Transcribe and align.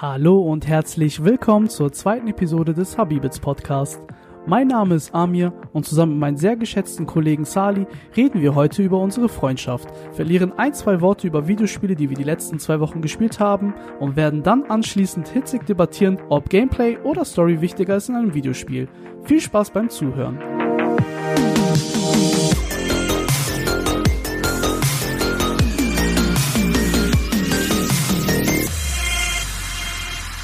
Hallo 0.00 0.38
und 0.38 0.68
herzlich 0.68 1.24
willkommen 1.24 1.68
zur 1.68 1.90
zweiten 1.90 2.28
Episode 2.28 2.72
des 2.72 2.96
Habibits 2.96 3.40
Podcast. 3.40 4.00
Mein 4.46 4.68
Name 4.68 4.94
ist 4.94 5.12
Amir 5.12 5.52
und 5.72 5.86
zusammen 5.86 6.12
mit 6.12 6.20
meinem 6.20 6.36
sehr 6.36 6.54
geschätzten 6.54 7.04
Kollegen 7.04 7.44
Sali 7.44 7.84
reden 8.16 8.40
wir 8.40 8.54
heute 8.54 8.84
über 8.84 9.00
unsere 9.00 9.28
Freundschaft, 9.28 9.88
verlieren 10.12 10.52
ein, 10.56 10.72
zwei 10.72 11.00
Worte 11.00 11.26
über 11.26 11.48
Videospiele, 11.48 11.96
die 11.96 12.10
wir 12.10 12.16
die 12.16 12.22
letzten 12.22 12.60
zwei 12.60 12.78
Wochen 12.78 13.02
gespielt 13.02 13.40
haben 13.40 13.74
und 13.98 14.14
werden 14.14 14.44
dann 14.44 14.62
anschließend 14.70 15.26
hitzig 15.30 15.66
debattieren, 15.66 16.18
ob 16.28 16.48
Gameplay 16.48 16.96
oder 16.98 17.24
Story 17.24 17.60
wichtiger 17.60 17.96
ist 17.96 18.08
in 18.08 18.14
einem 18.14 18.34
Videospiel. 18.34 18.86
Viel 19.24 19.40
Spaß 19.40 19.70
beim 19.70 19.90
Zuhören. 19.90 20.67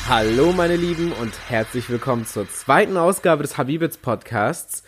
Hallo 0.07 0.53
meine 0.53 0.77
Lieben 0.77 1.13
und 1.13 1.33
herzlich 1.49 1.89
willkommen 1.89 2.27
zur 2.27 2.47
zweiten 2.47 2.99
Ausgabe 2.99 3.43
des 3.43 3.57
Habibits 3.57 3.97
Podcasts. 3.97 4.83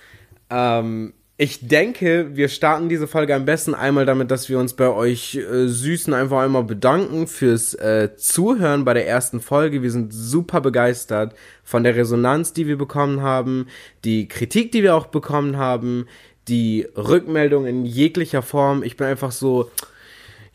Ähm, 0.50 1.14
ich 1.38 1.66
denke, 1.66 2.36
wir 2.36 2.48
starten 2.48 2.90
diese 2.90 3.06
Folge 3.06 3.34
am 3.34 3.46
besten 3.46 3.74
einmal 3.74 4.04
damit, 4.04 4.30
dass 4.30 4.50
wir 4.50 4.58
uns 4.58 4.74
bei 4.74 4.90
euch 4.90 5.36
äh, 5.36 5.68
Süßen 5.68 6.12
einfach 6.12 6.40
einmal 6.42 6.64
bedanken 6.64 7.28
fürs 7.28 7.72
äh, 7.72 8.14
Zuhören 8.16 8.84
bei 8.84 8.92
der 8.92 9.08
ersten 9.08 9.40
Folge. 9.40 9.82
Wir 9.82 9.90
sind 9.90 10.12
super 10.12 10.60
begeistert 10.60 11.34
von 11.64 11.82
der 11.82 11.96
Resonanz, 11.96 12.52
die 12.52 12.66
wir 12.66 12.76
bekommen 12.76 13.22
haben, 13.22 13.68
die 14.04 14.28
Kritik, 14.28 14.70
die 14.70 14.82
wir 14.82 14.94
auch 14.94 15.06
bekommen 15.06 15.56
haben, 15.56 16.08
die 16.46 16.86
Rückmeldung 16.94 17.64
in 17.64 17.86
jeglicher 17.86 18.42
Form. 18.42 18.82
Ich 18.82 18.98
bin 18.98 19.06
einfach 19.06 19.32
so 19.32 19.70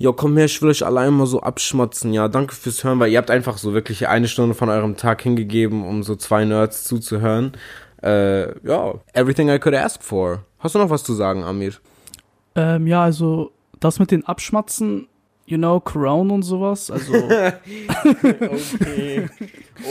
ja, 0.02 0.12
komm 0.12 0.36
her, 0.36 0.46
ich 0.46 0.62
will 0.62 0.70
euch 0.70 0.84
allein 0.84 1.14
mal 1.14 1.28
so 1.28 1.42
abschmotzen. 1.42 2.12
Ja, 2.12 2.28
danke 2.28 2.56
fürs 2.56 2.84
Hören, 2.84 3.00
weil 3.00 3.12
ihr 3.12 3.20
habt 3.20 3.30
einfach 3.30 3.58
so 3.58 3.74
wirklich 3.74 4.08
eine 4.08 4.28
Stunde 4.28 4.56
von 4.56 4.70
eurem 4.70 4.98
Tag 4.98 5.22
hingegeben, 5.22 5.86
um 5.86 6.02
so 6.02 6.16
zwei 6.16 6.44
Nerds 6.44 6.86
zuzuhören. 6.86 7.52
Äh, 8.02 8.58
ja, 8.68 8.96
everything 9.14 9.50
I 9.50 9.60
could 9.60 9.76
ask 9.76 10.02
for. 10.02 10.44
Hast 10.60 10.74
du 10.74 10.80
noch 10.80 10.90
was 10.90 11.04
zu 11.04 11.14
sagen, 11.14 11.44
Amir? 11.44 11.74
Ähm, 12.56 12.88
ja, 12.88 13.04
also 13.04 13.52
das 13.80 14.00
mit 14.00 14.10
den 14.10 14.26
Abschmatzen 14.26 15.08
you 15.52 15.58
know, 15.58 15.80
Crown 15.80 16.32
und 16.32 16.44
sowas. 16.44 16.90
Also. 16.90 17.14
okay. 18.24 19.30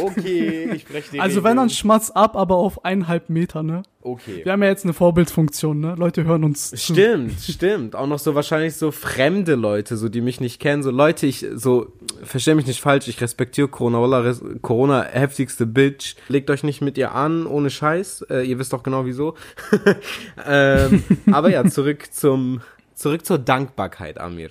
Okay, 0.03 0.71
ich 0.75 0.83
spreche 0.83 1.11
die 1.13 1.21
Also, 1.21 1.41
Regeln. 1.41 1.45
wenn 1.45 1.57
dann 1.59 1.71
schmatz 1.71 2.11
ab, 2.11 2.37
aber 2.37 2.57
auf 2.57 2.85
eineinhalb 2.85 3.29
Meter, 3.29 3.63
ne? 3.63 3.83
Okay. 4.03 4.45
Wir 4.45 4.53
haben 4.53 4.63
ja 4.63 4.69
jetzt 4.69 4.85
eine 4.85 4.95
Vorbildfunktion, 4.95 5.79
ne? 5.79 5.95
Leute 5.99 6.25
hören 6.25 6.45
uns. 6.45 6.73
Stimmt, 6.81 7.39
zu. 7.41 7.53
stimmt. 7.53 7.95
Auch 7.95 8.07
noch 8.07 8.19
so 8.19 8.35
wahrscheinlich 8.35 8.77
so 8.77 8.91
fremde 8.91 9.55
Leute, 9.55 9.97
so 9.97 10.09
die 10.09 10.23
mich 10.23 10.41
nicht 10.41 10.61
kennen. 10.61 10.83
So 10.83 10.91
Leute, 10.91 11.27
ich, 11.27 11.47
so, 11.55 11.93
versteh 12.23 12.55
mich 12.55 12.67
nicht 12.67 12.81
falsch, 12.81 13.09
ich 13.09 13.21
respektiere 13.21 13.69
Corona, 13.69 14.35
Corona 14.63 15.03
heftigste 15.03 15.67
Bitch. 15.67 16.17
Legt 16.29 16.49
euch 16.51 16.63
nicht 16.63 16.81
mit 16.81 16.97
ihr 16.97 17.15
an, 17.15 17.47
ohne 17.47 17.69
Scheiß. 17.69 18.23
Äh, 18.31 18.43
ihr 18.49 18.59
wisst 18.59 18.73
doch 18.73 18.83
genau 18.83 19.05
wieso. 19.05 19.35
ähm, 20.47 21.05
aber 21.31 21.51
ja, 21.51 21.65
zurück 21.67 22.13
zum, 22.13 22.63
zurück 22.95 23.27
zur 23.27 23.39
Dankbarkeit, 23.39 24.19
Amir. 24.19 24.51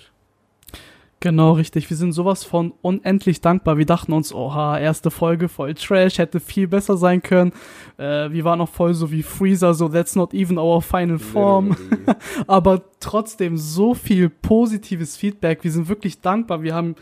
Genau, 1.21 1.51
richtig. 1.51 1.89
Wir 1.89 1.97
sind 1.97 2.13
sowas 2.13 2.45
von 2.45 2.73
unendlich 2.81 3.41
dankbar. 3.41 3.77
Wir 3.77 3.85
dachten 3.85 4.13
uns, 4.13 4.33
oha, 4.33 4.79
erste 4.79 5.11
Folge 5.11 5.49
voll 5.49 5.73
Trash, 5.73 6.17
hätte 6.17 6.39
viel 6.39 6.67
besser 6.67 6.95
sein 6.95 7.21
können. 7.21 7.51
Äh, 7.97 8.31
wir 8.31 8.45
waren 8.45 8.59
noch 8.59 8.69
voll 8.69 8.93
so 8.93 9.11
wie 9.11 9.21
Freezer, 9.21 9.73
so 9.73 9.89
that's 9.89 10.15
not 10.15 10.33
even 10.33 10.57
our 10.57 10.81
final 10.81 11.19
form. 11.19 11.75
Aber 12.47 12.83
trotzdem 13.01 13.57
so 13.57 13.93
viel 13.93 14.29
positives 14.29 15.17
Feedback. 15.17 15.65
Wir 15.65 15.71
sind 15.73 15.89
wirklich 15.89 16.21
dankbar. 16.21 16.63
Wir 16.63 16.73
haben, 16.73 16.95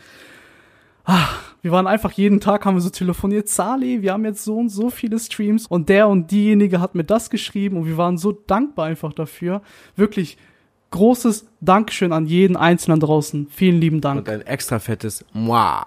ah, 1.04 1.28
wir 1.62 1.70
waren 1.70 1.86
einfach 1.86 2.10
jeden 2.10 2.40
Tag, 2.40 2.66
haben 2.66 2.74
wir 2.74 2.80
so 2.80 2.90
telefoniert, 2.90 3.48
Sali, 3.48 4.02
wir 4.02 4.14
haben 4.14 4.24
jetzt 4.24 4.42
so 4.42 4.56
und 4.56 4.68
so 4.68 4.90
viele 4.90 5.20
Streams 5.20 5.68
und 5.68 5.88
der 5.88 6.08
und 6.08 6.32
diejenige 6.32 6.80
hat 6.80 6.96
mir 6.96 7.04
das 7.04 7.30
geschrieben 7.30 7.76
und 7.76 7.86
wir 7.86 7.96
waren 7.96 8.18
so 8.18 8.32
dankbar 8.32 8.86
einfach 8.86 9.12
dafür. 9.12 9.62
Wirklich 9.94 10.38
großes 10.90 11.46
Dankeschön 11.60 12.12
an 12.12 12.26
jeden 12.26 12.56
Einzelnen 12.56 13.00
draußen. 13.00 13.48
Vielen 13.50 13.80
lieben 13.80 14.00
Dank. 14.00 14.20
Und 14.20 14.28
ein 14.28 14.42
extra 14.42 14.78
fettes 14.78 15.24
Moi. 15.32 15.82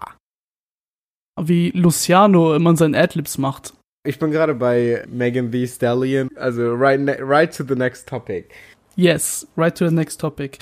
Wie 1.40 1.72
Luciano 1.72 2.56
immer 2.56 2.76
seinen 2.76 2.96
Adlibs 2.96 3.38
macht. 3.38 3.74
Ich 4.04 4.18
bin 4.18 4.32
gerade 4.32 4.56
bei 4.56 5.06
Megan 5.08 5.52
Thee 5.52 5.68
Stallion, 5.68 6.30
also 6.36 6.74
right, 6.74 7.00
ne, 7.00 7.18
right 7.20 7.56
to 7.56 7.64
the 7.64 7.76
next 7.76 8.08
topic. 8.08 8.50
Yes, 8.96 9.48
right 9.56 9.76
to 9.78 9.88
the 9.88 9.94
next 9.94 10.20
topic. 10.20 10.58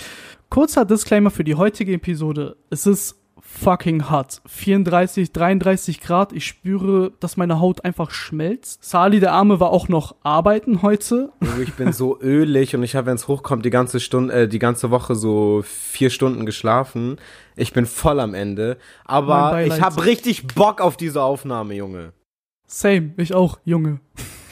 Kurzer 0.49 0.85
Disclaimer 0.85 1.31
für 1.31 1.44
die 1.44 1.55
heutige 1.55 1.94
Episode. 1.94 2.57
Es 2.69 2.85
ist 2.85 3.16
fucking 3.49 4.09
hot. 4.09 4.41
34, 4.45 5.31
33 5.31 5.99
Grad. 6.01 6.33
Ich 6.33 6.45
spüre, 6.45 7.11
dass 7.19 7.37
meine 7.37 7.59
Haut 7.59 7.83
einfach 7.83 8.11
schmelzt. 8.11 8.83
Sali, 8.83 9.19
der 9.19 9.33
Arme, 9.33 9.59
war 9.59 9.71
auch 9.71 9.89
noch 9.89 10.15
arbeiten 10.23 10.81
heute. 10.81 11.31
Ich 11.61 11.73
bin 11.73 11.91
so 11.91 12.19
ölig 12.21 12.75
und 12.75 12.83
ich 12.83 12.95
habe, 12.95 13.07
wenn 13.07 13.15
es 13.15 13.27
hochkommt, 13.27 13.65
die 13.65 13.69
ganze 13.69 13.99
Stunde, 13.99 14.33
äh, 14.33 14.47
die 14.47 14.59
ganze 14.59 14.91
Woche 14.91 15.15
so 15.15 15.61
vier 15.63 16.09
Stunden 16.09 16.45
geschlafen. 16.45 17.17
Ich 17.55 17.73
bin 17.73 17.85
voll 17.85 18.19
am 18.19 18.33
Ende. 18.33 18.77
Aber 19.03 19.61
ich 19.63 19.81
habe 19.81 20.05
richtig 20.05 20.47
Bock 20.47 20.79
auf 20.79 20.95
diese 20.95 21.21
Aufnahme, 21.21 21.73
Junge. 21.73 22.13
Same, 22.67 23.13
ich 23.17 23.33
auch, 23.33 23.59
Junge. 23.66 23.99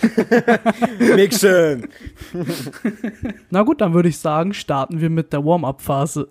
Mixen. 0.99 1.87
Na 3.49 3.61
gut, 3.63 3.81
dann 3.81 3.93
würde 3.93 4.09
ich 4.09 4.17
sagen, 4.17 4.53
starten 4.53 4.99
wir 4.99 5.09
mit 5.09 5.33
der 5.33 5.45
Warm-up-Phase. 5.45 6.29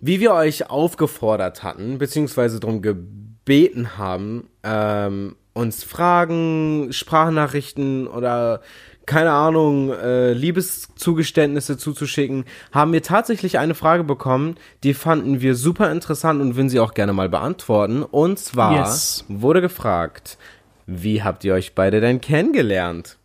Wie 0.00 0.20
wir 0.20 0.32
euch 0.32 0.70
aufgefordert 0.70 1.62
hatten, 1.62 1.98
beziehungsweise 1.98 2.60
darum 2.60 2.82
gebeten 2.82 3.98
haben, 3.98 4.48
ähm, 4.62 5.36
uns 5.54 5.82
Fragen, 5.82 6.88
Sprachnachrichten 6.92 8.06
oder 8.06 8.60
keine 9.06 9.32
Ahnung, 9.32 9.90
äh, 9.90 10.34
Liebeszugeständnisse 10.34 11.78
zuzuschicken, 11.78 12.44
haben 12.72 12.92
wir 12.92 13.02
tatsächlich 13.02 13.58
eine 13.58 13.74
Frage 13.74 14.04
bekommen, 14.04 14.56
die 14.84 14.92
fanden 14.92 15.40
wir 15.40 15.54
super 15.54 15.90
interessant 15.90 16.42
und 16.42 16.56
würden 16.56 16.68
sie 16.68 16.78
auch 16.78 16.92
gerne 16.92 17.14
mal 17.14 17.30
beantworten. 17.30 18.02
Und 18.02 18.38
zwar 18.38 18.76
yes. 18.76 19.24
wurde 19.28 19.62
gefragt, 19.62 20.36
wie 20.86 21.22
habt 21.22 21.42
ihr 21.44 21.54
euch 21.54 21.74
beide 21.74 22.00
denn 22.00 22.20
kennengelernt? 22.20 23.16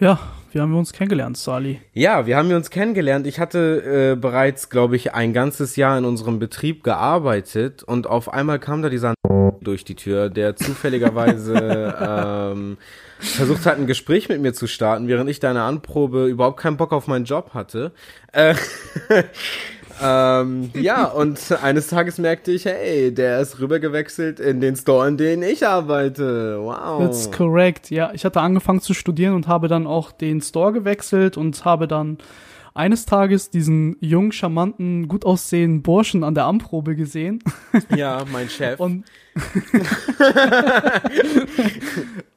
Ja, 0.00 0.18
wie 0.54 0.60
haben 0.60 0.70
wir 0.70 0.78
uns 0.78 0.92
kennengelernt, 0.92 1.36
Sali? 1.36 1.80
Ja, 1.92 2.26
wir 2.26 2.36
haben 2.36 2.52
uns 2.52 2.70
kennengelernt. 2.70 3.26
Ich 3.26 3.40
hatte 3.40 4.12
äh, 4.12 4.16
bereits, 4.16 4.70
glaube 4.70 4.94
ich, 4.94 5.12
ein 5.12 5.32
ganzes 5.32 5.74
Jahr 5.74 5.98
in 5.98 6.04
unserem 6.04 6.38
Betrieb 6.38 6.84
gearbeitet 6.84 7.82
und 7.82 8.06
auf 8.06 8.32
einmal 8.32 8.60
kam 8.60 8.80
da 8.80 8.88
dieser 8.88 9.14
durch 9.60 9.84
die 9.84 9.96
Tür, 9.96 10.30
der 10.30 10.54
zufälligerweise 10.54 12.52
ähm, 12.54 12.76
versucht 13.18 13.66
hat, 13.66 13.78
ein 13.78 13.88
Gespräch 13.88 14.28
mit 14.28 14.40
mir 14.40 14.52
zu 14.52 14.68
starten, 14.68 15.08
während 15.08 15.28
ich 15.28 15.40
da 15.40 15.48
in 15.48 15.54
der 15.54 15.64
Anprobe 15.64 16.26
überhaupt 16.26 16.60
keinen 16.60 16.76
Bock 16.76 16.92
auf 16.92 17.08
meinen 17.08 17.24
Job 17.24 17.52
hatte. 17.54 17.90
Äh, 18.32 18.54
ähm, 20.02 20.70
ja, 20.74 21.04
und 21.04 21.38
eines 21.62 21.88
Tages 21.88 22.18
merkte 22.18 22.50
ich, 22.52 22.64
hey, 22.64 23.12
der 23.12 23.40
ist 23.40 23.60
rübergewechselt 23.60 24.40
in 24.40 24.60
den 24.60 24.76
Store, 24.76 25.06
in 25.08 25.16
dem 25.16 25.42
ich 25.42 25.66
arbeite. 25.66 26.58
Wow. 26.60 27.00
That's 27.00 27.30
correct. 27.30 27.90
Ja, 27.90 28.10
ich 28.12 28.24
hatte 28.24 28.40
angefangen 28.40 28.80
zu 28.80 28.94
studieren 28.94 29.34
und 29.34 29.48
habe 29.48 29.68
dann 29.68 29.86
auch 29.86 30.12
den 30.12 30.40
Store 30.40 30.72
gewechselt 30.72 31.36
und 31.36 31.64
habe 31.64 31.86
dann 31.86 32.18
eines 32.74 33.06
Tages 33.06 33.50
diesen 33.50 33.96
jungen, 34.00 34.32
charmanten, 34.32 35.06
gut 35.06 35.24
aussehenden 35.24 35.82
Burschen 35.82 36.24
an 36.24 36.34
der 36.34 36.44
Amprobe 36.44 36.96
gesehen. 36.96 37.38
Ja, 37.96 38.24
mein 38.32 38.48
Chef. 38.48 38.80
Und, 38.80 39.04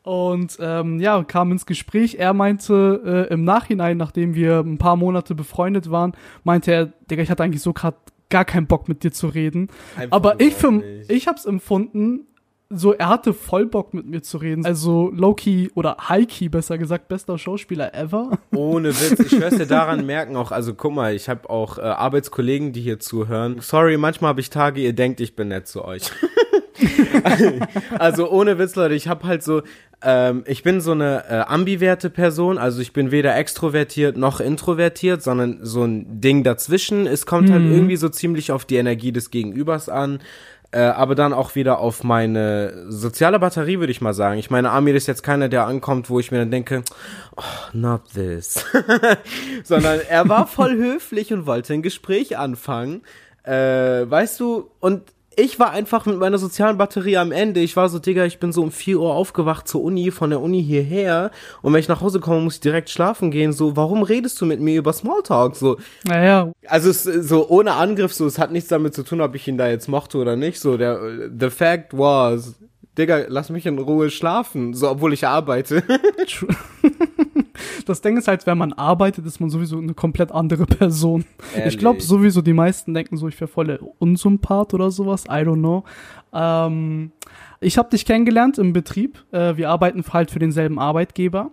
und 0.03 0.57
ähm, 0.59 0.99
ja, 0.99 1.23
kam 1.23 1.51
ins 1.51 1.65
Gespräch. 1.65 2.15
Er 2.15 2.33
meinte 2.33 3.27
äh, 3.29 3.33
im 3.33 3.43
Nachhinein, 3.43 3.97
nachdem 3.97 4.35
wir 4.35 4.59
ein 4.59 4.77
paar 4.77 4.95
Monate 4.95 5.35
befreundet 5.35 5.89
waren, 5.89 6.13
meinte 6.43 6.71
er, 6.71 6.85
Digga, 7.09 7.23
ich 7.23 7.29
hatte 7.29 7.43
eigentlich 7.43 7.61
so 7.61 7.73
gerade 7.73 7.97
gar 8.29 8.45
keinen 8.45 8.67
Bock 8.67 8.87
mit 8.87 9.03
dir 9.03 9.11
zu 9.11 9.27
reden. 9.27 9.69
Einfach 9.95 10.15
Aber 10.15 10.39
ich, 10.39 10.53
für, 10.53 10.83
ich 11.07 11.27
hab's 11.27 11.45
empfunden, 11.45 12.26
so, 12.69 12.93
er 12.93 13.07
hatte 13.07 13.33
voll 13.33 13.65
Bock 13.65 13.93
mit 13.93 14.05
mir 14.05 14.21
zu 14.21 14.37
reden. 14.37 14.65
Also 14.65 15.09
Loki 15.13 15.71
oder 15.73 15.95
Heiki, 16.09 16.49
besser 16.49 16.77
gesagt, 16.77 17.07
bester 17.07 17.37
Schauspieler 17.37 17.95
ever. 17.95 18.37
Ohne 18.53 18.89
Witz, 18.89 19.19
ich 19.19 19.39
werde 19.39 19.59
dir 19.59 19.65
daran 19.67 20.05
merken 20.05 20.35
auch, 20.35 20.51
also 20.51 20.73
guck 20.73 20.93
mal, 20.93 21.15
ich 21.15 21.29
habe 21.29 21.49
auch 21.49 21.77
äh, 21.77 21.81
Arbeitskollegen, 21.81 22.73
die 22.73 22.81
hier 22.81 22.99
zuhören. 22.99 23.57
Sorry, 23.61 23.97
manchmal 23.97 24.29
habe 24.29 24.41
ich 24.41 24.49
Tage, 24.49 24.81
ihr 24.81 24.93
denkt, 24.93 25.21
ich 25.21 25.35
bin 25.35 25.47
nett 25.47 25.67
zu 25.67 25.85
euch. 25.85 26.11
also 27.99 28.29
ohne 28.29 28.59
Witz, 28.59 28.75
Leute, 28.75 28.95
ich 28.95 29.07
habe 29.07 29.25
halt 29.25 29.43
so, 29.43 29.61
ähm, 30.03 30.43
ich 30.45 30.61
bin 30.61 30.79
so 30.79 30.91
eine 30.91 31.23
äh, 31.29 31.39
ambiverte 31.47 32.09
Person, 32.09 32.57
also 32.57 32.81
ich 32.81 32.93
bin 32.93 33.11
weder 33.11 33.35
extrovertiert 33.35 34.17
noch 34.17 34.39
introvertiert, 34.39 35.23
sondern 35.23 35.59
so 35.61 35.83
ein 35.85 36.21
Ding 36.21 36.43
dazwischen. 36.43 37.07
Es 37.07 37.25
kommt 37.25 37.49
halt 37.49 37.61
mhm. 37.61 37.65
halt 37.65 37.75
irgendwie 37.75 37.95
so 37.95 38.09
ziemlich 38.09 38.51
auf 38.51 38.65
die 38.65 38.75
Energie 38.75 39.11
des 39.11 39.31
Gegenübers 39.31 39.89
an. 39.89 40.19
Äh, 40.71 40.81
aber 40.81 41.15
dann 41.15 41.31
auch 41.31 41.55
wieder 41.55 41.79
auf 41.79 42.03
meine 42.03 42.91
soziale 42.91 43.39
Batterie, 43.39 43.79
würde 43.79 43.91
ich 43.91 44.01
mal 44.01 44.13
sagen. 44.13 44.37
Ich 44.37 44.49
meine, 44.49 44.69
Amir 44.71 44.95
ist 44.95 45.07
jetzt 45.07 45.23
keiner, 45.23 45.47
der 45.47 45.65
ankommt, 45.65 46.09
wo 46.09 46.19
ich 46.19 46.31
mir 46.31 46.39
dann 46.39 46.51
denke, 46.51 46.83
oh, 47.37 47.41
not 47.71 48.01
this. 48.13 48.65
Sondern 49.63 50.01
er 50.09 50.27
war 50.27 50.45
voll 50.45 50.75
höflich 50.77 51.31
und 51.31 51.45
wollte 51.45 51.73
ein 51.73 51.81
Gespräch 51.81 52.37
anfangen. 52.37 53.03
Äh, 53.43 54.09
weißt 54.09 54.41
du, 54.41 54.69
und 54.81 55.03
ich 55.39 55.59
war 55.59 55.69
einfach 55.69 56.07
mit 56.07 56.17
meiner 56.17 56.39
sozialen 56.39 56.79
Batterie 56.79 57.17
am 57.17 57.31
Ende. 57.31 57.59
Ich 57.59 57.75
war 57.75 57.89
so, 57.89 57.99
Digga, 57.99 58.25
ich 58.25 58.39
bin 58.39 58.51
so 58.51 58.63
um 58.63 58.71
4 58.71 58.99
Uhr 58.99 59.13
aufgewacht 59.13 59.67
zur 59.67 59.83
Uni, 59.83 60.09
von 60.09 60.31
der 60.31 60.41
Uni 60.41 60.63
hierher. 60.63 61.29
Und 61.61 61.73
wenn 61.73 61.79
ich 61.79 61.87
nach 61.87 62.01
Hause 62.01 62.19
komme, 62.19 62.41
muss 62.41 62.55
ich 62.55 62.61
direkt 62.61 62.89
schlafen 62.89 63.29
gehen. 63.29 63.53
So, 63.53 63.75
warum 63.75 64.01
redest 64.01 64.41
du 64.41 64.47
mit 64.47 64.59
mir 64.59 64.79
über 64.79 64.93
Smalltalk? 64.93 65.55
So, 65.55 65.77
Naja, 66.05 66.51
also 66.65 66.89
es, 66.89 67.03
so 67.03 67.47
ohne 67.49 67.73
Angriff, 67.73 68.15
so, 68.15 68.25
es 68.25 68.39
hat 68.39 68.51
nichts 68.51 68.69
damit 68.69 68.95
zu 68.95 69.03
tun, 69.03 69.21
ob 69.21 69.35
ich 69.35 69.47
ihn 69.47 69.59
da 69.59 69.69
jetzt 69.69 69.87
mochte 69.87 70.17
oder 70.17 70.35
nicht. 70.35 70.59
So, 70.59 70.75
der, 70.75 71.29
the 71.39 71.51
fact 71.51 71.95
was, 71.95 72.55
Digga, 72.97 73.25
lass 73.27 73.49
mich 73.49 73.65
in 73.65 73.77
Ruhe 73.77 74.09
schlafen. 74.09 74.73
So, 74.73 74.89
obwohl 74.89 75.13
ich 75.13 75.27
arbeite. 75.27 75.83
Das 77.85 78.01
Ding 78.01 78.17
ist 78.17 78.27
halt, 78.27 78.45
wenn 78.45 78.57
man 78.57 78.73
arbeitet, 78.73 79.25
ist 79.25 79.39
man 79.39 79.49
sowieso 79.49 79.77
eine 79.77 79.93
komplett 79.93 80.31
andere 80.31 80.65
Person. 80.65 81.25
Ich 81.65 81.77
glaube 81.77 81.97
Ehrlich. 81.97 82.07
sowieso, 82.07 82.41
die 82.41 82.53
meisten 82.53 82.93
denken 82.93 83.17
so, 83.17 83.27
ich 83.27 83.39
wäre 83.39 83.47
voll 83.47 83.79
Unsympath 83.99 84.73
oder 84.73 84.91
sowas. 84.91 85.23
I 85.25 85.43
don't 85.43 85.59
know. 85.59 85.83
Ähm, 86.33 87.11
ich 87.59 87.77
habe 87.77 87.89
dich 87.89 88.05
kennengelernt 88.05 88.57
im 88.57 88.73
Betrieb. 88.73 89.23
Äh, 89.31 89.57
wir 89.57 89.69
arbeiten 89.69 90.03
halt 90.11 90.31
für 90.31 90.39
denselben 90.39 90.79
Arbeitgeber. 90.79 91.51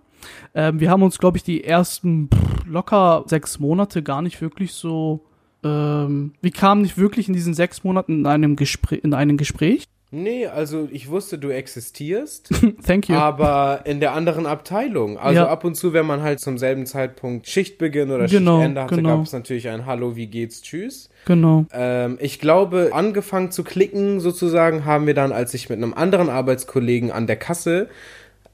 Ähm, 0.55 0.81
wir 0.81 0.90
haben 0.90 1.02
uns, 1.02 1.19
glaube 1.19 1.37
ich, 1.37 1.44
die 1.44 1.64
ersten 1.64 2.29
pff, 2.29 2.67
locker 2.67 3.25
sechs 3.26 3.58
Monate 3.58 4.02
gar 4.02 4.20
nicht 4.20 4.40
wirklich 4.40 4.73
so. 4.73 5.25
Ähm, 5.62 6.32
wir 6.40 6.50
kamen 6.50 6.82
nicht 6.82 6.99
wirklich 6.99 7.29
in 7.29 7.35
diesen 7.35 7.55
sechs 7.55 7.85
Monaten 7.85 8.20
in 8.20 8.26
einem 8.26 8.56
Gespräch, 8.56 9.00
in 9.05 9.14
einem 9.14 9.37
Gespräch. 9.37 9.85
Nee, 10.14 10.46
also 10.46 10.88
ich 10.90 11.11
wusste, 11.11 11.38
du 11.38 11.50
existierst. 11.50 12.49
Thank 12.87 13.08
you. 13.08 13.16
aber 13.16 13.81
in 13.84 14.00
der 14.00 14.12
anderen 14.12 14.46
Abteilung. 14.46 15.19
Also 15.19 15.40
Ja. 15.43 15.49
ab 15.49 15.64
und 15.64 15.75
zu, 15.75 15.93
wenn 15.93 16.06
man 16.06 16.22
halt 16.22 16.40
zum 16.40 16.56
selben 16.58 16.87
Zeitpunkt 16.87 17.46
Schichtbeginn 17.49 18.11
oder 18.11 18.26
Genau, 18.26 18.58
Schichtende 18.58 18.82
hatte, 18.82 18.96
genau. 18.96 19.16
gab 19.16 19.26
es 19.26 19.32
natürlich 19.32 19.69
ein 19.69 19.87
Hallo, 19.87 20.16
wie 20.16 20.26
geht's, 20.26 20.62
tschüss. 20.62 21.11
Genau. 21.26 21.66
Ähm, 21.72 22.16
ich 22.20 22.38
glaube, 22.38 22.90
angefangen 22.93 23.50
zu 23.50 23.64
klicken 23.64 24.20
sozusagen 24.20 24.84
haben 24.84 25.06
wir 25.06 25.14
dann, 25.14 25.32
als 25.32 25.52
ich 25.55 25.69
mit 25.69 25.78
einem 25.78 25.94
anderen 25.94 26.28
Arbeitskollegen 26.31 27.11
an 27.11 27.26
der 27.26 27.37
Kasse 27.37 27.88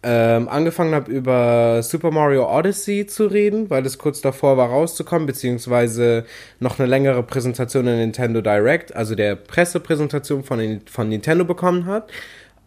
ähm, 0.03 0.49
angefangen 0.49 0.95
habe, 0.95 1.13
über 1.13 1.83
Super 1.83 2.11
Mario 2.11 2.49
Odyssey 2.51 3.07
zu 3.07 3.27
reden, 3.27 3.69
weil 3.69 3.85
es 3.85 3.99
kurz 3.99 4.21
davor 4.21 4.57
war 4.57 4.69
rauszukommen, 4.71 5.27
beziehungsweise 5.27 6.25
noch 6.59 6.79
eine 6.79 6.89
längere 6.89 7.23
Präsentation 7.23 7.87
in 7.87 7.99
Nintendo 7.99 8.41
Direct, 8.41 8.97
also 8.97 9.15
der 9.15 9.37
Pressepräsentation 9.37 10.43
von, 10.43 10.81
von 10.87 11.09
Nintendo 11.09 11.45
bekommen 11.45 11.85
hat. 11.87 12.11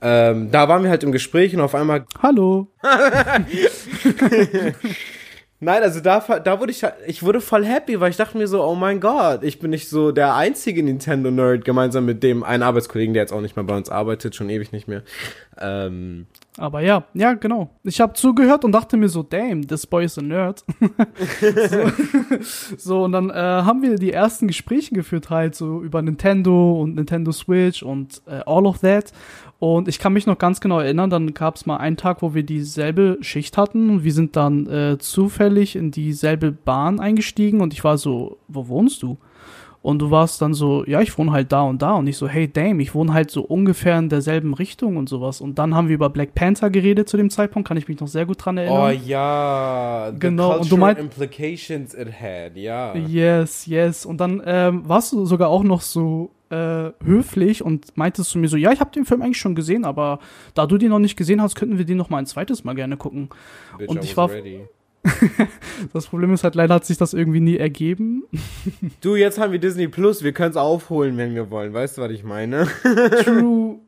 Ähm, 0.01 0.51
da 0.51 0.67
waren 0.67 0.83
wir 0.83 0.89
halt 0.89 1.03
im 1.03 1.11
Gespräch 1.11 1.55
und 1.55 1.61
auf 1.61 1.73
einmal 1.73 2.05
Hallo. 2.21 2.67
Nein, 5.63 5.81
also 5.81 6.01
da, 6.01 6.19
da 6.19 6.59
wurde 6.59 6.71
ich, 6.71 6.85
ich 7.07 7.23
wurde 7.23 7.39
voll 7.39 7.65
happy, 7.65 7.99
weil 8.01 8.09
ich 8.11 8.17
dachte 8.17 8.37
mir 8.37 8.47
so, 8.47 8.61
oh 8.61 8.75
mein 8.75 8.99
Gott, 8.99 9.43
ich 9.43 9.59
bin 9.59 9.69
nicht 9.69 9.87
so 9.87 10.11
der 10.11 10.35
einzige 10.35 10.83
Nintendo-Nerd, 10.83 11.63
gemeinsam 11.63 12.03
mit 12.03 12.21
dem 12.21 12.43
einen 12.43 12.63
Arbeitskollegen, 12.63 13.13
der 13.13 13.23
jetzt 13.23 13.31
auch 13.31 13.39
nicht 13.39 13.55
mehr 13.55 13.63
bei 13.63 13.77
uns 13.77 13.89
arbeitet, 13.89 14.35
schon 14.35 14.49
ewig 14.49 14.73
nicht 14.73 14.89
mehr. 14.89 15.03
Ähm, 15.57 16.27
Aber 16.57 16.81
ja, 16.81 17.05
ja, 17.15 17.33
genau. 17.33 17.71
Ich 17.83 17.99
habe 17.99 18.13
zugehört 18.13 18.63
und 18.63 18.73
dachte 18.73 18.95
mir 18.95 19.09
so, 19.09 19.23
damn, 19.23 19.67
this 19.67 19.87
boy 19.87 20.05
is 20.05 20.19
a 20.19 20.21
nerd. 20.21 20.63
so, 21.41 21.91
so, 22.77 23.03
und 23.05 23.11
dann 23.11 23.31
äh, 23.31 23.33
haben 23.33 23.81
wir 23.81 23.95
die 23.95 24.11
ersten 24.11 24.47
Gespräche 24.47 24.93
geführt 24.93 25.31
halt 25.31 25.55
so 25.55 25.81
über 25.81 26.01
Nintendo 26.03 26.79
und 26.79 26.93
Nintendo 26.95 27.31
Switch 27.31 27.81
und 27.81 28.21
äh, 28.27 28.41
all 28.45 28.67
of 28.67 28.79
that. 28.79 29.13
Und 29.57 29.87
ich 29.87 29.97
kann 29.97 30.13
mich 30.13 30.27
noch 30.27 30.37
ganz 30.37 30.61
genau 30.61 30.79
erinnern, 30.79 31.09
dann 31.09 31.33
gab 31.33 31.55
es 31.55 31.65
mal 31.65 31.77
einen 31.77 31.97
Tag, 31.97 32.21
wo 32.21 32.35
wir 32.35 32.43
dieselbe 32.43 33.17
Schicht 33.21 33.57
hatten 33.57 33.89
und 33.89 34.03
wir 34.03 34.13
sind 34.13 34.35
dann 34.35 34.67
äh, 34.67 34.97
zufällig 34.99 35.75
in 35.75 35.89
dieselbe 35.89 36.51
Bahn 36.51 36.99
eingestiegen 36.99 37.61
und 37.61 37.73
ich 37.73 37.83
war 37.83 37.97
so, 37.97 38.37
wo 38.47 38.67
wohnst 38.67 39.01
du? 39.01 39.17
Und 39.83 39.99
du 39.99 40.11
warst 40.11 40.41
dann 40.41 40.53
so, 40.53 40.85
ja, 40.85 41.01
ich 41.01 41.17
wohne 41.17 41.33
halt 41.33 41.51
da 41.51 41.63
und 41.63 41.81
da. 41.81 41.91
Und 41.95 42.07
ich 42.07 42.15
so, 42.15 42.25
hey, 42.29 42.47
damn, 42.51 42.79
ich 42.79 42.95
wohne 42.95 43.13
halt 43.13 43.29
so 43.29 43.41
ungefähr 43.41 43.99
in 43.99 44.07
derselben 44.07 44.53
Richtung 44.53 44.95
und 44.95 45.09
sowas. 45.09 45.41
Und 45.41 45.59
dann 45.59 45.75
haben 45.75 45.89
wir 45.89 45.95
über 45.95 46.09
Black 46.09 46.33
Panther 46.35 46.69
geredet 46.69 47.09
zu 47.09 47.17
dem 47.17 47.29
Zeitpunkt, 47.29 47.67
kann 47.67 47.75
ich 47.75 47.89
mich 47.89 47.99
noch 47.99 48.07
sehr 48.07 48.25
gut 48.25 48.43
dran 48.45 48.57
oh 48.57 48.61
erinnern. 48.61 49.01
ja, 49.05 50.11
the 50.13 50.19
Genau, 50.19 50.59
und 50.59 50.71
du 50.71 50.77
meint- 50.77 50.99
implications 50.99 51.93
it 51.93 52.07
had, 52.17 52.55
ja. 52.55 52.95
Yes, 52.95 53.65
yes. 53.65 54.05
Und 54.05 54.21
dann 54.21 54.41
ähm, 54.45 54.87
warst 54.87 55.11
du 55.11 55.25
sogar 55.25 55.49
auch 55.49 55.63
noch 55.63 55.81
so 55.81 56.31
äh, 56.49 56.91
höflich 57.03 57.61
und 57.61 57.97
meintest 57.97 58.29
zu 58.29 58.37
mir 58.39 58.47
so, 58.47 58.55
ja, 58.55 58.71
ich 58.71 58.79
habe 58.79 58.91
den 58.91 59.03
Film 59.03 59.21
eigentlich 59.21 59.39
schon 59.39 59.53
gesehen, 59.53 59.83
aber 59.83 60.19
da 60.53 60.65
du 60.65 60.77
den 60.77 60.91
noch 60.91 60.99
nicht 60.99 61.17
gesehen 61.17 61.41
hast, 61.41 61.55
könnten 61.55 61.77
wir 61.77 61.83
den 61.83 61.97
noch 61.97 62.09
mal 62.09 62.19
ein 62.19 62.25
zweites 62.25 62.63
Mal 62.63 62.73
gerne 62.75 62.95
gucken. 62.95 63.27
Bitch, 63.77 63.89
und 63.89 64.01
ich 64.01 64.15
war- 64.15 64.29
ready. 64.29 64.61
Das 65.93 66.07
Problem 66.07 66.33
ist 66.33 66.43
halt, 66.43 66.55
leider 66.55 66.75
hat 66.75 66.85
sich 66.85 66.97
das 66.97 67.13
irgendwie 67.13 67.39
nie 67.39 67.57
ergeben. 67.57 68.23
Du, 69.01 69.15
jetzt 69.15 69.37
haben 69.39 69.51
wir 69.51 69.59
Disney 69.59 69.87
Plus, 69.87 70.23
wir 70.23 70.31
können 70.31 70.51
es 70.51 70.57
aufholen, 70.57 71.17
wenn 71.17 71.35
wir 71.35 71.49
wollen. 71.49 71.73
Weißt 71.73 71.97
du, 71.97 72.01
was 72.01 72.11
ich 72.11 72.23
meine? 72.23 72.67
True. 73.23 73.79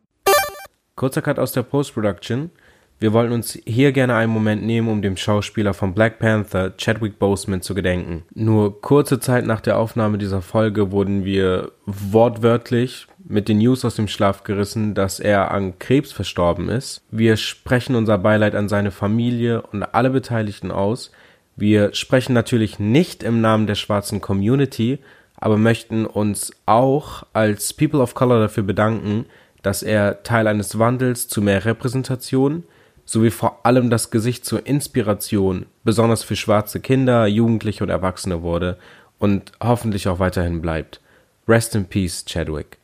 Kurzer 0.95 1.21
Cut 1.21 1.39
aus 1.39 1.51
der 1.51 1.63
Post-Production. 1.63 2.51
Wir 2.99 3.11
wollten 3.11 3.33
uns 3.33 3.59
hier 3.65 3.91
gerne 3.91 4.15
einen 4.15 4.31
Moment 4.31 4.63
nehmen, 4.63 4.87
um 4.87 5.01
dem 5.01 5.17
Schauspieler 5.17 5.73
von 5.73 5.93
Black 5.93 6.17
Panther, 6.19 6.75
Chadwick 6.77 7.19
Boseman, 7.19 7.61
zu 7.61 7.75
gedenken. 7.75 8.23
Nur 8.33 8.81
kurze 8.81 9.19
Zeit 9.19 9.45
nach 9.45 9.59
der 9.59 9.77
Aufnahme 9.77 10.17
dieser 10.17 10.41
Folge 10.41 10.91
wurden 10.91 11.25
wir 11.25 11.71
wortwörtlich 11.85 13.07
mit 13.27 13.49
den 13.49 13.57
News 13.57 13.83
aus 13.83 13.95
dem 13.95 14.07
Schlaf 14.07 14.43
gerissen, 14.43 14.93
dass 14.93 15.19
er 15.19 15.51
an 15.51 15.77
Krebs 15.77 16.13
verstorben 16.13 16.69
ist. 16.69 17.01
Wir 17.11 17.35
sprechen 17.35 17.95
unser 17.95 18.17
Beileid 18.17 18.55
an 18.55 18.69
seine 18.69 18.91
Familie 18.91 19.61
und 19.61 19.83
alle 19.83 20.09
Beteiligten 20.09 20.71
aus. 20.71 21.11
Wir 21.57 21.93
sprechen 21.93 22.33
natürlich 22.33 22.79
nicht 22.79 23.23
im 23.23 23.41
Namen 23.41 23.67
der 23.67 23.75
schwarzen 23.75 24.21
Community, 24.21 24.99
aber 25.37 25.57
möchten 25.57 26.05
uns 26.05 26.51
auch 26.65 27.23
als 27.33 27.73
People 27.73 27.99
of 27.99 28.13
Color 28.13 28.39
dafür 28.39 28.63
bedanken, 28.63 29.25
dass 29.63 29.83
er 29.83 30.23
Teil 30.23 30.47
eines 30.47 30.79
Wandels 30.79 31.27
zu 31.27 31.41
mehr 31.41 31.65
Repräsentation 31.65 32.63
sowie 33.05 33.29
vor 33.29 33.65
allem 33.65 33.89
das 33.89 34.11
Gesicht 34.11 34.45
zur 34.45 34.65
Inspiration, 34.65 35.67
besonders 35.83 36.23
für 36.23 36.35
schwarze 36.35 36.79
Kinder, 36.79 37.27
Jugendliche 37.27 37.83
und 37.83 37.89
Erwachsene 37.89 38.41
wurde 38.41 38.77
und 39.19 39.51
hoffentlich 39.63 40.07
auch 40.07 40.19
weiterhin 40.19 40.61
bleibt. 40.61 41.01
Rest 41.47 41.75
in 41.75 41.85
Peace, 41.85 42.25
Chadwick. 42.25 42.79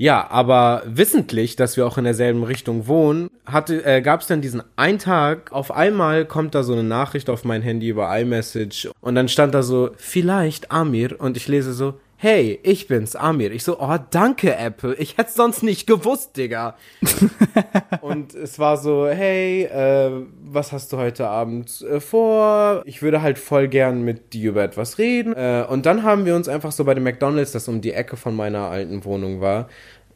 Ja, 0.00 0.30
aber 0.30 0.82
wissentlich, 0.86 1.56
dass 1.56 1.76
wir 1.76 1.84
auch 1.84 1.98
in 1.98 2.04
derselben 2.04 2.44
Richtung 2.44 2.86
wohnen, 2.86 3.30
äh, 3.68 4.00
gab 4.00 4.20
es 4.20 4.28
dann 4.28 4.40
diesen 4.40 4.62
einen 4.76 5.00
Tag, 5.00 5.50
auf 5.50 5.72
einmal 5.72 6.24
kommt 6.24 6.54
da 6.54 6.62
so 6.62 6.72
eine 6.72 6.84
Nachricht 6.84 7.28
auf 7.28 7.44
mein 7.44 7.62
Handy 7.62 7.88
über 7.88 8.16
iMessage 8.16 8.90
und 9.00 9.16
dann 9.16 9.28
stand 9.28 9.54
da 9.54 9.64
so, 9.64 9.90
vielleicht 9.96 10.70
Amir 10.70 11.20
und 11.20 11.36
ich 11.36 11.48
lese 11.48 11.72
so, 11.72 11.94
hey, 12.20 12.58
ich 12.64 12.88
bin's, 12.88 13.14
Amir. 13.14 13.52
Ich 13.52 13.62
so, 13.62 13.78
oh, 13.80 13.96
danke, 14.10 14.56
Apple. 14.56 14.94
Ich 14.96 15.16
hätt's 15.18 15.34
sonst 15.34 15.62
nicht 15.62 15.86
gewusst, 15.86 16.36
Digga. 16.36 16.74
und 18.00 18.34
es 18.34 18.58
war 18.58 18.76
so, 18.76 19.06
hey, 19.06 19.62
äh, 19.64 20.10
was 20.42 20.72
hast 20.72 20.92
du 20.92 20.96
heute 20.96 21.28
Abend 21.28 21.80
äh, 21.82 22.00
vor? 22.00 22.82
Ich 22.86 23.02
würde 23.02 23.22
halt 23.22 23.38
voll 23.38 23.68
gern 23.68 24.02
mit 24.02 24.32
dir 24.32 24.50
über 24.50 24.64
etwas 24.64 24.98
reden. 24.98 25.32
Äh, 25.34 25.64
und 25.68 25.86
dann 25.86 26.02
haben 26.02 26.24
wir 26.26 26.34
uns 26.34 26.48
einfach 26.48 26.72
so 26.72 26.84
bei 26.84 26.94
dem 26.94 27.04
McDonalds, 27.04 27.52
das 27.52 27.68
um 27.68 27.80
die 27.80 27.92
Ecke 27.92 28.16
von 28.16 28.34
meiner 28.34 28.62
alten 28.68 29.04
Wohnung 29.04 29.40
war, 29.40 29.68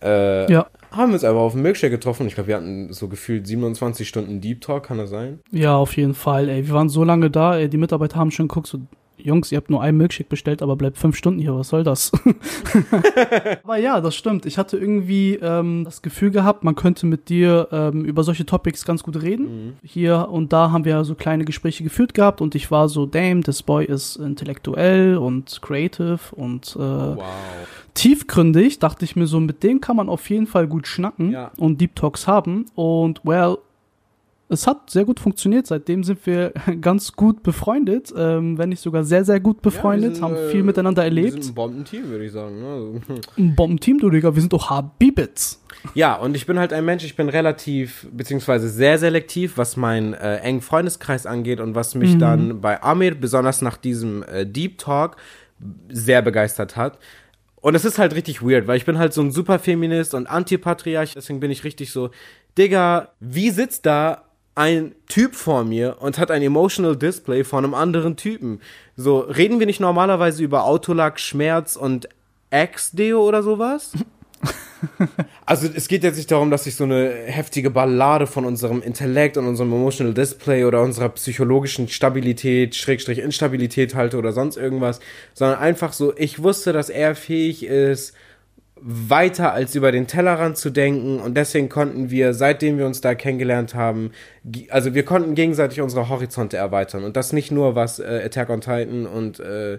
äh, 0.03 0.51
Ja. 0.53 0.67
haben 0.91 1.11
wir 1.11 1.15
uns 1.15 1.23
einfach 1.25 1.41
auf 1.41 1.53
dem 1.53 1.63
Milkshake 1.63 1.93
getroffen. 1.93 2.27
Ich 2.27 2.35
glaube, 2.35 2.49
wir 2.49 2.57
hatten 2.57 2.93
so 2.93 3.07
gefühlt 3.07 3.47
27 3.47 4.09
Stunden 4.09 4.41
Deep 4.41 4.61
Talk, 4.61 4.87
kann 4.87 4.99
das 4.99 5.11
sein? 5.11 5.39
Ja, 5.53 5.77
auf 5.77 5.97
jeden 5.97 6.15
Fall, 6.15 6.49
ey. 6.49 6.67
Wir 6.67 6.75
waren 6.75 6.89
so 6.89 7.05
lange 7.05 7.31
da, 7.31 7.57
ey. 7.57 7.69
Die 7.69 7.77
Mitarbeiter 7.77 8.17
haben 8.17 8.33
schon 8.33 8.49
geguckt, 8.49 8.67
so, 8.67 8.81
Jungs, 9.25 9.53
ihr 9.53 9.57
habt 9.59 9.71
nur 9.71 9.83
einen 9.83 9.99
Milkshake 9.99 10.29
bestellt, 10.29 10.63
aber 10.63 10.77
bleibt 10.77 10.99
fünf 10.99 11.17
Stunden 11.17 11.41
hier, 11.41 11.55
was 11.55 11.69
soll 11.69 11.85
das? 11.85 12.13
aber 13.63 13.77
ja, 13.79 14.01
das 14.01 14.15
stimmt. 14.15 14.47
Ich 14.47 14.59
hatte 14.59 14.77
irgendwie 14.79 15.35
ähm, 15.41 15.83
das 15.85 16.03
Gefühl 16.03 16.31
gehabt, 16.31 16.65
man 16.65 16.75
könnte 16.75 17.07
mit 17.07 17.29
dir 17.29 17.69
ähm, 17.73 18.05
über 18.05 18.25
solche 18.25 18.47
Topics 18.47 18.85
ganz 18.85 19.03
gut 19.03 19.21
reden. 19.23 19.77
Hier 19.83 20.29
und 20.31 20.53
da 20.53 20.71
haben 20.71 20.85
wir 20.85 21.05
so 21.05 21.15
kleine 21.15 21.45
Gespräche 21.45 21.85
geführt 21.85 22.15
gehabt 22.15 22.41
und 22.41 22.55
ich 22.55 22.71
war 22.71 22.89
so, 22.89 23.07
damn, 23.07 23.43
this 23.43 23.63
boy 23.63 23.85
ist 23.85 24.17
intellektuell 24.17 25.17
und 25.17 25.61
creative 25.63 26.19
und 26.33 26.77
äh, 26.77 26.79
Wow. 26.79 27.23
tiefgründig, 27.95 28.79
dachte 28.79 29.05
ich 29.05 29.17
mir 29.17 29.27
so, 29.27 29.39
mit 29.41 29.63
dem 29.63 29.81
kann 29.81 29.97
man 29.97 30.09
auf 30.09 30.29
jeden 30.31 30.47
Fall 30.47 30.67
gut 30.67 30.87
schnacken 30.87 31.31
Ja. 31.33 31.51
und 31.57 31.81
Deep 31.81 31.95
Talks 31.97 32.27
haben. 32.27 32.67
Und 32.75 33.21
well, 33.25 33.59
es 34.53 34.67
hat 34.67 34.91
sehr 34.91 35.05
gut 35.05 35.19
funktioniert. 35.19 35.67
Seitdem 35.67 36.05
sind 36.05 36.25
wir 36.27 36.53
ganz 36.81 37.13
gut 37.13 37.43
befreundet, 37.43 38.13
ähm, 38.17 38.59
wenn 38.59 38.69
nicht 38.69 38.81
sogar 38.81 39.05
sehr, 39.05 39.25
sehr 39.25 39.41
gut 39.41 39.63
befreundet, 39.63 40.21
haben 40.21 40.37
viel 40.51 40.63
miteinander 40.63 41.03
Wir 41.03 41.11
sind 41.11 41.19
erlebt. 41.19 41.47
ein 41.47 41.55
Bombenteam, 41.55 42.09
würde 42.09 42.25
ich 42.25 42.33
sagen. 42.33 42.61
Ne? 42.61 42.67
Also, 42.67 43.01
Ein 43.39 43.55
Bombenteam, 43.57 43.99
du 43.99 44.11
Digga, 44.11 44.35
wir 44.35 44.41
sind 44.41 44.53
auch 44.55 44.71
Habibits. 44.71 45.63
Ja, 45.95 46.15
und 46.15 46.37
ich 46.37 46.47
bin 46.47 46.59
halt 46.59 46.73
ein 46.73 46.85
Mensch, 46.85 47.05
ich 47.05 47.17
bin 47.17 47.29
relativ, 47.29 48.07
beziehungsweise 48.13 48.69
sehr 48.69 48.99
selektiv, 48.99 49.57
was 49.57 49.77
meinen 49.77 50.15
äh, 50.15 50.37
engen 50.37 50.61
Freundeskreis 50.61 51.27
angeht 51.27 51.59
und 51.59 51.75
was 51.75 51.95
mich 51.95 52.19
dann 52.19 52.61
bei 52.61 52.83
Amir, 52.83 53.15
besonders 53.15 53.63
nach 53.63 53.77
diesem 53.77 54.23
äh, 54.23 54.47
Deep 54.47 54.79
Talk, 54.79 55.17
sehr 55.89 56.23
begeistert 56.23 56.77
hat. 56.77 56.99
Und 57.57 57.75
es 57.75 57.85
ist 57.85 57.99
halt 57.99 58.15
richtig 58.15 58.43
weird, 58.43 58.67
weil 58.67 58.77
ich 58.77 58.85
bin 58.85 58.99
halt 58.99 59.13
so 59.13 59.23
ein 59.23 59.31
Superfeminist 59.31 60.15
und 60.15 60.27
Antipatriarch, 60.27 61.15
deswegen 61.15 61.41
bin 61.41 61.51
ich 61.51 61.65
richtig 61.65 61.93
so, 61.93 62.11
Digga, 62.59 63.09
wie 63.21 63.51
sitzt 63.51 63.87
da 63.87 64.25
ein 64.55 64.95
Typ 65.09 65.35
vor 65.35 65.65
mir 65.65 65.97
und 66.01 66.19
hat 66.19 66.31
ein 66.31 66.43
Emotional 66.43 66.97
Display 66.97 67.45
von 67.45 67.65
einem 67.65 67.75
anderen 67.75 68.17
Typen? 68.17 68.61
So, 68.97 69.21
reden 69.21 69.59
wir 69.59 69.67
nicht 69.67 69.81
normalerweise 69.81 70.43
über 70.43 70.65
Autolack, 70.65 71.19
Schmerz 71.19 71.77
und 71.77 72.09
Ex-Deo 72.51 73.27
oder 73.27 73.43
sowas? 73.43 73.93
also 75.47 75.69
es 75.73 75.89
geht 75.89 76.03
jetzt 76.03 76.17
nicht 76.17 76.31
darum, 76.31 76.51
dass 76.51 76.67
ich 76.67 76.75
so 76.75 76.85
eine 76.85 77.11
heftige 77.27 77.71
Ballade 77.71 78.27
von 78.27 78.45
unserem 78.45 78.83
Intellekt 78.83 79.37
und 79.37 79.47
unserem 79.47 79.73
Emotional 79.73 80.13
Display 80.13 80.65
oder 80.65 80.83
unserer 80.83 81.09
psychologischen 81.11 81.89
Stabilität, 81.89 82.75
Schrägstrich 82.75 83.19
Instabilität 83.19 83.95
halte 83.95 84.19
oder 84.19 84.33
sonst 84.33 84.57
irgendwas, 84.57 85.01
sondern 85.35 85.59
einfach 85.59 85.93
so, 85.93 86.13
ich 86.17 86.43
wusste, 86.43 86.73
dass 86.73 86.91
er 86.91 87.15
fähig 87.15 87.65
ist, 87.65 88.15
weiter 88.85 89.53
als 89.53 89.77
über 89.77 89.93
den 89.93 90.09
Tellerrand 90.09 90.57
zu 90.57 90.71
denken 90.71 91.21
und 91.21 91.37
deswegen 91.37 91.69
konnten 91.69 92.11
wir, 92.11 92.35
seitdem 92.35 92.79
wir 92.79 92.87
uns 92.87 93.01
da 93.01 93.15
kennengelernt 93.15 93.75
haben, 93.77 94.11
also 94.71 94.95
wir 94.95 95.05
konnten 95.05 95.37
gegenseitig 95.37 95.81
unsere 95.81 96.09
Horizonte 96.09 96.57
erweitern 96.57 97.05
und 97.05 97.17
das 97.17 97.33
nicht 97.33 97.53
nur 97.53 97.77
was 97.77 98.01
äh, 98.01 98.23
Attack 98.25 98.51
on 98.51 98.61
Titan 98.61 99.07
und 99.07 99.39
äh, 99.39 99.75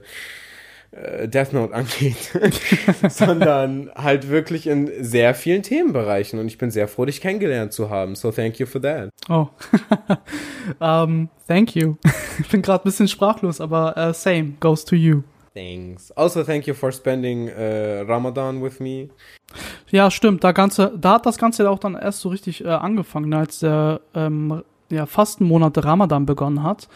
äh 0.91 1.27
Death 1.27 1.51
Note 1.51 1.73
angeht, 1.73 2.31
sondern 3.09 3.91
halt 3.93 4.29
wirklich 4.29 4.67
in 4.67 4.89
sehr 5.03 5.35
vielen 5.35 5.63
Themenbereichen 5.63 6.39
und 6.39 6.47
ich 6.47 6.57
bin 6.57 6.71
sehr 6.71 6.87
froh, 6.87 7.03
dich 7.03 7.19
kennengelernt 7.19 7.73
zu 7.73 7.89
haben. 7.89 8.15
So 8.15 8.31
thank 8.31 8.57
you 8.59 8.65
for 8.65 8.81
that. 8.81 9.09
Oh, 9.27 9.47
um, 10.79 11.29
thank 11.47 11.75
you. 11.75 11.97
ich 12.39 12.47
bin 12.47 12.61
gerade 12.61 12.83
ein 12.83 12.85
bisschen 12.85 13.09
sprachlos, 13.09 13.59
aber 13.59 13.95
uh, 13.97 14.13
same 14.13 14.53
goes 14.61 14.85
to 14.85 14.95
you. 14.95 15.23
Thanks. 15.53 16.11
Also 16.11 16.43
thank 16.43 16.65
you 16.65 16.73
for 16.73 16.91
spending 16.91 17.49
uh, 17.49 18.03
Ramadan 18.07 18.63
with 18.63 18.79
me. 18.79 19.09
Ja, 19.89 20.09
stimmt. 20.09 20.43
Da, 20.43 20.51
ganze, 20.51 20.91
da 20.99 21.13
hat 21.13 21.25
das 21.25 21.37
Ganze 21.37 21.69
auch 21.69 21.79
dann 21.79 21.95
erst 21.95 22.21
so 22.21 22.29
richtig 22.29 22.65
äh, 22.65 22.69
angefangen, 22.69 23.33
als 23.33 23.59
der 23.59 24.01
ähm, 24.15 24.63
ja, 24.89 25.05
Fastenmonat 25.05 25.83
Ramadan 25.83 26.25
begonnen 26.25 26.63
hat. 26.63 26.89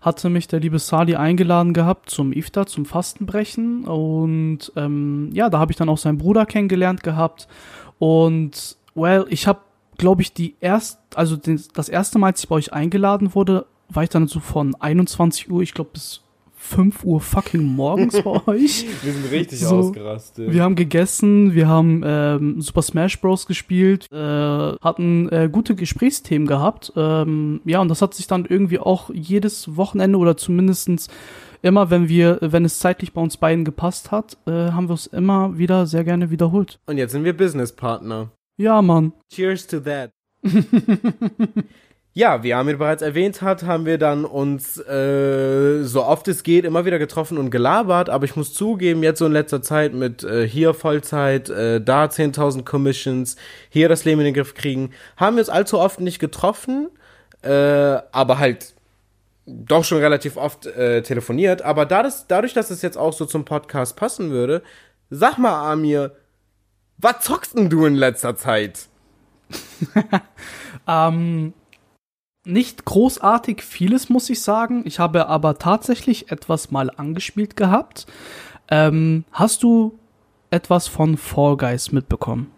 Hatte 0.00 0.30
mich 0.30 0.46
der 0.46 0.60
liebe 0.60 0.78
Sali 0.78 1.16
eingeladen 1.16 1.72
gehabt 1.72 2.10
zum 2.10 2.32
Iftar, 2.32 2.66
zum 2.66 2.84
Fastenbrechen. 2.84 3.84
Und 3.86 4.72
ähm, 4.76 5.30
ja, 5.32 5.50
da 5.50 5.58
habe 5.58 5.72
ich 5.72 5.76
dann 5.76 5.88
auch 5.88 5.98
seinen 5.98 6.18
Bruder 6.18 6.46
kennengelernt 6.46 7.02
gehabt. 7.02 7.48
Und, 7.98 8.76
well, 8.94 9.26
ich 9.30 9.48
habe, 9.48 9.60
glaube 9.98 10.22
ich, 10.22 10.32
die 10.32 10.54
erst, 10.60 11.00
also 11.16 11.36
den, 11.36 11.60
das 11.74 11.88
erste 11.88 12.20
Mal, 12.20 12.28
als 12.28 12.40
ich 12.44 12.48
bei 12.48 12.54
euch 12.54 12.72
eingeladen 12.72 13.34
wurde, 13.34 13.66
war 13.88 14.04
ich 14.04 14.10
dann 14.10 14.28
so 14.28 14.38
von 14.38 14.76
21 14.76 15.50
Uhr, 15.50 15.62
ich 15.62 15.74
glaube, 15.74 15.90
bis 15.94 16.22
5 16.66 17.04
Uhr 17.04 17.20
fucking 17.20 17.62
morgens 17.62 18.20
bei 18.22 18.30
euch. 18.46 18.86
Wir 19.02 19.12
sind 19.12 19.30
richtig 19.30 19.60
so, 19.60 19.76
ausgerastet. 19.76 20.52
Wir 20.52 20.62
haben 20.62 20.74
gegessen, 20.74 21.54
wir 21.54 21.68
haben 21.68 22.02
ähm, 22.04 22.60
Super 22.60 22.82
Smash 22.82 23.20
Bros. 23.20 23.46
gespielt, 23.46 24.06
äh, 24.12 24.16
hatten 24.16 25.28
äh, 25.30 25.48
gute 25.50 25.74
Gesprächsthemen 25.74 26.46
gehabt. 26.46 26.92
Ähm, 26.96 27.60
ja, 27.64 27.80
und 27.80 27.88
das 27.88 28.02
hat 28.02 28.14
sich 28.14 28.26
dann 28.26 28.44
irgendwie 28.44 28.78
auch 28.78 29.10
jedes 29.14 29.76
Wochenende 29.76 30.18
oder 30.18 30.36
zumindestens 30.36 31.08
immer, 31.62 31.90
wenn 31.90 32.08
wir, 32.08 32.38
wenn 32.40 32.64
es 32.64 32.78
zeitlich 32.78 33.12
bei 33.12 33.20
uns 33.20 33.36
beiden 33.36 33.64
gepasst 33.64 34.10
hat, 34.10 34.36
äh, 34.46 34.50
haben 34.50 34.88
wir 34.88 34.94
es 34.94 35.06
immer 35.06 35.56
wieder 35.58 35.86
sehr 35.86 36.04
gerne 36.04 36.30
wiederholt. 36.30 36.78
Und 36.86 36.98
jetzt 36.98 37.12
sind 37.12 37.24
wir 37.24 37.36
Businesspartner. 37.36 38.30
Ja, 38.58 38.82
Mann. 38.82 39.12
Cheers 39.32 39.66
to 39.66 39.80
that. 39.80 40.10
Ja, 42.16 42.42
wie 42.42 42.54
Amir 42.54 42.78
bereits 42.78 43.02
erwähnt 43.02 43.42
hat, 43.42 43.64
haben 43.64 43.84
wir 43.84 43.98
dann 43.98 44.24
uns 44.24 44.78
äh, 44.78 45.82
so 45.82 46.02
oft 46.02 46.26
es 46.28 46.42
geht 46.42 46.64
immer 46.64 46.86
wieder 46.86 46.98
getroffen 46.98 47.36
und 47.36 47.50
gelabert, 47.50 48.08
aber 48.08 48.24
ich 48.24 48.36
muss 48.36 48.54
zugeben, 48.54 49.02
jetzt 49.02 49.18
so 49.18 49.26
in 49.26 49.32
letzter 49.32 49.60
Zeit 49.60 49.92
mit 49.92 50.24
äh, 50.24 50.48
hier 50.48 50.72
Vollzeit, 50.72 51.50
äh, 51.50 51.78
da 51.78 52.06
10.000 52.06 52.64
Commissions, 52.64 53.36
hier 53.68 53.90
das 53.90 54.06
Leben 54.06 54.22
in 54.22 54.24
den 54.24 54.32
Griff 54.32 54.54
kriegen, 54.54 54.92
haben 55.18 55.36
wir 55.36 55.42
uns 55.42 55.50
allzu 55.50 55.78
oft 55.78 56.00
nicht 56.00 56.18
getroffen, 56.18 56.88
äh, 57.42 57.50
aber 57.50 58.38
halt 58.38 58.72
doch 59.44 59.84
schon 59.84 59.98
relativ 59.98 60.38
oft 60.38 60.64
äh, 60.64 61.02
telefoniert, 61.02 61.60
aber 61.60 61.84
da 61.84 62.02
das, 62.02 62.26
dadurch, 62.26 62.54
dass 62.54 62.70
es 62.70 62.80
jetzt 62.80 62.96
auch 62.96 63.12
so 63.12 63.26
zum 63.26 63.44
Podcast 63.44 63.94
passen 63.94 64.30
würde, 64.30 64.62
sag 65.10 65.36
mal 65.36 65.70
Amir, 65.70 66.12
was 66.96 67.20
zockst 67.20 67.58
denn 67.58 67.68
du 67.68 67.84
in 67.84 67.94
letzter 67.94 68.36
Zeit? 68.36 68.88
ähm 70.88 71.52
nicht 72.46 72.84
großartig 72.84 73.62
vieles, 73.62 74.08
muss 74.08 74.30
ich 74.30 74.40
sagen. 74.40 74.82
Ich 74.86 74.98
habe 74.98 75.28
aber 75.28 75.58
tatsächlich 75.58 76.30
etwas 76.30 76.70
mal 76.70 76.90
angespielt 76.90 77.56
gehabt. 77.56 78.06
Ähm, 78.70 79.24
hast 79.32 79.62
du 79.62 79.98
etwas 80.50 80.88
von 80.88 81.16
Fall 81.16 81.56
Guys 81.56 81.92
mitbekommen? 81.92 82.50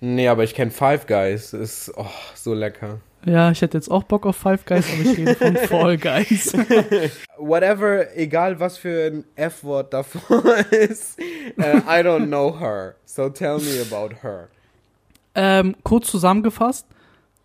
Nee, 0.00 0.28
aber 0.28 0.44
ich 0.44 0.54
kenne 0.54 0.70
Five 0.70 1.06
Guys. 1.06 1.52
Ist 1.52 1.92
oh, 1.96 2.06
so 2.34 2.54
lecker. 2.54 3.00
Ja, 3.24 3.50
ich 3.50 3.62
hätte 3.62 3.76
jetzt 3.76 3.90
auch 3.90 4.04
Bock 4.04 4.26
auf 4.26 4.36
Five 4.36 4.64
Guys, 4.64 4.86
aber 4.92 5.10
ich 5.10 5.18
rede 5.18 5.34
von 5.34 5.56
Fall 5.68 5.98
Guys. 5.98 6.52
Whatever, 7.36 8.16
egal 8.16 8.60
was 8.60 8.78
für 8.78 9.06
ein 9.06 9.24
F-Wort 9.34 9.92
davor 9.92 10.56
ist, 10.70 11.18
uh, 11.58 11.62
I 11.62 12.00
don't 12.00 12.26
know 12.26 12.58
her. 12.58 12.94
So 13.04 13.28
tell 13.28 13.58
me 13.58 13.82
about 13.82 14.16
her. 14.22 14.48
Ähm, 15.34 15.76
kurz 15.82 16.10
zusammengefasst, 16.10 16.86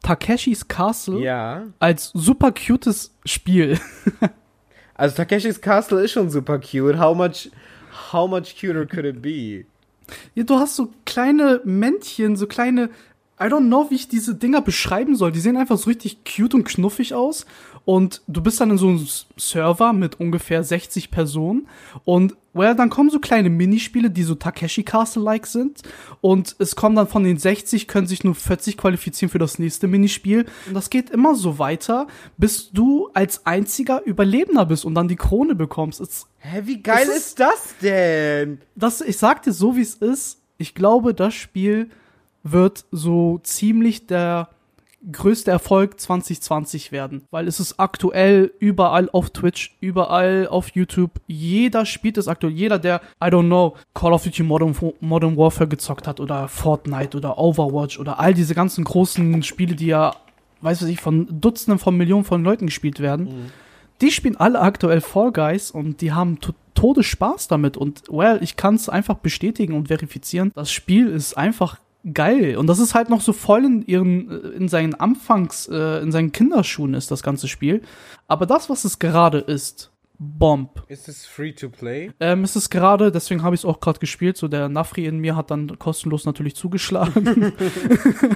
Takeshis 0.04 0.68
Castle 0.68 1.20
ja. 1.22 1.64
als 1.80 2.12
super 2.14 2.52
cutes 2.52 3.16
Spiel. 3.26 3.80
also 4.96 5.16
Takeshis 5.16 5.62
Castle 5.62 6.02
ist 6.02 6.12
schon 6.12 6.30
super 6.30 6.60
cute. 6.60 7.00
How 7.00 7.16
much, 7.16 7.50
how 8.12 8.28
much 8.28 8.56
cuter 8.60 8.86
could 8.86 9.06
it 9.06 9.22
be? 9.22 9.66
Ja, 10.36 10.44
du 10.44 10.56
hast 10.60 10.76
so 10.76 10.90
kleine 11.06 11.62
Männchen, 11.64 12.36
so 12.36 12.46
kleine 12.46 12.90
I 13.44 13.48
don't 13.48 13.68
know, 13.68 13.90
wie 13.90 13.96
ich 13.96 14.08
diese 14.08 14.36
Dinger 14.36 14.62
beschreiben 14.62 15.18
soll. 15.18 15.34
Die 15.34 15.42
sehen 15.42 15.58
einfach 15.58 15.78
so 15.78 15.90
richtig 15.90 16.20
cute 16.24 16.54
und 16.54 16.64
knuffig 16.64 17.14
aus. 17.14 17.46
Und 17.84 18.22
du 18.28 18.42
bist 18.42 18.62
dann 18.62 18.72
in 18.72 18.78
so 18.78 18.88
einem 18.88 19.06
Server 19.36 19.92
mit 19.92 20.18
ungefähr 20.20 20.64
60 20.64 21.12
Personen. 21.12 21.68
Und 22.06 22.38
well, 22.54 22.74
dann 22.76 22.90
kommen 22.90 23.10
so 23.10 23.20
kleine 23.20 23.50
Minispiele, 23.50 24.10
die 24.10 24.24
so 24.24 24.36
Takeshi 24.36 24.84
Castle-like 24.84 25.46
sind. 25.46 25.82
Und 26.22 26.56
es 26.60 26.78
kommen 26.78 26.96
dann 26.96 27.10
von 27.10 27.26
den 27.26 27.38
60, 27.38 27.90
können 27.90 28.08
sich 28.08 28.24
nur 28.24 28.36
40 28.36 28.78
qualifizieren 28.78 29.30
für 29.30 29.40
das 29.40 29.60
nächste 29.60 29.88
Minispiel. 29.88 30.46
Und 30.68 30.74
das 30.74 30.90
geht 30.90 31.10
immer 31.10 31.36
so 31.36 31.60
weiter, 31.60 32.08
bis 32.38 32.72
du 32.72 33.10
als 33.14 33.46
einziger 33.46 34.06
Überlebender 34.06 34.66
bist 34.66 34.86
und 34.86 34.96
dann 34.96 35.10
die 35.10 35.18
Krone 35.18 35.56
bekommst. 35.56 36.00
Es, 36.00 36.28
Hä, 36.40 36.62
wie 36.64 36.82
geil 36.82 37.08
ist, 37.08 37.18
ist 37.18 37.40
das 37.42 37.76
denn? 37.82 38.62
Das, 38.76 39.02
ich 39.02 39.18
sag 39.18 39.44
dir 39.44 39.52
so, 39.52 39.76
wie 39.76 39.82
es 39.82 39.96
ist. 39.96 40.40
Ich 40.58 40.76
glaube, 40.76 41.14
das 41.14 41.34
Spiel 41.34 41.90
wird 42.44 42.86
so 42.92 43.40
ziemlich 43.44 44.08
der 44.08 44.50
größte 45.12 45.52
Erfolg 45.52 46.00
2020 46.00 46.92
werden, 46.92 47.24
weil 47.30 47.48
es 47.48 47.60
ist 47.60 47.80
aktuell 47.80 48.52
überall 48.60 49.10
auf 49.12 49.32
Twitch, 49.32 49.76
überall 49.82 50.48
auf 50.48 50.70
YouTube. 50.70 51.12
Jeder 51.28 51.86
spielt 51.86 52.18
es 52.18 52.28
aktuell. 52.28 52.54
Jeder, 52.54 52.80
der, 52.80 53.02
I 53.22 53.28
don't 53.28 53.48
know, 53.48 53.76
Call 53.94 54.14
of 54.14 54.24
Duty 54.24 54.44
Modern, 54.44 54.76
Modern 55.02 55.36
Warfare 55.36 55.68
gezockt 55.68 56.08
hat 56.08 56.20
oder 56.20 56.48
Fortnite 56.48 57.18
oder 57.18 57.38
Overwatch 57.38 58.00
oder 58.00 58.20
all 58.20 58.34
diese 58.34 58.56
ganzen 58.56 58.84
großen 58.86 59.44
Spiele, 59.44 59.76
die 59.76 59.88
ja, 59.88 60.16
weiß 60.62 60.82
was 60.82 60.88
ich, 60.88 61.02
von 61.02 61.28
Dutzenden 61.42 61.80
von 61.80 61.98
Millionen 61.98 62.24
von 62.24 62.44
Leuten 62.44 62.68
gespielt 62.68 63.00
werden. 63.00 63.26
Mhm. 63.26 63.52
Die 64.02 64.12
spielen 64.12 64.38
alle 64.38 64.60
aktuell 64.60 65.02
Fall 65.02 65.32
Guys 65.32 65.72
und 65.72 66.02
die 66.02 66.14
haben 66.14 66.40
Todesspaß 66.76 67.48
damit. 67.48 67.78
Und 67.78 68.04
well, 68.10 68.40
ich 68.42 68.56
kann 68.56 68.76
es 68.76 68.90
einfach 68.90 69.16
bestätigen 69.16 69.74
und 69.74 69.88
verifizieren. 69.90 70.52
Das 70.56 70.72
Spiel 70.72 71.08
ist 71.08 71.38
einfach 71.38 71.78
geil. 72.12 72.58
Und 72.58 72.68
das 72.68 72.80
ist 72.80 72.96
halt 72.96 73.10
noch 73.10 73.22
so 73.22 73.34
voll 73.34 73.66
in 73.66 73.86
ihren, 73.86 74.30
äh, 74.30 74.48
in 74.50 74.68
seinen 74.68 74.96
Anfangs, 74.96 75.68
äh, 75.68 76.02
in 76.02 76.12
seinen 76.12 76.32
Kinderschuhen 76.32 76.94
ist 76.94 77.12
das 77.12 77.24
ganze 77.24 77.48
Spiel. 77.48 77.82
Aber 78.28 78.46
das, 78.46 78.70
was 78.70 78.84
es 78.84 79.00
gerade 79.00 79.40
ist, 79.40 79.93
Bomb. 80.38 80.84
Ist 80.88 81.08
es 81.08 81.26
free 81.26 81.52
to 81.52 81.70
play? 81.70 82.12
Ähm, 82.20 82.44
es 82.44 82.56
ist 82.56 82.70
gerade, 82.70 83.12
deswegen 83.12 83.44
habe 83.44 83.56
ich 83.56 83.62
es 83.62 83.66
auch 83.66 83.80
gerade 83.80 84.00
gespielt. 84.00 84.38
So 84.38 84.48
der 84.48 84.70
Nafri 84.70 85.06
in 85.06 85.20
mir 85.20 85.36
hat 85.36 85.52
dann 85.52 85.78
kostenlos 85.80 86.26
natürlich 86.26 86.56
zugeschlagen. 86.56 87.54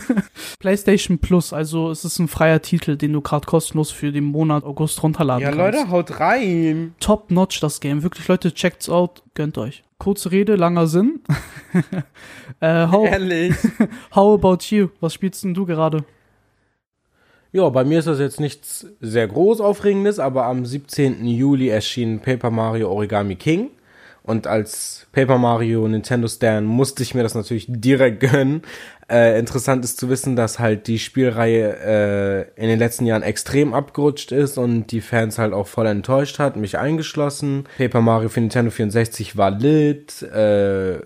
PlayStation 0.59 1.19
Plus, 1.19 1.53
also 1.53 1.91
es 1.91 2.03
ist 2.05 2.19
ein 2.19 2.27
freier 2.27 2.61
Titel, 2.61 2.97
den 2.97 3.13
du 3.13 3.21
gerade 3.21 3.45
kostenlos 3.45 3.91
für 3.91 4.11
den 4.11 4.25
Monat 4.25 4.63
August 4.63 5.01
runterladen 5.03 5.43
ja, 5.43 5.49
kannst. 5.49 5.59
Ja, 5.59 5.81
Leute, 5.81 5.91
haut 5.91 6.19
rein. 6.19 6.95
Top 6.99 7.31
notch 7.31 7.59
das 7.59 7.79
Game, 7.79 8.03
wirklich 8.03 8.27
Leute, 8.27 8.53
checkt's 8.53 8.89
out, 8.89 9.23
gönnt 9.33 9.57
euch. 9.57 9.83
Kurze 9.99 10.31
Rede, 10.31 10.55
langer 10.55 10.87
Sinn. 10.87 11.21
äh, 12.59 12.87
how, 12.87 13.07
Ehrlich? 13.07 13.55
how 14.15 14.37
about 14.37 14.63
you? 14.69 14.89
Was 14.99 15.13
spielst 15.13 15.43
denn 15.43 15.53
du 15.53 15.65
gerade? 15.65 16.03
Ja, 17.57 17.69
bei 17.69 17.83
mir 17.83 17.97
ist 17.97 18.07
das 18.07 18.19
jetzt 18.19 18.39
nichts 18.39 18.85
sehr 19.01 19.27
groß 19.27 19.61
Aufregendes, 19.61 20.19
aber 20.19 20.45
am 20.45 20.63
17. 20.63 21.25
Juli 21.25 21.69
erschien 21.69 22.19
Paper 22.19 22.51
Mario 22.51 22.91
Origami 22.91 23.35
King. 23.35 23.71
Und 24.21 24.45
als 24.45 25.07
Paper 25.11 25.39
Mario 25.39 25.87
Nintendo 25.87 26.27
Stan 26.27 26.63
musste 26.63 27.01
ich 27.01 27.15
mir 27.15 27.23
das 27.23 27.33
natürlich 27.33 27.65
direkt 27.67 28.19
gönnen. 28.19 28.61
Äh, 29.09 29.39
interessant 29.39 29.83
ist 29.83 29.99
zu 29.99 30.07
wissen, 30.07 30.35
dass 30.35 30.59
halt 30.59 30.85
die 30.85 30.99
Spielreihe 30.99 32.45
äh, 32.55 32.61
in 32.61 32.69
den 32.69 32.77
letzten 32.77 33.07
Jahren 33.07 33.23
extrem 33.23 33.73
abgerutscht 33.73 34.31
ist 34.31 34.59
und 34.59 34.91
die 34.91 35.01
Fans 35.01 35.39
halt 35.39 35.53
auch 35.53 35.65
voll 35.65 35.87
enttäuscht 35.87 36.37
hat, 36.37 36.57
mich 36.57 36.77
eingeschlossen. 36.77 37.63
Paper 37.79 38.01
Mario 38.01 38.29
für 38.29 38.41
Nintendo 38.41 38.69
64 38.69 39.35
war 39.35 39.49
lit, 39.49 40.21
äh, 40.21 40.99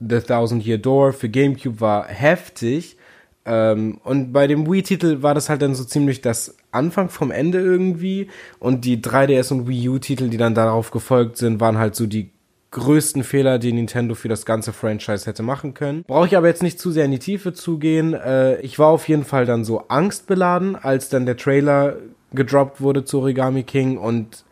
The 0.00 0.18
Thousand 0.18 0.66
Year 0.66 0.78
Door 0.78 1.12
für 1.12 1.28
GameCube 1.28 1.80
war 1.80 2.08
heftig. 2.08 2.96
Ähm, 3.44 3.98
und 4.04 4.32
bei 4.32 4.46
dem 4.46 4.70
Wii-Titel 4.70 5.22
war 5.22 5.34
das 5.34 5.48
halt 5.48 5.62
dann 5.62 5.74
so 5.74 5.84
ziemlich 5.84 6.20
das 6.20 6.56
Anfang 6.70 7.08
vom 7.08 7.30
Ende 7.30 7.60
irgendwie. 7.60 8.28
Und 8.58 8.84
die 8.84 8.98
3DS 8.98 9.52
und 9.52 9.68
Wii 9.68 9.88
U-Titel, 9.88 10.28
die 10.28 10.36
dann 10.36 10.54
darauf 10.54 10.90
gefolgt 10.90 11.36
sind, 11.36 11.60
waren 11.60 11.78
halt 11.78 11.94
so 11.94 12.06
die 12.06 12.30
größten 12.70 13.22
Fehler, 13.22 13.58
die 13.58 13.72
Nintendo 13.72 14.14
für 14.14 14.28
das 14.28 14.46
ganze 14.46 14.72
Franchise 14.72 15.26
hätte 15.26 15.42
machen 15.42 15.74
können. 15.74 16.04
Brauche 16.06 16.26
ich 16.26 16.36
aber 16.36 16.48
jetzt 16.48 16.62
nicht 16.62 16.80
zu 16.80 16.90
sehr 16.90 17.04
in 17.04 17.10
die 17.10 17.18
Tiefe 17.18 17.52
zu 17.52 17.78
gehen. 17.78 18.14
Äh, 18.14 18.60
ich 18.60 18.78
war 18.78 18.88
auf 18.88 19.08
jeden 19.08 19.24
Fall 19.24 19.44
dann 19.44 19.64
so 19.64 19.88
angstbeladen, 19.88 20.74
als 20.74 21.08
dann 21.08 21.26
der 21.26 21.36
Trailer 21.36 21.96
gedroppt 22.32 22.80
wurde 22.80 23.04
zu 23.04 23.20
Origami 23.20 23.62
King 23.62 23.98
und 23.98 24.44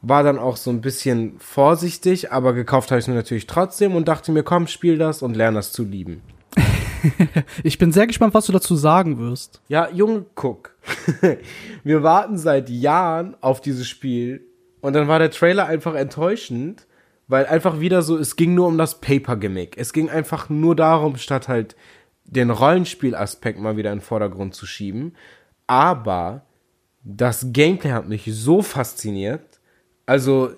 war 0.00 0.22
dann 0.22 0.38
auch 0.38 0.56
so 0.56 0.70
ein 0.70 0.80
bisschen 0.80 1.34
vorsichtig, 1.38 2.30
aber 2.30 2.52
gekauft 2.52 2.92
habe 2.92 3.00
ich 3.00 3.04
es 3.04 3.08
mir 3.08 3.14
natürlich 3.14 3.48
trotzdem 3.48 3.96
und 3.96 4.06
dachte 4.06 4.30
mir, 4.30 4.44
komm, 4.44 4.68
spiel 4.68 4.98
das 4.98 5.22
und 5.22 5.36
lerne 5.36 5.56
das 5.56 5.72
zu 5.72 5.82
lieben. 5.82 6.22
ich 7.62 7.78
bin 7.78 7.92
sehr 7.92 8.06
gespannt, 8.06 8.34
was 8.34 8.46
du 8.46 8.52
dazu 8.52 8.76
sagen 8.76 9.18
wirst. 9.18 9.60
Ja, 9.68 9.88
Junge, 9.90 10.26
guck. 10.34 10.74
Wir 11.84 12.02
warten 12.02 12.38
seit 12.38 12.68
Jahren 12.70 13.36
auf 13.40 13.60
dieses 13.60 13.88
Spiel 13.88 14.44
und 14.80 14.92
dann 14.92 15.08
war 15.08 15.18
der 15.18 15.30
Trailer 15.30 15.66
einfach 15.66 15.94
enttäuschend, 15.94 16.86
weil 17.28 17.46
einfach 17.46 17.80
wieder 17.80 18.02
so, 18.02 18.16
es 18.16 18.36
ging 18.36 18.54
nur 18.54 18.68
um 18.68 18.78
das 18.78 19.00
Paper-Gimmick. 19.00 19.76
Es 19.78 19.92
ging 19.92 20.08
einfach 20.10 20.48
nur 20.48 20.76
darum, 20.76 21.16
statt 21.16 21.48
halt 21.48 21.76
den 22.24 22.50
Rollenspielaspekt 22.50 23.58
mal 23.58 23.76
wieder 23.76 23.92
in 23.92 23.98
den 23.98 24.04
Vordergrund 24.04 24.54
zu 24.54 24.66
schieben. 24.66 25.14
Aber 25.66 26.42
das 27.02 27.48
Gameplay 27.52 27.92
hat 27.92 28.08
mich 28.08 28.24
so 28.26 28.62
fasziniert. 28.62 29.60
Also, 30.06 30.52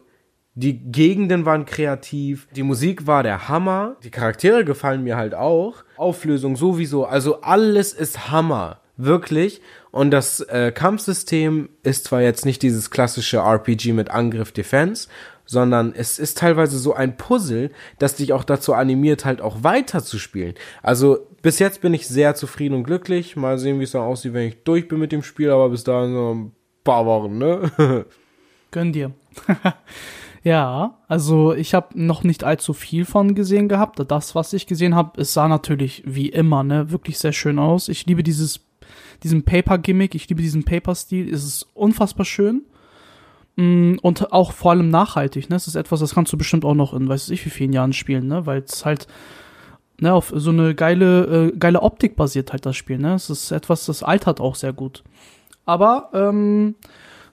die 0.59 0.79
Gegenden 0.79 1.45
waren 1.45 1.67
kreativ, 1.67 2.49
die 2.57 2.65
Musik 2.65 3.07
war 3.07 3.23
der 3.23 3.49
Hammer, 3.49 3.97
die 4.03 4.11
Charaktere 4.11 4.65
gefallen 4.65 5.05
mir 5.05 5.17
halt 5.17 5.35
auch, 5.35 5.85
Auflösung 5.97 6.57
sowieso, 6.57 7.05
also 7.05 7.43
alles 7.43 7.93
ist 7.93 8.31
Hammer, 8.33 8.81
wirklich. 8.97 9.63
Und 9.93 10.11
das 10.11 10.41
äh, 10.41 10.73
Kampfsystem 10.73 11.69
ist 11.85 12.07
zwar 12.07 12.23
jetzt 12.23 12.45
nicht 12.45 12.63
dieses 12.63 12.91
klassische 12.91 13.39
RPG 13.39 13.93
mit 13.93 14.11
Angriff 14.11 14.51
Defense, 14.51 15.09
sondern 15.45 15.95
es 15.95 16.19
ist 16.19 16.39
teilweise 16.39 16.77
so 16.79 16.93
ein 16.93 17.17
Puzzle, 17.17 17.71
das 18.01 18.17
dich 18.17 18.33
auch 18.33 18.43
dazu 18.43 18.75
animiert, 18.75 19.25
halt 19.25 19.41
auch 19.41 19.63
weiter 19.63 20.03
zu 20.03 20.19
spielen. 20.19 20.55
Also 20.83 21.27
bis 21.41 21.61
jetzt 21.61 21.81
bin 21.81 21.95
ich 21.95 22.09
sehr 22.09 22.35
zufrieden 22.35 22.75
und 22.75 22.83
glücklich. 22.83 23.37
Mal 23.37 23.59
sehen, 23.59 23.79
wie 23.79 23.85
es 23.85 23.93
dann 23.93 24.03
aussieht, 24.03 24.35
wenn 24.35 24.49
ich 24.49 24.65
durch 24.65 24.89
bin 24.89 24.99
mit 24.99 25.13
dem 25.13 25.23
Spiel, 25.23 25.51
aber 25.51 25.69
bis 25.71 25.85
dahin 25.85 26.13
so 26.13 26.35
ein 26.35 26.53
paar 26.83 27.07
Wochen, 27.07 27.39
ne? 27.39 27.71
Gönn 28.73 28.93
dir. 28.93 29.13
Ja, 30.45 30.99
also 31.09 31.53
ich 31.53 31.75
habe 31.75 31.89
noch 32.01 32.23
nicht 32.23 32.45
allzu 32.45 32.73
viel 32.73 33.05
von 33.05 33.35
gesehen 33.35 33.69
gehabt. 33.69 34.01
Das, 34.09 34.35
was 34.35 34.53
ich 34.53 34.67
gesehen 34.67 34.95
habe, 34.95 35.21
es 35.21 35.35
sah 35.35 35.49
natürlich 35.49 36.03
wie 36.07 36.29
immer, 36.29 36.63
ne, 36.63 36.91
wirklich 36.91 37.19
sehr 37.19 37.33
schön 37.33 37.59
aus. 37.59 37.89
Ich 37.89 38.07
liebe 38.07 38.23
dieses, 38.23 38.61
diesen 39.23 39.45
Paper-Gimmick, 39.45 40.15
ich 40.15 40.29
liebe 40.29 40.43
diesen 40.43 40.65
Paper-Stil. 40.65 41.33
Es 41.33 41.45
ist 41.45 41.67
unfassbar 41.75 42.25
schön. 42.25 42.63
Mm, 43.57 43.97
und 44.03 44.33
auch 44.33 44.53
vor 44.53 44.71
allem 44.71 44.89
nachhaltig, 44.89 45.51
ne? 45.51 45.57
Es 45.57 45.67
ist 45.67 45.75
etwas, 45.75 45.99
das 45.99 46.15
kannst 46.15 46.33
du 46.33 46.39
bestimmt 46.39 46.65
auch 46.65 46.75
noch 46.75 46.95
in, 46.95 47.09
weiß 47.09 47.31
ich, 47.31 47.45
wie 47.45 47.51
vielen 47.51 47.73
Jahren 47.73 47.93
spielen, 47.93 48.29
ne? 48.29 48.47
Weil 48.47 48.61
es 48.63 48.85
halt, 48.85 49.09
ne, 50.01 50.15
auf 50.15 50.33
so 50.33 50.51
eine 50.51 50.77
geile, 50.77 51.49
äh, 51.49 51.57
geile 51.59 51.83
Optik 51.83 52.15
basiert 52.15 52.53
halt 52.53 52.65
das 52.67 52.77
Spiel, 52.77 52.99
ne? 52.99 53.15
Es 53.15 53.31
ist 53.31 53.51
etwas, 53.51 53.87
das 53.87 54.05
altert 54.05 54.41
auch 54.41 54.55
sehr 54.55 54.73
gut. 54.73 55.03
Aber, 55.65 56.11
ähm, 56.15 56.77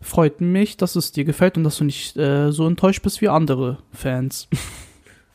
freut 0.06 0.40
mich, 0.42 0.78
dass 0.78 0.96
es 0.96 1.12
dir 1.12 1.26
gefällt 1.26 1.58
und 1.58 1.64
dass 1.64 1.78
du 1.78 1.84
nicht 1.84 2.16
äh, 2.18 2.52
so 2.52 2.68
enttäuscht 2.68 3.02
bist 3.02 3.22
wie 3.22 3.30
andere 3.30 3.80
Fans. 3.92 4.48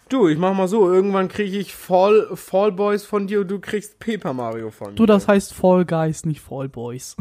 Du, 0.09 0.27
ich 0.27 0.39
mach 0.39 0.55
mal 0.55 0.67
so, 0.67 0.93
irgendwann 0.93 1.29
kriege 1.29 1.57
ich 1.57 1.73
Fall, 1.73 2.29
Fall 2.35 2.73
Boys 2.73 3.05
von 3.05 3.29
dir 3.29 3.43
und 3.43 3.49
du 3.49 3.61
kriegst 3.61 4.01
Paper 4.01 4.33
Mario 4.33 4.71
von 4.71 4.89
mir. 4.89 4.95
Du, 4.97 5.07
das 5.07 5.29
heißt 5.29 5.55
Fall 5.55 5.85
Guys, 5.85 6.25
nicht 6.25 6.41
Fall 6.41 6.69
Boys. 6.69 7.17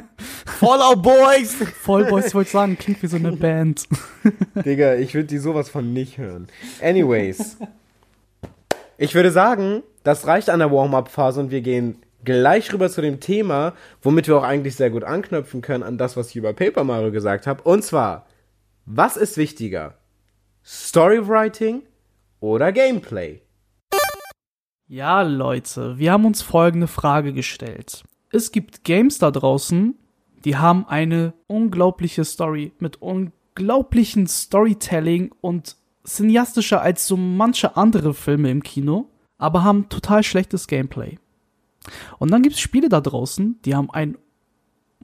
Fallout 0.46 1.02
Boys! 1.02 1.54
Fall 1.82 2.06
Boys, 2.06 2.34
wollte 2.34 2.48
ich 2.48 2.52
sagen, 2.52 2.78
klingt 2.78 3.02
wie 3.02 3.08
so 3.08 3.16
eine 3.16 3.32
Band. 3.32 3.86
Digga, 4.64 4.94
ich 4.94 5.14
würde 5.14 5.26
die 5.26 5.38
sowas 5.38 5.68
von 5.68 5.92
nicht 5.92 6.16
hören. 6.16 6.48
Anyways. 6.82 7.58
Ich 8.96 9.14
würde 9.14 9.32
sagen, 9.32 9.82
das 10.02 10.26
reicht 10.26 10.48
an 10.48 10.60
der 10.60 10.70
Warm-Up-Phase 10.70 11.40
und 11.40 11.50
wir 11.50 11.60
gehen 11.60 11.96
gleich 12.24 12.72
rüber 12.72 12.90
zu 12.90 13.00
dem 13.00 13.20
Thema, 13.20 13.74
womit 14.02 14.28
wir 14.28 14.38
auch 14.38 14.42
eigentlich 14.42 14.76
sehr 14.76 14.90
gut 14.90 15.04
anknüpfen 15.04 15.62
können 15.62 15.82
an 15.82 15.98
das, 15.98 16.16
was 16.16 16.30
ich 16.30 16.36
über 16.36 16.52
Paper 16.52 16.84
Mario 16.84 17.10
gesagt 17.10 17.46
habe. 17.46 17.62
Und 17.62 17.82
zwar, 17.82 18.26
was 18.86 19.16
ist 19.16 19.36
wichtiger? 19.36 19.94
Storywriting 20.64 21.82
oder 22.40 22.72
Gameplay? 22.72 23.40
Ja, 24.88 25.22
Leute, 25.22 25.98
wir 25.98 26.12
haben 26.12 26.24
uns 26.24 26.42
folgende 26.42 26.88
Frage 26.88 27.32
gestellt. 27.32 28.02
Es 28.32 28.50
gibt 28.50 28.84
Games 28.84 29.18
da 29.18 29.30
draußen, 29.30 29.96
die 30.44 30.56
haben 30.56 30.86
eine 30.88 31.34
unglaubliche 31.46 32.24
Story 32.24 32.72
mit 32.78 33.00
unglaublichen 33.00 34.26
Storytelling 34.26 35.32
und 35.40 35.76
cineastischer 36.04 36.80
als 36.80 37.06
so 37.06 37.16
manche 37.16 37.76
andere 37.76 38.14
Filme 38.14 38.50
im 38.50 38.62
Kino, 38.62 39.10
aber 39.38 39.62
haben 39.64 39.88
total 39.88 40.22
schlechtes 40.22 40.66
Gameplay. 40.66 41.18
Und 42.18 42.30
dann 42.30 42.42
gibt 42.42 42.54
es 42.54 42.60
Spiele 42.60 42.88
da 42.88 43.00
draußen, 43.00 43.58
die 43.64 43.74
haben 43.74 43.90
ein 43.90 44.18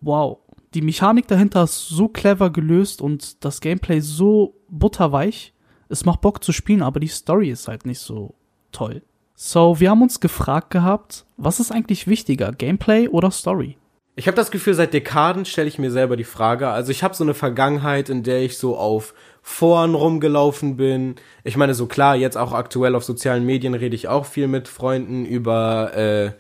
Wow, 0.01 0.39
die 0.75 0.83
Mechanik 0.83 1.27
dahinter 1.27 1.65
ist 1.65 1.89
so 1.89 2.09
clever 2.09 2.51
gelöst 2.51 3.01
und 3.01 3.45
das 3.45 3.63
Gameplay 3.63 4.01
so 4.01 4.55
butterweich. 4.69 5.55
Es 5.89 6.05
macht 6.05 6.21
Bock 6.21 6.45
zu 6.45 6.53
spielen, 6.53 6.83
aber 6.83 7.01
die 7.01 7.07
Story 7.07 7.51
ist 7.51 7.67
halt 7.67 7.87
nicht 7.87 8.01
so 8.01 8.35
toll. 8.73 9.03
So, 9.35 9.81
wir 9.81 9.91
haben 9.91 10.03
uns 10.03 10.21
gefragt 10.21 10.71
gehabt, 10.71 11.25
was 11.37 11.61
ist 11.61 11.71
eigentlich 11.71 12.07
wichtiger, 12.07 12.53
Gameplay 12.53 13.09
oder 13.09 13.31
Story? 13.31 13.77
Ich 14.19 14.27
habe 14.27 14.37
das 14.37 14.51
Gefühl, 14.51 14.73
seit 14.73 14.95
Dekaden 14.95 15.45
stelle 15.45 15.69
ich 15.69 15.79
mir 15.79 15.91
selber 15.91 16.17
die 16.17 16.25
Frage. 16.25 16.69
Also 16.69 16.91
ich 16.91 17.03
habe 17.03 17.15
so 17.15 17.23
eine 17.23 17.35
Vergangenheit, 17.35 18.09
in 18.09 18.23
der 18.23 18.43
ich 18.43 18.57
so 18.57 18.77
auf 18.77 19.13
Foren 19.43 19.95
rumgelaufen 19.95 20.77
bin. 20.77 21.17
Ich 21.45 21.59
meine, 21.59 21.75
so 21.75 21.87
klar, 21.87 22.17
jetzt 22.17 22.39
auch 22.39 22.53
aktuell 22.53 22.95
auf 22.95 23.05
sozialen 23.05 23.45
Medien 23.45 23.75
rede 23.75 23.95
ich 23.95 24.09
auch 24.09 24.25
viel 24.25 24.49
mit 24.49 24.69
Freunden 24.69 25.27
über 25.27 25.95
äh, 25.95 26.33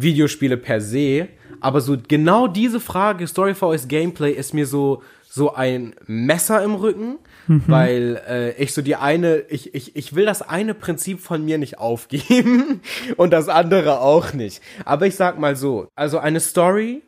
Videospiele 0.00 0.56
per 0.56 0.80
se. 0.80 1.28
Aber 1.60 1.80
so 1.80 1.96
genau 2.06 2.46
diese 2.46 2.80
Frage, 2.80 3.26
Story 3.26 3.54
vs. 3.54 3.88
Gameplay, 3.88 4.32
ist 4.32 4.54
mir 4.54 4.66
so, 4.66 5.02
so 5.28 5.54
ein 5.54 5.94
Messer 6.06 6.62
im 6.62 6.74
Rücken, 6.74 7.18
mhm. 7.46 7.62
weil 7.66 8.22
äh, 8.28 8.62
ich 8.62 8.72
so 8.72 8.80
die 8.80 8.96
eine, 8.96 9.44
ich, 9.48 9.74
ich, 9.74 9.96
ich 9.96 10.14
will 10.14 10.24
das 10.24 10.42
eine 10.42 10.74
Prinzip 10.74 11.20
von 11.20 11.44
mir 11.44 11.58
nicht 11.58 11.78
aufgeben 11.78 12.80
und 13.16 13.32
das 13.32 13.48
andere 13.48 14.00
auch 14.00 14.32
nicht. 14.32 14.62
Aber 14.84 15.06
ich 15.06 15.16
sag 15.16 15.38
mal 15.38 15.56
so, 15.56 15.88
also 15.96 16.18
eine 16.18 16.40
Story 16.40 17.02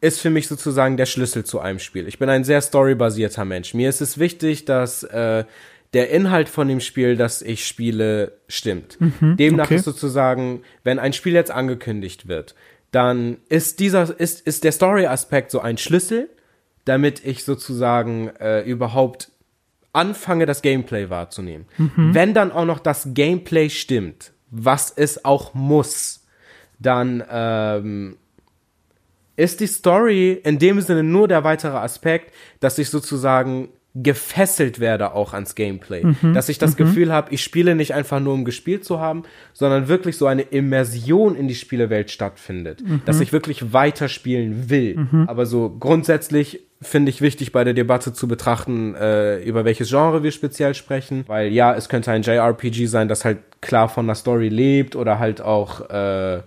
ist 0.00 0.20
für 0.20 0.30
mich 0.30 0.46
sozusagen 0.46 0.96
der 0.96 1.06
Schlüssel 1.06 1.44
zu 1.44 1.58
einem 1.58 1.78
Spiel. 1.78 2.06
Ich 2.06 2.18
bin 2.18 2.28
ein 2.28 2.44
sehr 2.44 2.60
storybasierter 2.60 3.44
Mensch. 3.46 3.72
Mir 3.72 3.88
ist 3.88 4.02
es 4.02 4.18
wichtig, 4.18 4.66
dass 4.66 5.02
äh, 5.04 5.44
der 5.92 6.10
Inhalt 6.10 6.48
von 6.48 6.68
dem 6.68 6.80
Spiel, 6.80 7.16
das 7.16 7.42
ich 7.42 7.66
spiele, 7.66 8.38
stimmt. 8.48 9.00
Mhm, 9.00 9.36
Demnach 9.36 9.66
okay. 9.66 9.76
ist 9.76 9.84
sozusagen, 9.84 10.62
wenn 10.84 10.98
ein 10.98 11.12
Spiel 11.12 11.32
jetzt 11.32 11.50
angekündigt 11.50 12.28
wird, 12.28 12.54
dann 12.90 13.38
ist 13.48 13.80
dieser, 13.80 14.18
ist, 14.18 14.46
ist 14.46 14.64
der 14.64 14.72
Story-Aspekt 14.72 15.50
so 15.50 15.60
ein 15.60 15.78
Schlüssel, 15.78 16.28
damit 16.84 17.24
ich 17.24 17.44
sozusagen 17.44 18.28
äh, 18.40 18.62
überhaupt 18.62 19.30
anfange, 19.92 20.46
das 20.46 20.62
Gameplay 20.62 21.10
wahrzunehmen. 21.10 21.66
Mhm. 21.78 22.14
Wenn 22.14 22.34
dann 22.34 22.52
auch 22.52 22.64
noch 22.66 22.78
das 22.78 23.08
Gameplay 23.14 23.70
stimmt, 23.70 24.32
was 24.50 24.90
es 24.90 25.24
auch 25.24 25.54
muss, 25.54 26.24
dann 26.78 27.24
ähm, 27.30 28.16
ist 29.36 29.60
die 29.60 29.66
Story 29.66 30.32
in 30.32 30.58
dem 30.58 30.80
Sinne 30.80 31.02
nur 31.02 31.28
der 31.28 31.44
weitere 31.44 31.76
Aspekt, 31.76 32.32
dass 32.60 32.78
ich 32.78 32.90
sozusagen 32.90 33.68
gefesselt 34.02 34.78
werde 34.78 35.12
auch 35.14 35.32
ans 35.32 35.54
Gameplay. 35.54 36.04
Mhm. 36.04 36.34
Dass 36.34 36.48
ich 36.48 36.58
das 36.58 36.72
mhm. 36.72 36.76
Gefühl 36.76 37.12
habe, 37.12 37.32
ich 37.32 37.42
spiele 37.42 37.74
nicht 37.74 37.94
einfach 37.94 38.20
nur, 38.20 38.34
um 38.34 38.44
gespielt 38.44 38.84
zu 38.84 39.00
haben, 39.00 39.22
sondern 39.52 39.88
wirklich 39.88 40.16
so 40.16 40.26
eine 40.26 40.42
Immersion 40.42 41.34
in 41.34 41.48
die 41.48 41.54
Spielewelt 41.54 42.10
stattfindet. 42.10 42.82
Mhm. 42.86 43.02
Dass 43.06 43.20
ich 43.20 43.32
wirklich 43.32 43.72
weiterspielen 43.72 44.68
will. 44.68 44.96
Mhm. 44.96 45.24
Aber 45.28 45.46
so 45.46 45.70
grundsätzlich 45.70 46.60
finde 46.82 47.08
ich 47.08 47.22
wichtig 47.22 47.52
bei 47.52 47.64
der 47.64 47.72
Debatte 47.72 48.12
zu 48.12 48.28
betrachten, 48.28 48.94
äh, 48.94 49.42
über 49.42 49.64
welches 49.64 49.88
Genre 49.88 50.22
wir 50.22 50.30
speziell 50.30 50.74
sprechen. 50.74 51.24
Weil 51.26 51.52
ja, 51.52 51.74
es 51.74 51.88
könnte 51.88 52.12
ein 52.12 52.22
JRPG 52.22 52.86
sein, 52.86 53.08
das 53.08 53.24
halt 53.24 53.38
klar 53.62 53.88
von 53.88 54.06
der 54.06 54.14
Story 54.14 54.48
lebt 54.48 54.94
oder 54.94 55.18
halt 55.18 55.40
auch 55.40 55.88
äh, 55.88 56.42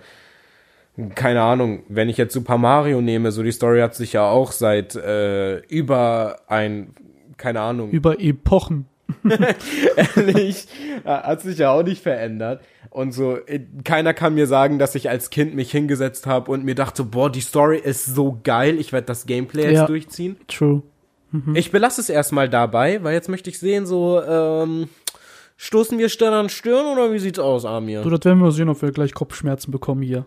keine 1.16 1.42
Ahnung, 1.42 1.84
wenn 1.88 2.10
ich 2.10 2.18
jetzt 2.18 2.34
Super 2.34 2.58
Mario 2.58 3.02
nehme, 3.02 3.32
so 3.32 3.42
die 3.42 3.54
Story 3.54 3.80
hat 3.80 3.96
sich 3.96 4.14
ja 4.14 4.30
auch 4.30 4.52
seit 4.52 4.96
äh, 4.96 5.60
über 5.68 6.42
ein 6.48 6.94
keine 7.40 7.62
Ahnung. 7.62 7.90
Über 7.90 8.20
Epochen. 8.20 8.86
Ehrlich, 9.96 10.68
äh, 11.04 11.10
hat 11.10 11.42
sich 11.42 11.58
ja 11.58 11.72
auch 11.72 11.82
nicht 11.82 12.04
verändert. 12.04 12.62
Und 12.92 13.12
so, 13.12 13.38
äh, 13.38 13.62
keiner 13.84 14.14
kann 14.14 14.36
mir 14.36 14.46
sagen, 14.46 14.78
dass 14.78 14.94
ich 14.94 15.10
als 15.10 15.32
Kind 15.32 15.56
mich 15.56 15.72
hingesetzt 15.72 16.28
habe 16.28 16.52
und 16.52 16.64
mir 16.64 16.76
dachte, 16.76 17.04
boah, 17.04 17.32
die 17.32 17.42
Story 17.42 17.80
ist 17.80 18.06
so 18.06 18.40
geil, 18.44 18.78
ich 18.80 18.94
werde 18.94 19.08
das 19.08 19.26
Gameplay 19.26 19.64
jetzt 19.64 19.74
ja, 19.74 19.86
durchziehen. 19.88 20.38
True. 20.48 20.84
Mhm. 21.32 21.56
Ich 21.56 21.72
belasse 21.72 22.02
es 22.02 22.10
erstmal 22.10 22.50
dabei, 22.50 23.04
weil 23.04 23.14
jetzt 23.14 23.30
möchte 23.30 23.50
ich 23.50 23.60
sehen, 23.60 23.86
so, 23.86 24.22
ähm, 24.22 24.90
stoßen 25.58 25.98
wir 26.00 26.10
Stirn 26.10 26.34
an 26.34 26.50
Stirn 26.50 26.86
oder 26.86 27.12
wie 27.12 27.20
sieht's 27.20 27.40
aus, 27.40 27.66
Amir? 27.66 28.02
Du, 28.02 28.10
das 28.10 28.24
werden 28.26 28.40
wir 28.40 28.52
sehen, 28.52 28.70
ob 28.70 28.82
wir 28.82 28.92
gleich 28.92 29.14
Kopfschmerzen 29.14 29.72
bekommen 29.72 30.02
hier. 30.02 30.26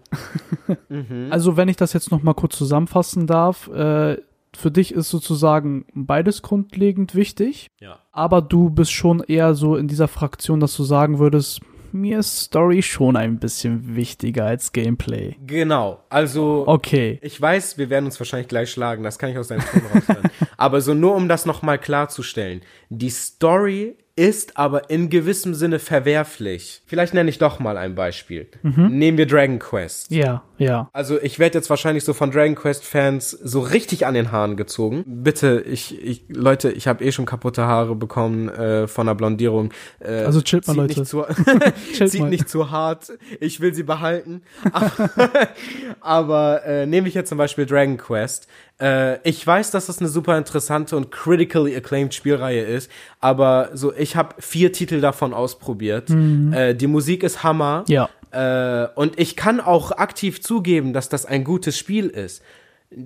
mhm. 0.88 1.28
Also, 1.30 1.56
wenn 1.56 1.68
ich 1.68 1.76
das 1.76 1.92
jetzt 1.92 2.10
noch 2.10 2.22
mal 2.22 2.34
kurz 2.34 2.56
zusammenfassen 2.56 3.26
darf, 3.26 3.68
äh, 3.68 4.18
für 4.56 4.70
dich 4.70 4.92
ist 4.92 5.08
sozusagen 5.10 5.86
beides 5.94 6.42
grundlegend 6.42 7.14
wichtig. 7.14 7.68
Ja. 7.80 7.98
Aber 8.12 8.42
du 8.42 8.70
bist 8.70 8.92
schon 8.92 9.20
eher 9.20 9.54
so 9.54 9.76
in 9.76 9.88
dieser 9.88 10.08
Fraktion, 10.08 10.60
dass 10.60 10.76
du 10.76 10.84
sagen 10.84 11.18
würdest, 11.18 11.60
mir 11.94 12.20
ist 12.20 12.40
Story 12.40 12.80
schon 12.82 13.16
ein 13.16 13.38
bisschen 13.38 13.96
wichtiger 13.96 14.46
als 14.46 14.72
Gameplay. 14.72 15.36
Genau. 15.46 16.02
Also, 16.08 16.64
Okay. 16.66 17.18
ich 17.22 17.38
weiß, 17.38 17.76
wir 17.76 17.90
werden 17.90 18.06
uns 18.06 18.18
wahrscheinlich 18.18 18.48
gleich 18.48 18.70
schlagen, 18.70 19.02
das 19.02 19.18
kann 19.18 19.28
ich 19.30 19.36
aus 19.38 19.48
deinem 19.48 19.60
Ton 19.60 19.82
raushören. 19.94 20.30
aber 20.56 20.80
so 20.80 20.94
nur 20.94 21.14
um 21.14 21.28
das 21.28 21.44
nochmal 21.44 21.78
klarzustellen. 21.78 22.62
Die 22.88 23.10
Story 23.10 23.96
ist 24.14 24.58
aber 24.58 24.90
in 24.90 25.08
gewissem 25.08 25.54
Sinne 25.54 25.78
verwerflich. 25.78 26.82
Vielleicht 26.86 27.14
nenne 27.14 27.30
ich 27.30 27.38
doch 27.38 27.58
mal 27.60 27.76
ein 27.78 27.94
Beispiel. 27.94 28.46
Nehmen 28.62 29.16
wir 29.16 29.26
Dragon 29.26 29.58
Quest. 29.58 30.10
Ja, 30.10 30.42
ja. 30.58 30.90
Also 30.92 31.20
ich 31.20 31.38
werde 31.38 31.58
jetzt 31.58 31.70
wahrscheinlich 31.70 32.04
so 32.04 32.12
von 32.12 32.30
Dragon 32.30 32.54
Quest 32.54 32.84
Fans 32.84 33.30
so 33.30 33.60
richtig 33.60 34.04
an 34.06 34.14
den 34.14 34.30
Haaren 34.30 34.56
gezogen. 34.56 35.04
Bitte, 35.06 35.62
ich, 35.66 36.02
ich 36.04 36.24
Leute, 36.28 36.70
ich 36.72 36.86
habe 36.88 37.02
eh 37.04 37.10
schon 37.12 37.24
kaputte 37.24 37.62
Haare 37.64 37.94
bekommen 37.96 38.48
äh, 38.50 38.86
von 38.86 39.06
der 39.06 39.14
Blondierung. 39.14 39.72
Äh, 40.00 40.24
Also 40.24 40.42
chillt 40.42 40.66
mal, 40.66 40.76
Leute. 40.76 41.00
Nicht 41.00 41.08
zu, 41.08 41.24
Chillt 41.94 42.10
zieht 42.10 42.20
mal. 42.20 42.28
nicht 42.28 42.48
zu 42.48 42.70
hart. 42.70 43.12
Ich 43.40 43.60
will 43.60 43.74
sie 43.74 43.82
behalten. 43.82 44.42
Aber 46.00 46.64
äh, 46.64 46.86
nehme 46.86 47.08
ich 47.08 47.14
jetzt 47.14 47.28
zum 47.28 47.38
Beispiel 47.38 47.66
Dragon 47.66 47.96
Quest. 47.96 48.46
Äh, 48.80 49.26
ich 49.28 49.46
weiß, 49.46 49.70
dass 49.70 49.86
das 49.86 49.98
eine 49.98 50.08
super 50.08 50.36
interessante 50.36 50.96
und 50.96 51.10
critically 51.10 51.76
acclaimed 51.76 52.14
Spielreihe 52.14 52.62
ist, 52.62 52.90
aber 53.20 53.70
so 53.74 53.92
ich 53.94 54.16
habe 54.16 54.34
vier 54.38 54.72
Titel 54.72 55.00
davon 55.00 55.34
ausprobiert. 55.34 56.10
Äh, 56.10 56.74
die 56.74 56.86
Musik 56.86 57.22
ist 57.22 57.42
Hammer. 57.42 57.84
Mhm. 57.88 57.92
Ja. 57.92 58.08
Äh, 58.32 58.88
und 58.94 59.18
ich 59.18 59.36
kann 59.36 59.60
auch 59.60 59.92
aktiv 59.92 60.40
zugeben, 60.42 60.92
dass 60.92 61.08
das 61.08 61.26
ein 61.26 61.44
gutes 61.44 61.78
Spiel 61.78 62.06
ist. 62.06 62.42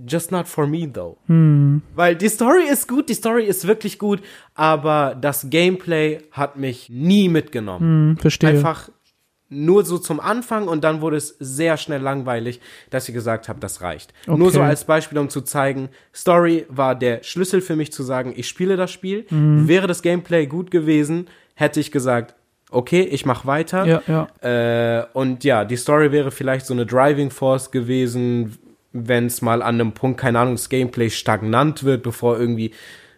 Just 0.08 0.32
not 0.32 0.48
for 0.48 0.66
me 0.66 0.90
though. 0.92 1.16
Hm. 1.26 1.82
Weil 1.94 2.16
die 2.16 2.28
Story 2.28 2.64
ist 2.70 2.88
gut, 2.88 3.08
die 3.08 3.14
Story 3.14 3.44
ist 3.44 3.66
wirklich 3.66 3.98
gut, 3.98 4.20
aber 4.54 5.16
das 5.20 5.48
Gameplay 5.48 6.18
hat 6.32 6.56
mich 6.56 6.88
nie 6.90 7.28
mitgenommen. 7.28 8.14
Hm, 8.14 8.18
verstehe. 8.18 8.50
Einfach 8.50 8.88
nur 9.48 9.84
so 9.84 9.98
zum 9.98 10.18
Anfang 10.18 10.66
und 10.66 10.82
dann 10.82 11.00
wurde 11.00 11.16
es 11.16 11.36
sehr 11.38 11.76
schnell 11.76 12.00
langweilig, 12.00 12.60
dass 12.90 13.08
ich 13.08 13.14
gesagt 13.14 13.48
habe, 13.48 13.60
das 13.60 13.80
reicht. 13.80 14.12
Nur 14.26 14.50
so 14.50 14.58
Okay. 14.60 14.68
als 14.68 14.84
Beispiel, 14.84 15.18
um 15.18 15.28
zu 15.28 15.40
zeigen, 15.40 15.88
Story 16.14 16.66
war 16.68 16.94
der 16.96 17.22
Schlüssel 17.22 17.60
für 17.60 17.76
mich 17.76 17.92
zu 17.92 18.02
sagen, 18.02 18.32
ich 18.36 18.48
spiele 18.48 18.76
das 18.76 18.90
Spiel. 18.90 19.24
Mhm. 19.30 19.68
Wäre 19.68 19.86
das 19.86 20.02
Gameplay 20.02 20.46
gut 20.46 20.70
gewesen, 20.70 21.28
hätte 21.54 21.78
ich 21.78 21.92
gesagt, 21.92 22.34
okay, 22.70 23.02
ich 23.02 23.24
mache 23.24 23.46
weiter. 23.46 23.84
Ja, 23.86 24.02
ja. 24.42 25.00
Äh, 25.00 25.06
und 25.12 25.44
ja, 25.44 25.64
die 25.64 25.76
Story 25.76 26.10
wäre 26.10 26.32
vielleicht 26.32 26.66
so 26.66 26.74
eine 26.74 26.84
Driving 26.84 27.30
Force 27.30 27.70
gewesen, 27.70 28.58
wenn 28.92 29.26
es 29.26 29.42
mal 29.42 29.62
an 29.62 29.76
einem 29.80 29.92
Punkt, 29.92 30.20
keine 30.20 30.40
Ahnung, 30.40 30.54
das 30.54 30.68
Gameplay 30.68 31.10
stagnant 31.10 31.84
wird, 31.84 32.02
bevor 32.02 32.38
irgendwie 32.38 32.72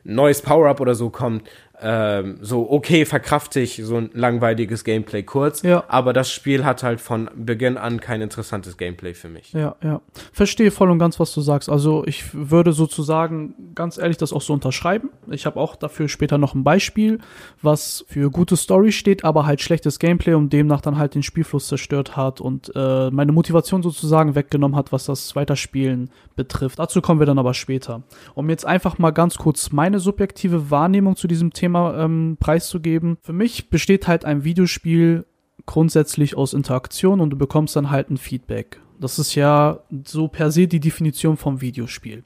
ein 0.05 0.15
neues 0.17 0.43
Power-Up 0.43 0.81
oder 0.81 0.95
so 0.95 1.09
kommt. 1.11 1.49
Ähm, 1.81 2.39
so, 2.41 2.71
okay, 2.71 3.05
verkrafte 3.05 3.61
ich 3.61 3.81
so 3.85 3.97
ein 3.97 4.11
langweiliges 4.13 4.83
Gameplay 4.83 5.23
kurz, 5.23 5.63
Ja. 5.63 5.85
aber 5.89 6.13
das 6.13 6.31
Spiel 6.33 6.65
hat 6.65 6.83
halt 6.83 7.01
von 7.01 7.31
Beginn 7.37 7.77
an 7.77 8.01
kein 8.01 8.21
interessantes 8.21 8.77
Gameplay 8.77 9.15
für 9.15 9.29
mich. 9.29 9.53
Ja, 9.53 9.77
ja. 9.83 10.01
Verstehe 10.33 10.71
voll 10.73 10.91
und 10.91 10.99
ganz, 10.99 11.21
was 11.21 11.33
du 11.33 11.41
sagst. 11.41 11.69
Also 11.69 12.05
ich 12.07 12.35
würde 12.35 12.73
sozusagen 12.73 13.55
ganz 13.77 13.97
ehrlich 13.97 14.17
das 14.17 14.33
auch 14.33 14.41
so 14.43 14.53
unterschreiben. 14.53 15.11
Ich 15.31 15.47
habe 15.47 15.61
auch 15.61 15.77
dafür 15.77 16.09
später 16.09 16.37
noch 16.37 16.55
ein 16.55 16.65
Beispiel, 16.65 17.19
was 17.63 18.05
für 18.09 18.31
gute 18.31 18.57
Story 18.57 18.91
steht, 18.91 19.25
aber 19.25 19.47
halt 19.47 19.61
schlechtes 19.61 19.99
Gameplay 20.01 20.35
und 20.35 20.53
demnach 20.53 20.81
dann 20.81 20.99
halt 20.99 21.15
den 21.15 21.23
Spielfluss 21.23 21.69
zerstört 21.69 22.17
hat 22.17 22.41
und 22.41 22.73
äh, 22.75 23.11
meine 23.11 23.31
Motivation 23.33 23.83
sozusagen 23.85 24.35
weggenommen 24.35 24.77
hat, 24.77 24.91
was 24.91 25.05
das 25.05 25.37
Weiterspielen 25.37 26.11
betrifft. 26.35 26.79
Dazu 26.79 27.01
kommen 27.01 27.21
wir 27.21 27.27
dann 27.27 27.39
aber 27.39 27.55
später. 27.55 28.03
Um 28.35 28.51
jetzt 28.51 28.67
einfach 28.67 28.99
mal 28.99 29.11
ganz 29.13 29.37
kurz 29.37 29.71
meine 29.71 30.01
subjektive 30.01 30.71
Wahrnehmung 30.73 31.15
zu 31.15 31.29
diesem 31.29 31.53
Thema 31.53 31.68
ähm, 31.75 32.37
preiszugeben. 32.39 33.19
Für 33.23 33.33
mich 33.33 33.71
besteht 33.71 34.09
halt 34.09 34.25
ein 34.25 34.45
Videospiel 34.45 35.25
grundsätzlich 35.67 36.37
aus 36.37 36.55
Interaktion 36.55 37.21
und 37.21 37.31
du 37.31 37.37
bekommst 37.37 37.77
dann 37.77 37.91
halt 37.91 38.11
ein 38.11 38.17
Feedback. 38.17 38.81
Das 39.01 39.19
ist 39.19 39.35
ja 39.35 39.81
so 40.05 40.29
per 40.29 40.51
se 40.51 40.67
die 40.67 40.81
Definition 40.81 41.37
vom 41.37 41.61
Videospiel. 41.61 42.25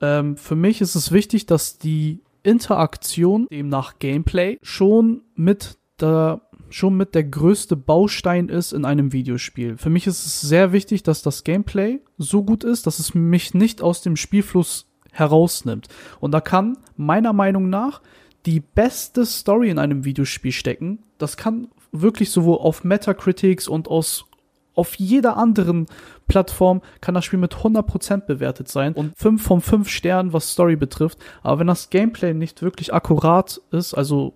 Ähm, 0.00 0.36
für 0.36 0.56
mich 0.56 0.80
ist 0.80 0.94
es 0.94 1.12
wichtig, 1.12 1.46
dass 1.46 1.78
die 1.78 2.20
Interaktion, 2.42 3.46
demnach 3.50 3.98
Gameplay, 3.98 4.58
schon 4.62 5.22
mit 5.34 5.78
der 6.00 6.42
schon 6.70 6.96
mit 6.96 7.14
der 7.14 7.24
größte 7.24 7.76
Baustein 7.76 8.48
ist 8.48 8.72
in 8.72 8.86
einem 8.86 9.12
Videospiel. 9.12 9.76
Für 9.76 9.90
mich 9.90 10.06
ist 10.06 10.24
es 10.24 10.40
sehr 10.40 10.72
wichtig, 10.72 11.02
dass 11.02 11.20
das 11.20 11.44
Gameplay 11.44 12.00
so 12.16 12.42
gut 12.42 12.64
ist, 12.64 12.86
dass 12.86 12.98
es 12.98 13.14
mich 13.14 13.52
nicht 13.52 13.82
aus 13.82 14.00
dem 14.00 14.16
Spielfluss 14.16 14.86
herausnimmt. 15.10 15.88
Und 16.18 16.32
da 16.32 16.40
kann 16.40 16.78
meiner 16.96 17.34
Meinung 17.34 17.68
nach 17.68 18.00
die 18.46 18.60
beste 18.60 19.24
Story 19.24 19.70
in 19.70 19.78
einem 19.78 20.04
Videospiel 20.04 20.52
stecken. 20.52 21.00
Das 21.18 21.36
kann 21.36 21.68
wirklich 21.92 22.30
sowohl 22.30 22.58
auf 22.58 22.84
Metacritics 22.84 23.68
und 23.68 23.88
aus 23.88 24.26
auf 24.74 24.94
jeder 24.94 25.36
anderen 25.36 25.86
Plattform 26.28 26.80
kann 27.02 27.14
das 27.14 27.26
Spiel 27.26 27.38
mit 27.38 27.54
100% 27.54 28.24
bewertet 28.24 28.68
sein 28.68 28.94
und 28.94 29.12
5 29.18 29.42
von 29.42 29.60
5 29.60 29.88
Sternen, 29.88 30.32
was 30.32 30.52
Story 30.52 30.76
betrifft. 30.76 31.18
Aber 31.42 31.58
wenn 31.58 31.66
das 31.66 31.90
Gameplay 31.90 32.32
nicht 32.32 32.62
wirklich 32.62 32.94
akkurat 32.94 33.60
ist, 33.70 33.92
also 33.92 34.34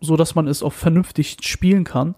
so, 0.00 0.16
dass 0.16 0.34
man 0.34 0.48
es 0.48 0.62
auch 0.62 0.72
vernünftig 0.72 1.36
spielen 1.42 1.84
kann, 1.84 2.14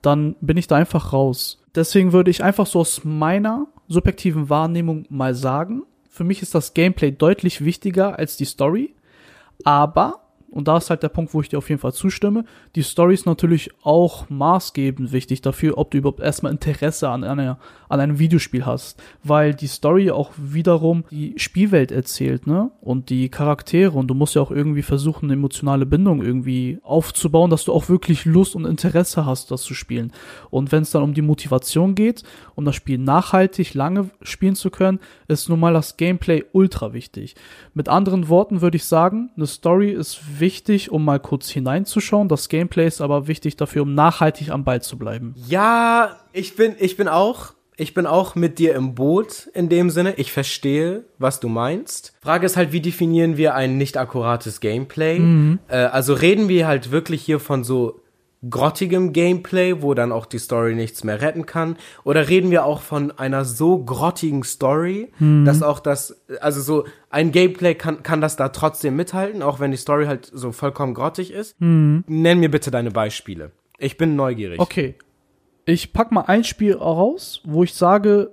dann 0.00 0.36
bin 0.40 0.56
ich 0.56 0.68
da 0.68 0.76
einfach 0.76 1.12
raus. 1.12 1.62
Deswegen 1.74 2.12
würde 2.12 2.30
ich 2.30 2.44
einfach 2.44 2.66
so 2.66 2.80
aus 2.80 3.02
meiner 3.04 3.66
subjektiven 3.88 4.48
Wahrnehmung 4.48 5.06
mal 5.08 5.34
sagen, 5.34 5.82
für 6.08 6.24
mich 6.24 6.42
ist 6.42 6.54
das 6.54 6.74
Gameplay 6.74 7.10
deutlich 7.10 7.64
wichtiger 7.64 8.18
als 8.18 8.36
die 8.36 8.44
Story, 8.44 8.94
aber 9.64 10.21
und 10.52 10.68
da 10.68 10.76
ist 10.76 10.90
halt 10.90 11.02
der 11.02 11.08
Punkt, 11.08 11.32
wo 11.32 11.40
ich 11.40 11.48
dir 11.48 11.56
auf 11.56 11.70
jeden 11.70 11.80
Fall 11.80 11.94
zustimme. 11.94 12.44
Die 12.76 12.82
Story 12.82 13.14
ist 13.14 13.24
natürlich 13.24 13.70
auch 13.82 14.28
maßgebend 14.28 15.10
wichtig 15.10 15.40
dafür, 15.40 15.78
ob 15.78 15.90
du 15.90 15.98
überhaupt 15.98 16.20
erstmal 16.20 16.52
Interesse 16.52 17.08
an, 17.08 17.24
einer, 17.24 17.58
an 17.88 18.00
einem 18.00 18.18
Videospiel 18.18 18.66
hast. 18.66 19.02
Weil 19.24 19.54
die 19.54 19.66
Story 19.66 20.10
auch 20.10 20.30
wiederum 20.36 21.04
die 21.10 21.32
Spielwelt 21.38 21.90
erzählt, 21.90 22.46
ne? 22.46 22.70
Und 22.82 23.08
die 23.08 23.30
Charaktere. 23.30 23.96
Und 23.96 24.08
du 24.08 24.14
musst 24.14 24.34
ja 24.34 24.42
auch 24.42 24.50
irgendwie 24.50 24.82
versuchen, 24.82 25.26
eine 25.26 25.32
emotionale 25.32 25.86
Bindung 25.86 26.20
irgendwie 26.20 26.78
aufzubauen, 26.82 27.48
dass 27.48 27.64
du 27.64 27.72
auch 27.72 27.88
wirklich 27.88 28.26
Lust 28.26 28.54
und 28.54 28.66
Interesse 28.66 29.24
hast, 29.24 29.50
das 29.50 29.62
zu 29.62 29.72
spielen. 29.72 30.12
Und 30.50 30.70
wenn 30.70 30.82
es 30.82 30.90
dann 30.90 31.02
um 31.02 31.14
die 31.14 31.22
Motivation 31.22 31.94
geht, 31.94 32.24
um 32.56 32.66
das 32.66 32.76
Spiel 32.76 32.98
nachhaltig 32.98 33.72
lange 33.72 34.10
spielen 34.20 34.54
zu 34.54 34.68
können, 34.68 35.00
ist 35.28 35.48
nun 35.48 35.60
mal 35.60 35.72
das 35.72 35.96
Gameplay 35.96 36.44
ultra 36.52 36.92
wichtig. 36.92 37.36
Mit 37.72 37.88
anderen 37.88 38.28
Worten 38.28 38.60
würde 38.60 38.76
ich 38.76 38.84
sagen, 38.84 39.30
eine 39.34 39.46
Story 39.46 39.92
ist 39.92 40.20
wichtig, 40.38 40.41
um 40.90 41.04
mal 41.04 41.20
kurz 41.20 41.48
hineinzuschauen. 41.50 42.28
Das 42.28 42.48
Gameplay 42.48 42.86
ist 42.86 43.00
aber 43.00 43.28
wichtig 43.28 43.56
dafür, 43.56 43.82
um 43.82 43.94
nachhaltig 43.94 44.50
am 44.50 44.64
Ball 44.64 44.82
zu 44.82 44.98
bleiben. 44.98 45.34
Ja, 45.48 46.16
ich 46.32 46.56
bin, 46.56 46.74
ich 46.78 46.96
bin 46.96 47.08
auch, 47.08 47.52
ich 47.76 47.94
bin 47.94 48.06
auch 48.06 48.34
mit 48.34 48.58
dir 48.58 48.74
im 48.74 48.94
Boot 48.94 49.48
in 49.54 49.68
dem 49.68 49.88
Sinne. 49.90 50.14
Ich 50.16 50.32
verstehe, 50.32 51.04
was 51.18 51.40
du 51.40 51.48
meinst. 51.48 52.12
Frage 52.20 52.46
ist 52.46 52.56
halt, 52.56 52.72
wie 52.72 52.80
definieren 52.80 53.36
wir 53.36 53.54
ein 53.54 53.78
nicht 53.78 53.96
akkurates 53.96 54.60
Gameplay? 54.60 55.18
Äh, 55.68 55.76
also 55.76 56.14
reden 56.14 56.48
wir 56.48 56.66
halt 56.66 56.90
wirklich 56.90 57.22
hier 57.22 57.40
von 57.40 57.64
so 57.64 58.01
grottigem 58.48 59.12
Gameplay, 59.12 59.82
wo 59.82 59.94
dann 59.94 60.12
auch 60.12 60.26
die 60.26 60.38
Story 60.38 60.74
nichts 60.74 61.04
mehr 61.04 61.20
retten 61.20 61.46
kann? 61.46 61.76
Oder 62.04 62.28
reden 62.28 62.50
wir 62.50 62.64
auch 62.64 62.80
von 62.80 63.10
einer 63.12 63.44
so 63.44 63.78
grottigen 63.84 64.42
Story, 64.42 65.12
dass 65.44 65.62
auch 65.62 65.80
das, 65.80 66.22
also 66.40 66.60
so 66.60 66.84
ein 67.10 67.30
Gameplay 67.32 67.74
kann, 67.74 68.02
kann 68.02 68.20
das 68.20 68.36
da 68.36 68.48
trotzdem 68.48 68.96
mithalten, 68.96 69.42
auch 69.42 69.60
wenn 69.60 69.70
die 69.70 69.76
Story 69.76 70.06
halt 70.06 70.30
so 70.32 70.52
vollkommen 70.52 70.94
grottig 70.94 71.32
ist? 71.32 71.54
Nenn 71.60 72.40
mir 72.40 72.50
bitte 72.50 72.70
deine 72.70 72.90
Beispiele. 72.90 73.52
Ich 73.78 73.96
bin 73.96 74.16
neugierig. 74.16 74.60
Okay. 74.60 74.96
Ich 75.64 75.92
pack 75.92 76.10
mal 76.10 76.22
ein 76.22 76.42
Spiel 76.42 76.74
raus, 76.74 77.40
wo 77.44 77.62
ich 77.62 77.74
sage, 77.74 78.32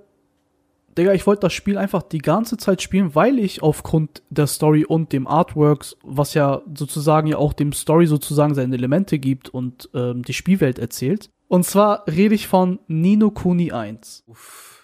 Digga, 0.98 1.12
ich 1.12 1.26
wollte 1.26 1.42
das 1.42 1.52
Spiel 1.52 1.78
einfach 1.78 2.02
die 2.02 2.18
ganze 2.18 2.56
Zeit 2.56 2.82
spielen, 2.82 3.14
weil 3.14 3.38
ich 3.38 3.62
aufgrund 3.62 4.22
der 4.30 4.46
Story 4.46 4.84
und 4.84 5.12
dem 5.12 5.26
Artworks, 5.26 5.96
was 6.02 6.34
ja 6.34 6.62
sozusagen 6.74 7.28
ja 7.28 7.36
auch 7.36 7.52
dem 7.52 7.72
Story 7.72 8.06
sozusagen 8.06 8.54
seine 8.54 8.74
Elemente 8.74 9.18
gibt 9.18 9.48
und 9.48 9.88
ähm, 9.94 10.22
die 10.22 10.32
Spielwelt 10.32 10.78
erzählt. 10.78 11.30
Und 11.48 11.64
zwar 11.64 12.04
rede 12.06 12.34
ich 12.34 12.46
von 12.46 12.78
Nino 12.86 13.30
Kuni 13.30 13.72
1. 13.72 14.24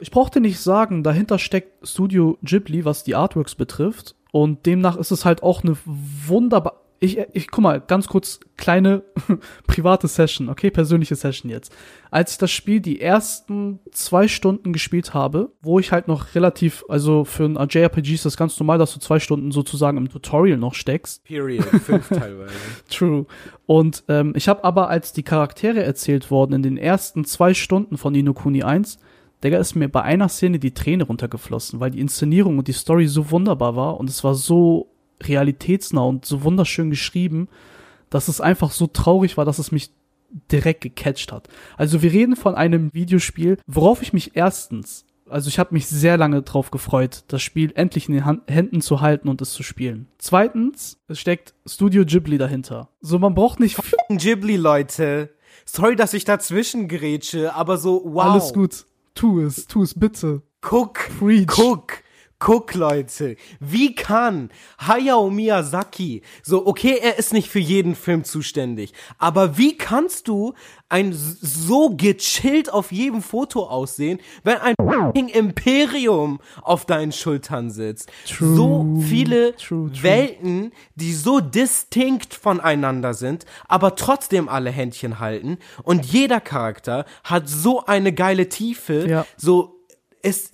Ich 0.01 0.11
brauchte 0.11 0.41
nicht 0.41 0.59
sagen, 0.59 1.05
dahinter 1.05 1.39
steckt 1.39 1.87
Studio 1.89 2.39
Ghibli, 2.43 2.85
was 2.85 3.05
die 3.05 3.15
Artworks 3.15 3.55
betrifft. 3.55 4.17
Und 4.33 4.67
demnach 4.67 4.97
ist 4.97 5.13
es 5.13 5.25
halt 5.25 5.43
auch 5.43 5.63
eine 5.63 5.77
wunderbar. 5.85 6.83
Ich, 6.99 7.19
ich, 7.33 7.51
guck 7.51 7.63
mal, 7.63 7.81
ganz 7.81 8.07
kurz, 8.07 8.41
kleine 8.57 9.03
private 9.67 10.09
Session, 10.09 10.49
okay, 10.49 10.71
persönliche 10.71 11.15
Session 11.15 11.51
jetzt. 11.51 11.75
Als 12.11 12.33
ich 12.33 12.39
das 12.39 12.51
Spiel 12.51 12.81
die 12.81 13.01
ersten 13.01 13.81
zwei 13.93 14.29
Stunden 14.29 14.73
gespielt 14.73 15.13
habe, 15.13 15.53
wo 15.61 15.79
ich 15.79 15.93
halt 15.93 16.09
noch 16.09 16.35
relativ, 16.35 16.85
also 16.89 17.25
für 17.25 17.45
ein 17.45 17.69
JRPG 17.69 18.15
ist 18.15 18.25
das 18.25 18.39
ganz 18.39 18.59
normal, 18.59 18.79
dass 18.79 18.95
du 18.95 19.01
zwei 19.01 19.21
Stunden 19.21 19.53
sozusagen 19.53 19.99
im 19.99 20.09
Tutorial 20.09 20.57
noch 20.57 20.75
steckst. 20.75 21.25
Period. 21.25 21.65
Fünf 21.85 22.09
teilweise. 22.09 22.55
True. 22.89 23.27
Und 23.67 24.05
ähm, 24.09 24.33
ich 24.35 24.49
habe 24.49 24.65
aber, 24.65 24.89
als 24.89 25.13
die 25.13 25.23
Charaktere 25.23 25.83
erzählt 25.83 26.31
wurden 26.31 26.55
in 26.55 26.63
den 26.63 26.79
ersten 26.79 27.25
zwei 27.27 27.53
Stunden 27.53 27.99
von 27.99 28.15
Inokuni 28.15 28.63
1, 28.63 28.99
Digga, 29.45 29.59
ist 29.59 29.75
mir 29.75 29.89
bei 29.89 30.03
einer 30.03 30.31
Szene 30.31 30.59
die 30.59 30.73
Träne 30.73 31.05
runtergeflossen, 31.05 31.79
weil 31.79 31.91
die 31.91 32.01
Inszenierung 32.01 32.59
und 32.59 32.69
die 32.69 32.73
Story 32.73 33.07
so 33.07 33.31
wunderbar 33.31 33.77
war 33.77 34.01
und 34.01 34.09
es 34.09 34.25
war 34.25 34.35
so 34.35 34.89
realitätsnah 35.23 36.03
und 36.03 36.25
so 36.25 36.43
wunderschön 36.43 36.91
geschrieben, 36.91 37.49
dass 38.11 38.29
es 38.29 38.41
einfach 38.41 38.71
so 38.71 38.87
traurig 38.87 39.37
war, 39.37 39.45
dass 39.45 39.59
es 39.59 39.73
mich 39.73 39.91
direkt 40.51 40.83
gecatcht 40.83 41.33
hat. 41.33 41.49
Also 41.77 42.03
wir 42.03 42.13
reden 42.13 42.37
von 42.37 42.55
einem 42.55 42.93
Videospiel, 42.93 43.59
worauf 43.67 44.03
ich 44.03 44.13
mich 44.13 44.33
erstens, 44.35 45.05
also 45.29 45.49
ich 45.49 45.59
habe 45.59 45.75
mich 45.75 45.87
sehr 45.87 46.17
lange 46.17 46.43
drauf 46.43 46.71
gefreut, 46.71 47.25
das 47.29 47.43
Spiel 47.43 47.73
endlich 47.75 48.09
in 48.09 48.15
den 48.15 48.25
Hand 48.25 48.43
Händen 48.49 48.81
zu 48.81 49.01
halten 49.01 49.29
und 49.29 49.41
es 49.41 49.53
zu 49.53 49.63
spielen. 49.63 50.09
Zweitens, 50.19 50.99
es 51.09 51.19
steckt 51.19 51.55
Studio 51.67 52.05
Ghibli 52.05 52.39
dahinter. 52.39 52.89
So, 53.01 53.19
man 53.19 53.35
braucht 53.35 53.61
nicht 53.61 53.79
Ghibli, 54.09 54.57
Leute. 54.57 55.31
Sorry, 55.65 55.97
dass 55.97 56.15
ich 56.15 56.25
dazwischen 56.25 56.87
grätsche, 56.87 57.55
aber 57.55 57.77
so, 57.77 58.03
wow. 58.05 58.25
Alles 58.25 58.53
gut. 58.53 58.85
Tu 59.15 59.41
es, 59.41 59.67
tu 59.67 59.83
es 59.83 59.99
bitte. 59.99 60.43
Guck, 60.61 60.99
Preach. 61.19 61.47
guck. 61.47 62.03
Guck, 62.39 62.75
Leute, 62.75 63.37
wie 63.61 63.95
kann 63.95 64.51
Hayao 64.79 65.31
Miyazaki, 65.31 66.21
so, 66.43 66.67
okay, 66.67 66.99
er 67.03 67.19
ist 67.19 67.33
nicht 67.33 67.49
für 67.49 67.59
jeden 67.59 67.95
Film 67.95 68.25
zuständig, 68.25 68.93
aber 69.17 69.57
wie 69.57 69.79
kannst 69.79 70.29
du 70.29 70.53
ein 70.91 71.13
so 71.15 71.97
gechillt 71.97 72.71
auf 72.71 72.93
jedem 72.93 73.23
Foto 73.23 73.65
aussehen, 73.65 74.21
wenn 74.45 74.59
ein 74.59 75.29
Imperium 75.29 76.41
auf 76.61 76.85
deinen 76.85 77.13
Schultern 77.13 77.71
sitzt? 77.71 78.11
True, 78.29 78.55
so 78.55 79.01
viele 79.01 79.57
true, 79.57 79.91
true. 79.91 80.03
Welten, 80.03 80.73
die 80.95 81.15
so 81.15 81.41
distinkt 81.41 82.35
voneinander 82.35 83.15
sind, 83.15 83.47
aber 83.67 83.97
trotzdem 83.97 84.51
alle 84.51 84.71
Händchen 84.71 85.21
halten 85.21 85.57
und 85.83 86.05
jeder 86.05 86.41
Charakter 86.41 87.07
hat 87.25 87.49
so 87.49 87.87
eine 87.87 88.13
geile 88.13 88.51
Tiefe, 88.51 89.09
ja. 89.09 89.27
so, 89.39 89.81
es, 90.23 90.51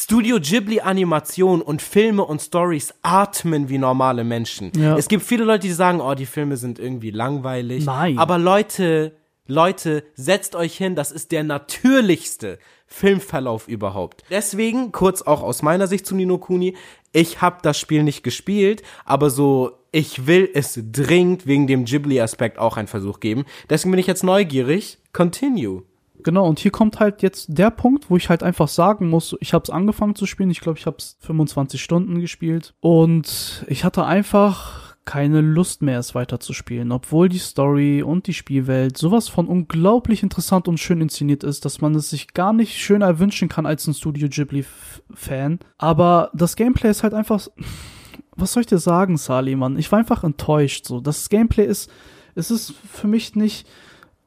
Studio 0.00 0.38
Ghibli 0.38 0.78
Animation 0.80 1.60
und 1.60 1.82
Filme 1.82 2.24
und 2.24 2.40
Stories 2.40 2.94
atmen 3.02 3.68
wie 3.68 3.78
normale 3.78 4.22
Menschen. 4.22 4.70
Ja. 4.76 4.96
Es 4.96 5.08
gibt 5.08 5.24
viele 5.24 5.42
Leute, 5.42 5.66
die 5.66 5.72
sagen, 5.72 6.00
oh, 6.00 6.14
die 6.14 6.24
Filme 6.24 6.56
sind 6.56 6.78
irgendwie 6.78 7.10
langweilig. 7.10 7.84
Nein. 7.84 8.16
Aber 8.16 8.38
Leute, 8.38 9.16
Leute, 9.48 10.04
setzt 10.14 10.54
euch 10.54 10.76
hin, 10.76 10.94
das 10.94 11.10
ist 11.10 11.32
der 11.32 11.42
natürlichste 11.42 12.60
Filmverlauf 12.86 13.66
überhaupt. 13.66 14.22
Deswegen, 14.30 14.92
kurz 14.92 15.22
auch 15.22 15.42
aus 15.42 15.62
meiner 15.62 15.88
Sicht 15.88 16.06
zu 16.06 16.14
Nino 16.14 16.38
Kuni, 16.38 16.76
ich 17.10 17.42
habe 17.42 17.58
das 17.62 17.76
Spiel 17.76 18.04
nicht 18.04 18.22
gespielt, 18.22 18.84
aber 19.04 19.30
so, 19.30 19.72
ich 19.90 20.28
will 20.28 20.48
es 20.54 20.78
dringend 20.92 21.44
wegen 21.48 21.66
dem 21.66 21.86
Ghibli-Aspekt 21.86 22.60
auch 22.60 22.76
einen 22.76 22.86
Versuch 22.86 23.18
geben. 23.18 23.46
Deswegen 23.68 23.90
bin 23.90 23.98
ich 23.98 24.06
jetzt 24.06 24.22
neugierig. 24.22 24.98
Continue. 25.12 25.82
Genau, 26.28 26.46
und 26.46 26.58
hier 26.58 26.70
kommt 26.70 27.00
halt 27.00 27.22
jetzt 27.22 27.46
der 27.48 27.70
Punkt, 27.70 28.10
wo 28.10 28.16
ich 28.18 28.28
halt 28.28 28.42
einfach 28.42 28.68
sagen 28.68 29.08
muss, 29.08 29.34
ich 29.40 29.54
habe 29.54 29.62
es 29.62 29.70
angefangen 29.70 30.14
zu 30.14 30.26
spielen, 30.26 30.50
ich 30.50 30.60
glaube, 30.60 30.78
ich 30.78 30.84
habe 30.84 30.98
es 30.98 31.16
25 31.20 31.82
Stunden 31.82 32.20
gespielt 32.20 32.74
und 32.80 33.64
ich 33.66 33.82
hatte 33.82 34.04
einfach 34.04 34.94
keine 35.06 35.40
Lust 35.40 35.80
mehr, 35.80 35.98
es 35.98 36.14
weiter 36.14 36.38
zu 36.38 36.52
spielen, 36.52 36.92
obwohl 36.92 37.30
die 37.30 37.38
Story 37.38 38.02
und 38.02 38.26
die 38.26 38.34
Spielwelt 38.34 38.98
sowas 38.98 39.30
von 39.30 39.46
unglaublich 39.48 40.22
interessant 40.22 40.68
und 40.68 40.76
schön 40.76 41.00
inszeniert 41.00 41.44
ist, 41.44 41.64
dass 41.64 41.80
man 41.80 41.94
es 41.94 42.10
sich 42.10 42.34
gar 42.34 42.52
nicht 42.52 42.76
schöner 42.76 43.06
erwünschen 43.06 43.48
kann 43.48 43.64
als 43.64 43.86
ein 43.86 43.94
Studio 43.94 44.28
Ghibli-Fan. 44.28 45.60
Aber 45.78 46.30
das 46.34 46.56
Gameplay 46.56 46.90
ist 46.90 47.04
halt 47.04 47.14
einfach, 47.14 47.48
was 48.36 48.52
soll 48.52 48.60
ich 48.60 48.66
dir 48.66 48.76
sagen, 48.76 49.16
Sali, 49.16 49.56
Mann? 49.56 49.78
Ich 49.78 49.90
war 49.90 49.98
einfach 49.98 50.24
enttäuscht. 50.24 50.84
So, 50.84 51.00
das 51.00 51.30
Gameplay 51.30 51.64
ist, 51.64 51.90
es 52.34 52.50
ist 52.50 52.74
für 52.92 53.06
mich 53.06 53.34
nicht 53.34 53.66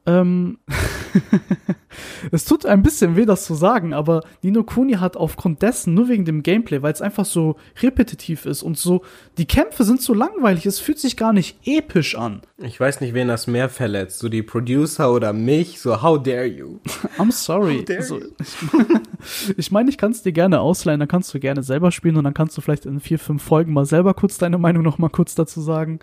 ähm, 0.06 0.58
es 2.32 2.44
tut 2.44 2.66
ein 2.66 2.82
bisschen 2.82 3.16
weh, 3.16 3.24
das 3.24 3.44
zu 3.44 3.54
sagen, 3.54 3.92
aber 3.92 4.22
Nino 4.42 4.64
Kuni 4.64 4.94
hat 4.94 5.16
aufgrund 5.16 5.62
dessen, 5.62 5.94
nur 5.94 6.08
wegen 6.08 6.24
dem 6.24 6.42
Gameplay, 6.42 6.82
weil 6.82 6.92
es 6.92 7.02
einfach 7.02 7.24
so 7.24 7.56
repetitiv 7.80 8.46
ist 8.46 8.62
und 8.62 8.78
so, 8.78 9.02
die 9.38 9.46
Kämpfe 9.46 9.84
sind 9.84 10.00
so 10.00 10.14
langweilig, 10.14 10.66
es 10.66 10.80
fühlt 10.80 10.98
sich 10.98 11.16
gar 11.16 11.32
nicht 11.32 11.56
episch 11.66 12.16
an. 12.16 12.42
Ich 12.58 12.78
weiß 12.78 13.00
nicht, 13.00 13.14
wen 13.14 13.28
das 13.28 13.46
mehr 13.46 13.68
verletzt, 13.68 14.18
so 14.18 14.28
die 14.28 14.42
Producer 14.42 15.12
oder 15.12 15.32
mich, 15.32 15.80
so 15.80 16.02
how 16.02 16.20
dare 16.20 16.46
you. 16.46 16.78
I'm 17.18 17.32
sorry. 17.32 17.84
Also, 17.88 18.18
ich, 18.18 19.56
ich 19.56 19.70
meine, 19.70 19.90
ich 19.90 19.98
kann 19.98 20.12
es 20.12 20.22
dir 20.22 20.32
gerne 20.32 20.60
ausleihen, 20.60 21.00
dann 21.00 21.08
kannst 21.08 21.32
du 21.34 21.38
gerne 21.38 21.62
selber 21.62 21.92
spielen 21.92 22.16
und 22.16 22.24
dann 22.24 22.34
kannst 22.34 22.56
du 22.56 22.60
vielleicht 22.60 22.86
in 22.86 23.00
vier, 23.00 23.18
fünf 23.18 23.42
Folgen 23.42 23.72
mal 23.72 23.86
selber 23.86 24.14
kurz 24.14 24.38
deine 24.38 24.58
Meinung 24.58 24.82
noch 24.82 24.98
mal 24.98 25.10
kurz 25.10 25.34
dazu 25.34 25.60
sagen. 25.60 26.00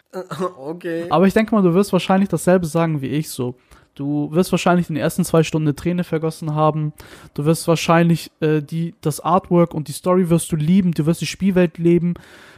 Okay. 0.57 1.05
Aber 1.09 1.27
ich 1.27 1.33
denke 1.33 1.53
mal, 1.53 1.62
du 1.62 1.73
wirst 1.73 1.91
wahrscheinlich 1.93 2.29
dasselbe 2.29 2.65
sagen 2.65 3.01
wie 3.01 3.07
ich, 3.07 3.29
so 3.29 3.55
Du 3.99 4.31
wirst 4.31 4.53
wahrscheinlich 4.53 4.88
in 4.88 4.95
den 4.95 5.03
ersten 5.03 5.25
zwei 5.25 5.43
Stunden 5.43 5.67
eine 5.67 5.75
Träne 5.75 6.05
vergossen 6.05 6.55
haben. 6.55 6.93
Du 7.33 7.43
wirst 7.43 7.67
wahrscheinlich 7.67 8.31
äh, 8.39 8.62
die, 8.62 8.95
das 9.01 9.19
Artwork 9.19 9.73
und 9.73 9.89
die 9.89 9.91
Story 9.91 10.29
wirst 10.29 10.53
du 10.53 10.55
lieben. 10.55 10.93
Du 10.93 11.05
wirst 11.05 11.19
die 11.19 11.25
Spielwelt 11.25 11.77
leben, 11.77 12.13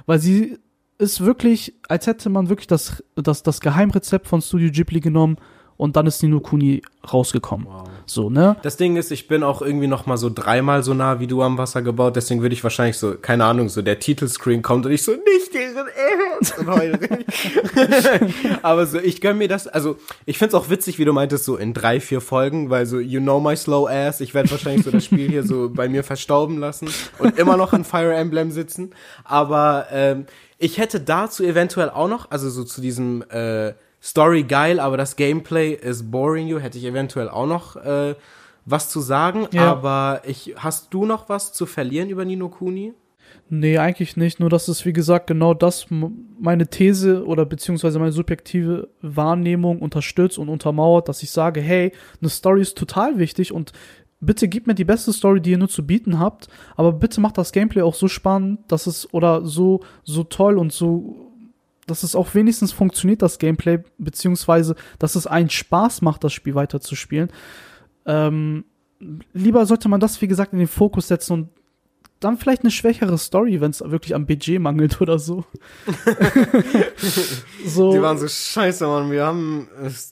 weil 0.06 0.20
sie 0.20 0.60
ist 1.00 1.22
wirklich, 1.22 1.74
als 1.88 2.06
hätte 2.06 2.30
man 2.30 2.50
wirklich 2.50 2.68
das, 2.68 3.04
das, 3.16 3.42
das 3.42 3.60
Geheimrezept 3.60 4.28
von 4.28 4.40
Studio 4.40 4.70
Ghibli 4.70 5.00
genommen 5.00 5.38
und 5.78 5.96
dann 5.96 6.06
ist 6.06 6.22
Nino 6.22 6.42
Kuni 6.42 6.84
rausgekommen. 7.12 7.66
Wow. 7.66 7.90
So, 8.06 8.30
ne? 8.30 8.56
Das 8.62 8.78
Ding 8.78 8.98
ist, 8.98 9.12
ich 9.12 9.28
bin 9.28 9.44
auch 9.44 9.62
irgendwie 9.62 9.88
noch 9.88 10.06
mal 10.06 10.18
so 10.18 10.30
dreimal 10.30 10.84
so 10.84 10.94
nah 10.94 11.20
wie 11.20 11.28
du 11.28 11.42
am 11.42 11.58
Wasser 11.58 11.82
gebaut, 11.82 12.16
deswegen 12.16 12.42
würde 12.42 12.54
ich 12.54 12.64
wahrscheinlich 12.64 12.98
so, 12.98 13.16
keine 13.22 13.46
Ahnung, 13.46 13.70
so 13.70 13.82
der 13.82 14.00
Titelscreen 14.00 14.62
kommt 14.62 14.86
und 14.86 14.92
ich 14.92 15.04
so, 15.04 15.12
nicht 15.12 15.54
deren 15.54 15.88
Ernst! 15.88 16.56
Aber 18.62 18.86
so, 18.86 19.00
ich 19.00 19.22
gönn 19.22 19.38
mir 19.38 19.48
das, 19.48 19.68
also, 19.68 19.98
ich 20.26 20.38
find's 20.38 20.56
auch 20.56 20.70
witzig, 20.70 21.00
wie 21.00 21.06
du 21.06 21.14
meintest, 21.14 21.46
so 21.46 21.58
in 21.58 21.74
drei, 21.74 22.00
vier 22.00 22.22
Folgen, 22.22 22.70
weil 22.70 22.86
so, 22.86 23.00
you 23.00 23.20
know 23.20 23.40
my 23.40 23.56
slow 23.56 23.88
ass, 23.88 24.22
ich 24.22 24.34
werde 24.34 24.52
wahrscheinlich 24.52 24.84
so 24.84 24.92
das 24.92 25.06
Spiel 25.06 25.30
hier 25.30 25.44
so 25.44 25.70
bei 25.70 25.90
mir 25.90 26.04
verstauben 26.04 26.58
lassen 26.58 26.90
und 27.20 27.38
immer 27.38 27.58
noch 27.58 27.74
an 27.74 27.84
Fire 27.84 28.14
Emblem 28.14 28.52
sitzen. 28.52 28.92
Aber, 29.24 29.88
ähm, 29.92 30.26
ich 30.58 30.78
hätte 30.78 31.00
dazu 31.00 31.44
eventuell 31.44 31.90
auch 31.90 32.08
noch, 32.08 32.30
also 32.30 32.50
so 32.50 32.64
zu 32.64 32.82
diesem, 32.82 33.24
äh, 33.30 33.74
Story 34.02 34.44
geil, 34.44 34.80
aber 34.80 34.98
das 34.98 35.16
Gameplay 35.16 35.74
ist 35.74 36.10
boring 36.12 36.48
you, 36.48 36.60
hätte 36.60 36.78
ich 36.78 36.86
eventuell 36.86 37.30
auch 37.30 37.46
noch 37.46 37.76
äh, 37.76 38.16
was 38.66 38.90
zu 38.90 39.00
sagen. 39.00 39.48
Ja. 39.52 39.72
Aber 39.72 40.22
ich, 40.26 40.56
hast 40.58 40.94
du 40.94 41.06
noch 41.06 41.30
was 41.30 41.54
zu 41.54 41.66
verlieren 41.66 42.10
über 42.10 42.26
Nino 42.26 42.50
Kuni? 42.50 42.94
Nee, 43.50 43.78
eigentlich 43.78 44.18
nicht. 44.18 44.40
Nur, 44.40 44.50
dass 44.50 44.68
es, 44.68 44.86
wie 44.86 44.94
gesagt, 44.94 45.28
genau 45.28 45.54
das 45.54 45.88
meine 46.40 46.68
These 46.68 47.26
oder 47.26 47.46
beziehungsweise 47.46 48.00
meine 48.00 48.12
subjektive 48.12 48.90
Wahrnehmung 49.02 49.80
unterstützt 49.80 50.38
und 50.38 50.50
untermauert, 50.50 51.10
dass 51.10 51.22
ich 51.22 51.32
sage, 51.32 51.62
hey, 51.62 51.92
eine 52.22 52.30
Story 52.30 52.62
ist 52.62 52.78
total 52.78 53.20
wichtig 53.20 53.52
und 53.52 53.74
bitte 54.22 54.48
gib 54.48 54.68
mir 54.68 54.76
die 54.76 54.86
beste 54.86 55.12
Story, 55.12 55.42
die 55.42 55.52
ihr 55.52 55.58
nur 55.58 55.70
zu 55.70 55.86
bieten 55.86 56.18
habt, 56.18 56.48
aber 56.76 56.94
bitte 56.94 57.20
macht 57.20 57.38
das 57.38 57.52
Gameplay 57.52 57.82
auch 57.82 57.96
so 57.96 58.08
spannend, 58.08 58.60
dass 58.70 58.88
es 58.88 59.14
oder 59.14 59.46
so, 59.46 59.82
so 60.04 60.24
toll 60.24 60.58
und 60.58 60.72
so 60.72 61.31
dass 61.88 62.04
es 62.04 62.16
auch 62.16 62.34
wenigstens 62.36 62.72
funktioniert, 62.72 63.22
das 63.22 63.40
Gameplay, 63.40 63.80
beziehungsweise, 63.98 64.76
dass 65.00 65.16
es 65.16 65.28
einen 65.28 65.50
Spaß 65.50 66.02
macht, 66.02 66.24
das 66.24 66.34
Spiel 66.34 66.56
weiterzuspielen. 66.56 67.30
Ähm, 68.06 68.66
lieber 69.34 69.66
sollte 69.66 69.90
man 69.90 70.00
das, 70.00 70.22
wie 70.22 70.28
gesagt, 70.28 70.54
in 70.54 70.60
den 70.60 70.68
Fokus 70.68 71.08
setzen 71.08 71.34
und 71.34 71.50
dann 72.22 72.38
vielleicht 72.38 72.62
eine 72.62 72.72
schwächere 72.72 73.18
Story, 73.18 73.60
wenn 73.62 73.72
es 73.72 73.82
wirklich 73.84 74.14
am 74.14 74.28
Budget 74.28 74.62
mangelt 74.62 75.02
oder 75.02 75.18
so. 75.18 75.44
so. 77.66 77.92
Die 77.92 78.02
waren 78.02 78.20
so 78.20 78.28
scheiße, 78.28 78.86
Mann. 78.86 79.12
Wir 79.12 79.26
haben 79.26 79.68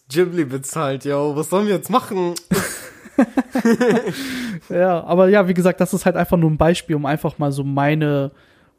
Ghibli 0.09 0.45
bezahlt, 0.45 1.05
yo. 1.05 1.35
Was 1.35 1.51
sollen 1.51 1.67
wir 1.67 1.75
jetzt 1.75 1.91
machen? 1.91 2.33
ja, 4.69 5.03
aber 5.03 5.29
ja, 5.29 5.47
wie 5.47 5.53
gesagt, 5.53 5.79
das 5.81 5.93
ist 5.93 6.05
halt 6.05 6.15
einfach 6.15 6.37
nur 6.37 6.49
ein 6.49 6.57
Beispiel, 6.57 6.95
um 6.95 7.05
einfach 7.05 7.37
mal 7.37 7.51
so 7.51 7.63
meine, 7.63 8.31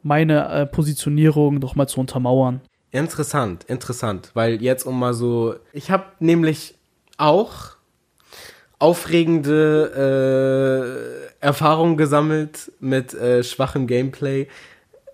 meine 0.03 0.49
äh, 0.49 0.65
Positionierung 0.65 1.55
noch 1.55 1.75
mal 1.75 1.87
zu 1.87 2.01
untermauern. 2.01 2.59
Interessant, 2.91 3.63
interessant, 3.65 4.31
weil 4.33 4.61
jetzt 4.61 4.85
um 4.85 4.99
mal 4.99 5.13
so, 5.13 5.55
ich 5.71 5.91
habe 5.91 6.05
nämlich 6.19 6.75
auch 7.17 7.77
aufregende 8.79 9.91
äh, 11.39 11.45
Erfahrungen 11.45 11.95
gesammelt 11.95 12.71
mit 12.79 13.13
äh, 13.13 13.43
schwachem 13.43 13.87
Gameplay 13.87 14.47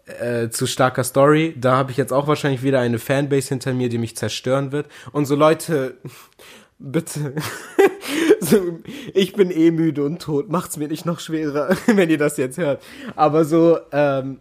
äh, 0.05 0.49
zu 0.49 0.65
starker 0.65 1.03
Story. 1.03 1.53
Da 1.57 1.75
habe 1.75 1.91
ich 1.91 1.97
jetzt 1.97 2.13
auch 2.13 2.27
wahrscheinlich 2.27 2.63
wieder 2.63 2.79
eine 2.79 2.97
Fanbase 2.97 3.49
hinter 3.49 3.73
mir, 3.73 3.89
die 3.89 3.97
mich 3.97 4.15
zerstören 4.15 4.71
wird. 4.71 4.87
Und 5.11 5.25
so 5.25 5.35
Leute, 5.35 5.97
bitte, 6.79 7.35
so, 8.39 8.79
ich 9.13 9.33
bin 9.33 9.51
eh 9.51 9.69
müde 9.69 10.03
und 10.03 10.21
tot. 10.21 10.49
Macht's 10.49 10.77
mir 10.77 10.87
nicht 10.87 11.05
noch 11.05 11.19
schwerer, 11.19 11.75
wenn 11.87 12.09
ihr 12.09 12.17
das 12.17 12.37
jetzt 12.37 12.57
hört. 12.57 12.81
Aber 13.15 13.45
so 13.45 13.77
ähm, 13.91 14.39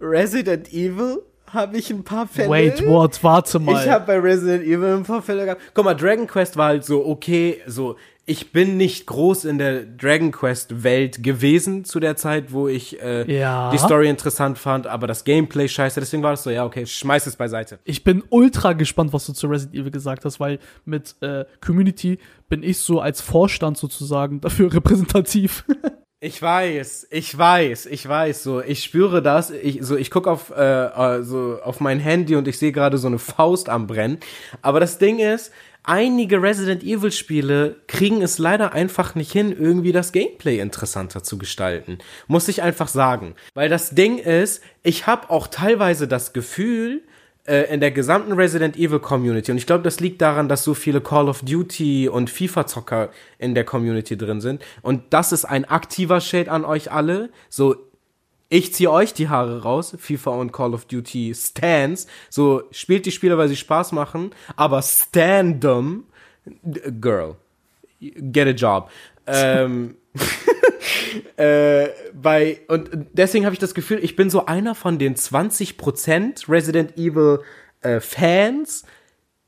Resident 0.00 0.72
Evil 0.72 1.22
habe 1.52 1.76
ich 1.76 1.90
ein 1.90 2.04
paar 2.04 2.26
Fälle. 2.26 2.50
Wait, 2.50 2.86
what? 2.86 3.22
Warte 3.22 3.58
mal. 3.58 3.82
Ich 3.82 3.90
habe 3.90 4.06
bei 4.06 4.18
Resident 4.18 4.64
Evil 4.64 4.94
ein 4.96 5.04
paar 5.04 5.22
Fälle 5.22 5.44
gehabt. 5.44 5.60
Guck 5.74 5.84
mal, 5.84 5.94
Dragon 5.94 6.26
Quest 6.26 6.56
war 6.56 6.68
halt 6.68 6.84
so 6.84 7.06
okay, 7.06 7.60
so 7.66 7.96
ich 8.28 8.50
bin 8.50 8.76
nicht 8.76 9.06
groß 9.06 9.44
in 9.44 9.58
der 9.58 9.84
Dragon 9.84 10.32
Quest 10.32 10.82
Welt 10.82 11.22
gewesen 11.22 11.84
zu 11.84 12.00
der 12.00 12.16
Zeit, 12.16 12.52
wo 12.52 12.66
ich 12.66 13.00
äh, 13.00 13.32
Ja. 13.32 13.70
die 13.70 13.78
Story 13.78 14.08
interessant 14.08 14.58
fand, 14.58 14.88
aber 14.88 15.06
das 15.06 15.22
Gameplay 15.22 15.68
scheiße. 15.68 16.00
Deswegen 16.00 16.24
war 16.24 16.32
das 16.32 16.42
so, 16.42 16.50
ja, 16.50 16.64
okay, 16.64 16.86
schmeiß 16.86 17.28
es 17.28 17.36
beiseite. 17.36 17.78
Ich 17.84 18.02
bin 18.02 18.24
ultra 18.30 18.72
gespannt, 18.72 19.12
was 19.12 19.26
du 19.26 19.32
zu 19.32 19.46
Resident 19.46 19.76
Evil 19.76 19.92
gesagt 19.92 20.24
hast, 20.24 20.40
weil 20.40 20.58
mit 20.84 21.14
äh, 21.20 21.44
Community 21.64 22.18
bin 22.48 22.64
ich 22.64 22.78
so 22.78 23.00
als 23.00 23.20
Vorstand 23.20 23.78
sozusagen 23.78 24.40
dafür 24.40 24.72
repräsentativ. 24.74 25.64
Ich 26.26 26.42
weiß, 26.42 27.06
ich 27.10 27.38
weiß, 27.38 27.86
ich 27.86 28.08
weiß, 28.08 28.42
so, 28.42 28.60
ich 28.60 28.82
spüre 28.82 29.22
das, 29.22 29.50
ich, 29.50 29.78
so, 29.82 29.96
ich 29.96 30.10
guck 30.10 30.26
auf, 30.26 30.50
äh, 30.50 30.86
äh, 30.86 31.22
so, 31.22 31.60
auf 31.62 31.78
mein 31.78 32.00
Handy 32.00 32.34
und 32.34 32.48
ich 32.48 32.58
sehe 32.58 32.72
gerade 32.72 32.98
so 32.98 33.06
eine 33.06 33.20
Faust 33.20 33.68
am 33.68 33.86
Brennen. 33.86 34.18
Aber 34.60 34.80
das 34.80 34.98
Ding 34.98 35.20
ist, 35.20 35.52
einige 35.84 36.42
Resident 36.42 36.82
Evil 36.82 37.12
Spiele 37.12 37.76
kriegen 37.86 38.22
es 38.22 38.38
leider 38.38 38.72
einfach 38.72 39.14
nicht 39.14 39.30
hin, 39.30 39.54
irgendwie 39.56 39.92
das 39.92 40.10
Gameplay 40.10 40.58
interessanter 40.58 41.22
zu 41.22 41.38
gestalten. 41.38 41.98
Muss 42.26 42.48
ich 42.48 42.60
einfach 42.60 42.88
sagen. 42.88 43.36
Weil 43.54 43.68
das 43.68 43.90
Ding 43.90 44.18
ist, 44.18 44.64
ich 44.82 45.06
habe 45.06 45.30
auch 45.30 45.46
teilweise 45.46 46.08
das 46.08 46.32
Gefühl, 46.32 47.02
äh, 47.46 47.72
in 47.72 47.80
der 47.80 47.90
gesamten 47.90 48.32
Resident 48.32 48.76
Evil 48.76 48.98
Community. 48.98 49.50
Und 49.50 49.58
ich 49.58 49.66
glaube, 49.66 49.84
das 49.84 50.00
liegt 50.00 50.20
daran, 50.20 50.48
dass 50.48 50.64
so 50.64 50.74
viele 50.74 51.00
Call 51.00 51.28
of 51.28 51.42
Duty 51.42 52.08
und 52.08 52.30
FIFA-Zocker 52.30 53.10
in 53.38 53.54
der 53.54 53.64
Community 53.64 54.16
drin 54.16 54.40
sind. 54.40 54.62
Und 54.82 55.02
das 55.10 55.32
ist 55.32 55.44
ein 55.44 55.64
aktiver 55.64 56.20
Shade 56.20 56.50
an 56.50 56.64
euch 56.64 56.90
alle. 56.90 57.30
So, 57.48 57.76
ich 58.48 58.74
ziehe 58.74 58.90
euch 58.90 59.12
die 59.12 59.28
Haare 59.28 59.62
raus, 59.62 59.96
FIFA 59.98 60.30
und 60.30 60.52
Call 60.52 60.74
of 60.74 60.84
Duty 60.84 61.34
Stands. 61.34 62.06
So, 62.30 62.64
spielt 62.70 63.06
die 63.06 63.12
Spiele, 63.12 63.38
weil 63.38 63.48
sie 63.48 63.56
Spaß 63.56 63.92
machen, 63.92 64.30
aber 64.56 64.82
Standum, 64.82 66.04
girl, 67.00 67.36
get 68.00 68.46
a 68.46 68.50
job. 68.50 68.90
ähm, 69.26 69.96
äh, 71.36 71.88
bei, 72.14 72.60
und 72.68 72.90
deswegen 73.12 73.44
habe 73.44 73.54
ich 73.54 73.60
das 73.60 73.74
Gefühl, 73.74 73.98
ich 74.02 74.16
bin 74.16 74.30
so 74.30 74.46
einer 74.46 74.74
von 74.74 74.98
den 74.98 75.16
20% 75.16 76.48
Resident 76.48 76.96
Evil 76.96 77.40
äh, 77.80 78.00
Fans, 78.00 78.84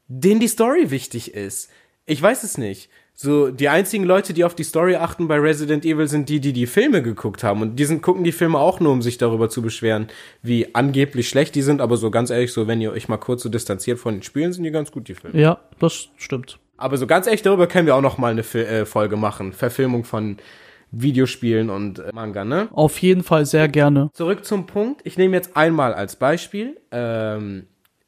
denen 0.09 0.41
die 0.41 0.49
Story 0.49 0.91
wichtig 0.91 1.35
ist. 1.35 1.71
Ich 2.07 2.21
weiß 2.21 2.43
es 2.43 2.59
nicht. 2.59 2.91
So, 3.21 3.51
die 3.51 3.69
einzigen 3.69 4.05
Leute, 4.05 4.33
die 4.33 4.45
auf 4.45 4.55
die 4.55 4.63
Story 4.63 4.95
achten 4.95 5.27
bei 5.27 5.41
Resident 5.41 5.85
Evil, 5.85 6.07
sind 6.07 6.29
die, 6.29 6.39
die 6.39 6.53
die 6.53 6.69
Filme 6.69 7.03
geguckt 7.03 7.43
haben. 7.43 7.63
Und 7.63 7.75
die 7.75 7.85
sind, 7.85 8.01
gucken 8.01 8.23
die 8.23 8.31
Filme 8.31 8.59
auch 8.59 8.79
nur, 8.79 8.93
um 8.93 9.03
sich 9.03 9.19
darüber 9.19 9.51
zu 9.51 9.61
beschweren, 9.61 10.07
wie 10.41 10.73
angeblich 10.77 11.29
schlecht 11.29 11.57
die 11.57 11.63
sind. 11.63 11.81
Aber 11.81 11.97
so 11.97 12.13
ganz 12.13 12.31
ehrlich, 12.31 12.53
so, 12.53 12.69
wenn 12.69 12.81
ihr 12.81 12.93
euch 12.93 13.09
mal 13.09 13.17
kurz 13.17 13.43
so 13.43 13.49
distanziert 13.49 13.99
von 13.99 14.15
den 14.15 14.23
Spielen, 14.23 14.53
sind 14.53 14.63
die 14.63 14.71
ganz 14.71 14.93
gut, 14.93 15.09
die 15.09 15.15
Filme. 15.15 15.37
ja, 15.37 15.59
das 15.81 16.11
stimmt. 16.17 16.61
Aber 16.77 16.97
so 16.97 17.09
ganz 17.09 17.27
ehrlich, 17.27 17.43
darüber 17.43 17.67
können 17.67 17.87
wir 17.87 17.97
auch 17.97 18.01
noch 18.01 18.19
mal 18.19 18.31
eine 18.31 18.45
Fi 18.45 18.61
äh, 18.61 18.87
Folge 18.87 19.17
machen. 19.17 19.53
Verfilmung 19.53 20.05
von 20.05 20.37
Videospielen 20.91 21.71
und 21.71 21.99
äh, 21.99 22.11
Manga, 22.13 22.45
ne? 22.45 22.69
Auf 22.73 22.99
jeden 23.01 23.23
Fall 23.23 23.47
sehr 23.47 23.69
gerne. 23.69 24.11
Zurück 24.13 24.45
zum 24.45 24.67
Punkt. 24.67 25.03
Ich 25.05 25.19
nehme 25.19 25.37
jetzt 25.37 25.57
einmal 25.57 25.95
als 25.95 26.17
Beispiel 26.17 26.81
ähm, 26.91 27.67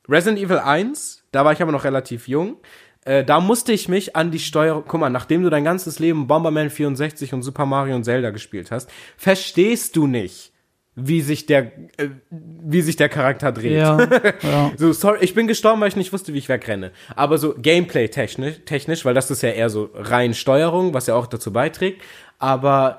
Resident 0.08 0.42
Evil 0.42 0.58
1. 0.58 1.24
Da 1.32 1.44
war 1.44 1.52
ich 1.52 1.62
aber 1.62 1.72
noch 1.72 1.84
relativ 1.84 2.28
jung. 2.28 2.56
Äh, 3.04 3.24
da 3.24 3.40
musste 3.40 3.72
ich 3.72 3.88
mich 3.88 4.16
an 4.16 4.30
die 4.30 4.38
Steuerung. 4.38 4.84
Guck 4.86 5.00
mal, 5.00 5.10
nachdem 5.10 5.42
du 5.42 5.50
dein 5.50 5.64
ganzes 5.64 5.98
Leben 5.98 6.26
Bomberman 6.26 6.70
64 6.70 7.32
und 7.32 7.42
Super 7.42 7.66
Mario 7.66 7.96
und 7.96 8.04
Zelda 8.04 8.30
gespielt 8.30 8.70
hast, 8.70 8.90
verstehst 9.16 9.96
du 9.96 10.06
nicht, 10.06 10.52
wie 10.96 11.20
sich 11.20 11.46
der, 11.46 11.72
äh, 11.96 12.08
wie 12.30 12.82
sich 12.82 12.96
der 12.96 13.08
Charakter 13.08 13.52
dreht. 13.52 13.72
Ja, 13.72 14.00
ja. 14.42 14.72
So, 14.76 14.92
sorry, 14.92 15.18
ich 15.20 15.34
bin 15.34 15.46
gestorben, 15.46 15.80
weil 15.80 15.88
ich 15.88 15.96
nicht 15.96 16.12
wusste, 16.12 16.34
wie 16.34 16.38
ich 16.38 16.48
wegrenne. 16.48 16.92
Aber 17.16 17.38
so 17.38 17.54
Gameplay-technisch, 17.54 18.64
technisch, 18.64 19.04
weil 19.04 19.14
das 19.14 19.30
ist 19.30 19.42
ja 19.42 19.50
eher 19.50 19.70
so 19.70 19.90
rein 19.94 20.34
Steuerung, 20.34 20.94
was 20.94 21.06
ja 21.06 21.14
auch 21.14 21.26
dazu 21.26 21.52
beiträgt. 21.52 22.02
Aber 22.38 22.98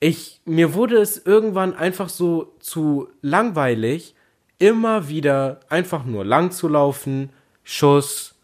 ich, 0.00 0.40
mir 0.44 0.74
wurde 0.74 0.96
es 0.98 1.24
irgendwann 1.24 1.74
einfach 1.74 2.08
so 2.08 2.54
zu 2.60 3.08
langweilig, 3.22 4.14
immer 4.58 5.08
wieder 5.08 5.60
einfach 5.68 6.04
nur 6.04 6.24
lang 6.24 6.50
zu 6.50 6.68
laufen, 6.68 7.30
Schuss, 7.64 8.34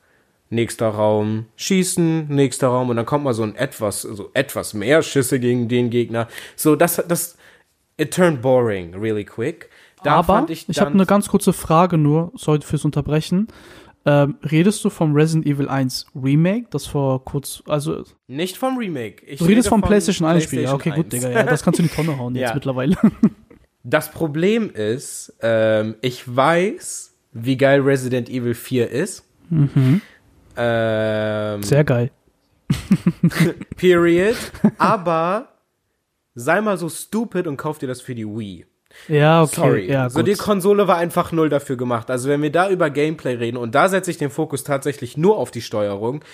nächster 0.48 0.88
Raum, 0.88 1.46
schießen, 1.57 2.26
nächster 2.29 2.68
Raum 2.68 2.90
und 2.90 2.96
dann 2.96 3.07
kommt 3.07 3.24
mal 3.24 3.35
so 3.35 3.44
ein 3.44 3.55
etwas, 3.55 4.03
so 4.03 4.31
etwas 4.35 4.74
mehr 4.74 5.03
Schüsse 5.03 5.38
gegen 5.38 5.68
den 5.68 5.90
Gegner. 5.90 6.29
So, 6.57 6.76
das, 6.76 7.03
das, 7.07 7.37
it 8.00 8.12
turned 8.14 8.40
boring 8.40 8.94
really 8.94 9.24
quick. 9.24 9.68
Da 10.02 10.12
Aber 10.14 10.46
ich, 10.48 10.68
ich, 10.68 10.80
habe 10.80 10.92
eine 10.92 11.04
ganz 11.04 11.28
kurze 11.28 11.52
Frage 11.52 11.98
nur, 11.98 12.32
sorry 12.34 12.60
fürs 12.62 12.84
Unterbrechen. 12.84 13.48
Ähm, 14.06 14.36
redest 14.42 14.82
du 14.82 14.88
vom 14.88 15.12
Resident 15.14 15.44
Evil 15.46 15.68
1 15.68 16.06
Remake, 16.14 16.68
das 16.70 16.86
vor 16.86 17.22
kurz, 17.26 17.62
also 17.68 18.02
Nicht 18.28 18.56
vom 18.56 18.78
Remake. 18.78 19.22
Ich 19.26 19.38
du 19.40 19.44
redest 19.44 19.66
rede 19.66 19.68
vom 19.68 19.82
PlayStation 19.82 20.26
1 20.26 20.44
Spiel. 20.44 20.62
Ja, 20.62 20.72
okay, 20.72 20.90
PlayStation 20.90 21.04
gut, 21.04 21.14
1. 21.14 21.24
Digga, 21.24 21.38
ja, 21.40 21.44
das 21.44 21.62
kannst 21.62 21.78
du 21.78 21.82
in 21.82 21.90
die 21.90 21.94
Tonne 21.94 22.18
hauen 22.18 22.34
jetzt 22.36 22.48
Ja. 22.48 22.54
mittlerweile. 22.54 22.96
Das 23.82 24.10
Problem 24.10 24.70
ist, 24.70 25.32
ähm, 25.40 25.94
ich 26.02 26.36
weiß, 26.36 27.14
wie 27.32 27.56
geil 27.56 27.80
Resident 27.80 28.28
Evil 28.28 28.52
4 28.52 28.90
ist. 28.90 29.24
Ähm, 30.56 31.62
Sehr 31.62 31.84
geil. 31.84 32.10
period. 33.76 34.36
Aber 34.76 35.49
sei 36.40 36.61
mal 36.61 36.76
so 36.76 36.88
stupid 36.88 37.46
und 37.46 37.57
kauf 37.57 37.79
dir 37.79 37.87
das 37.87 38.00
für 38.00 38.14
die 38.14 38.26
Wii. 38.26 38.66
Ja, 39.09 39.42
okay. 39.42 39.55
Sorry. 39.55 39.90
Ja, 39.90 40.11
so 40.11 40.18
gut. 40.18 40.29
die 40.29 40.35
Konsole 40.35 40.88
war 40.88 40.96
einfach 40.96 41.33
null 41.33 41.48
dafür 41.48 41.76
gemacht. 41.76 42.11
Also 42.11 42.29
wenn 42.29 42.42
wir 42.42 42.50
da 42.50 42.68
über 42.68 42.90
Gameplay 42.90 43.35
reden 43.35 43.57
und 43.57 43.74
da 43.74 43.88
setze 43.88 44.11
ich 44.11 44.18
den 44.18 44.31
Fokus 44.31 44.64
tatsächlich 44.64 45.16
nur 45.16 45.37
auf 45.37 45.50
die 45.50 45.62
Steuerung. 45.62 46.24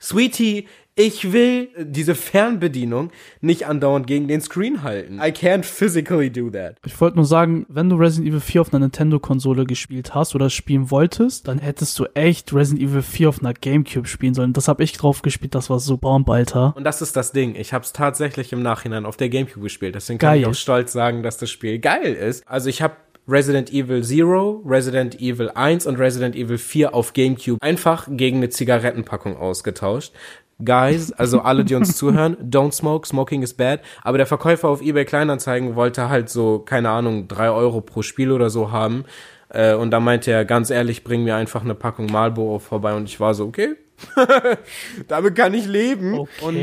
Sweetie, 0.00 0.66
ich 0.96 1.32
will 1.32 1.70
diese 1.76 2.14
Fernbedienung 2.14 3.10
nicht 3.40 3.66
andauernd 3.66 4.06
gegen 4.06 4.28
den 4.28 4.40
Screen 4.40 4.84
halten. 4.84 5.16
I 5.18 5.32
can't 5.32 5.64
physically 5.64 6.30
do 6.30 6.50
that. 6.50 6.76
Ich 6.86 7.00
wollte 7.00 7.16
nur 7.16 7.24
sagen, 7.24 7.66
wenn 7.68 7.88
du 7.88 7.96
Resident 7.96 8.28
Evil 8.28 8.40
4 8.40 8.60
auf 8.60 8.72
einer 8.72 8.78
Nintendo-Konsole 8.78 9.64
gespielt 9.64 10.14
hast 10.14 10.36
oder 10.36 10.50
spielen 10.50 10.92
wolltest, 10.92 11.48
dann 11.48 11.58
hättest 11.58 11.98
du 11.98 12.04
echt 12.14 12.54
Resident 12.54 12.88
Evil 12.88 13.02
4 13.02 13.28
auf 13.28 13.40
einer 13.40 13.54
Gamecube 13.54 14.06
spielen 14.06 14.34
sollen. 14.34 14.52
Das 14.52 14.68
habe 14.68 14.84
ich 14.84 14.92
drauf 14.92 15.22
gespielt, 15.22 15.56
das 15.56 15.68
war 15.68 15.80
so 15.80 15.96
Bomb, 15.96 16.30
Alter. 16.30 16.74
Und 16.76 16.84
das 16.84 17.02
ist 17.02 17.16
das 17.16 17.32
Ding. 17.32 17.56
Ich 17.56 17.72
habe 17.72 17.84
es 17.84 17.92
tatsächlich 17.92 18.52
im 18.52 18.62
Nachhinein 18.62 19.04
auf 19.04 19.16
der 19.16 19.28
Gamecube 19.30 19.64
gespielt. 19.64 19.96
Deswegen 19.96 20.20
kann 20.20 20.34
Geil. 20.34 20.40
ich 20.42 20.46
auch 20.46 20.54
stolz 20.54 20.92
sagen, 20.92 21.24
dass 21.24 21.38
das 21.38 21.50
Spiel 21.50 21.80
geil 21.80 22.14
ist. 22.14 22.46
Also 22.46 22.68
ich 22.68 22.82
habe 22.82 22.94
Resident 23.26 23.72
Evil 23.72 24.02
Zero, 24.02 24.62
Resident 24.66 25.20
Evil 25.20 25.50
1 25.54 25.86
und 25.86 25.98
Resident 25.98 26.36
Evil 26.36 26.58
4 26.58 26.94
auf 26.94 27.12
Gamecube 27.14 27.62
einfach 27.62 28.06
gegen 28.10 28.38
eine 28.38 28.50
Zigarettenpackung 28.50 29.36
ausgetauscht. 29.36 30.12
Guys, 30.62 31.10
also 31.12 31.40
alle, 31.40 31.64
die 31.64 31.74
uns 31.74 31.96
zuhören, 31.96 32.36
don't 32.36 32.72
smoke, 32.72 33.08
smoking 33.08 33.42
is 33.42 33.54
bad. 33.54 33.80
Aber 34.02 34.18
der 34.18 34.26
Verkäufer 34.26 34.68
auf 34.68 34.82
eBay 34.82 35.04
Kleinanzeigen 35.04 35.74
wollte 35.74 36.08
halt 36.08 36.28
so, 36.28 36.60
keine 36.60 36.90
Ahnung, 36.90 37.26
drei 37.26 37.50
Euro 37.50 37.80
pro 37.80 38.02
Spiel 38.02 38.30
oder 38.30 38.50
so 38.50 38.70
haben. 38.70 39.04
Äh, 39.48 39.74
und 39.74 39.90
da 39.90 40.00
meinte 40.00 40.30
er, 40.30 40.44
ganz 40.44 40.70
ehrlich, 40.70 41.02
bring 41.02 41.24
mir 41.24 41.36
einfach 41.36 41.62
eine 41.62 41.74
Packung 41.74 42.06
Marlboro 42.06 42.58
vorbei. 42.58 42.94
Und 42.94 43.08
ich 43.08 43.20
war 43.20 43.34
so, 43.34 43.46
okay, 43.46 43.74
damit 45.08 45.34
kann 45.34 45.54
ich 45.54 45.66
leben. 45.66 46.18
Okay. 46.18 46.28
Und 46.42 46.56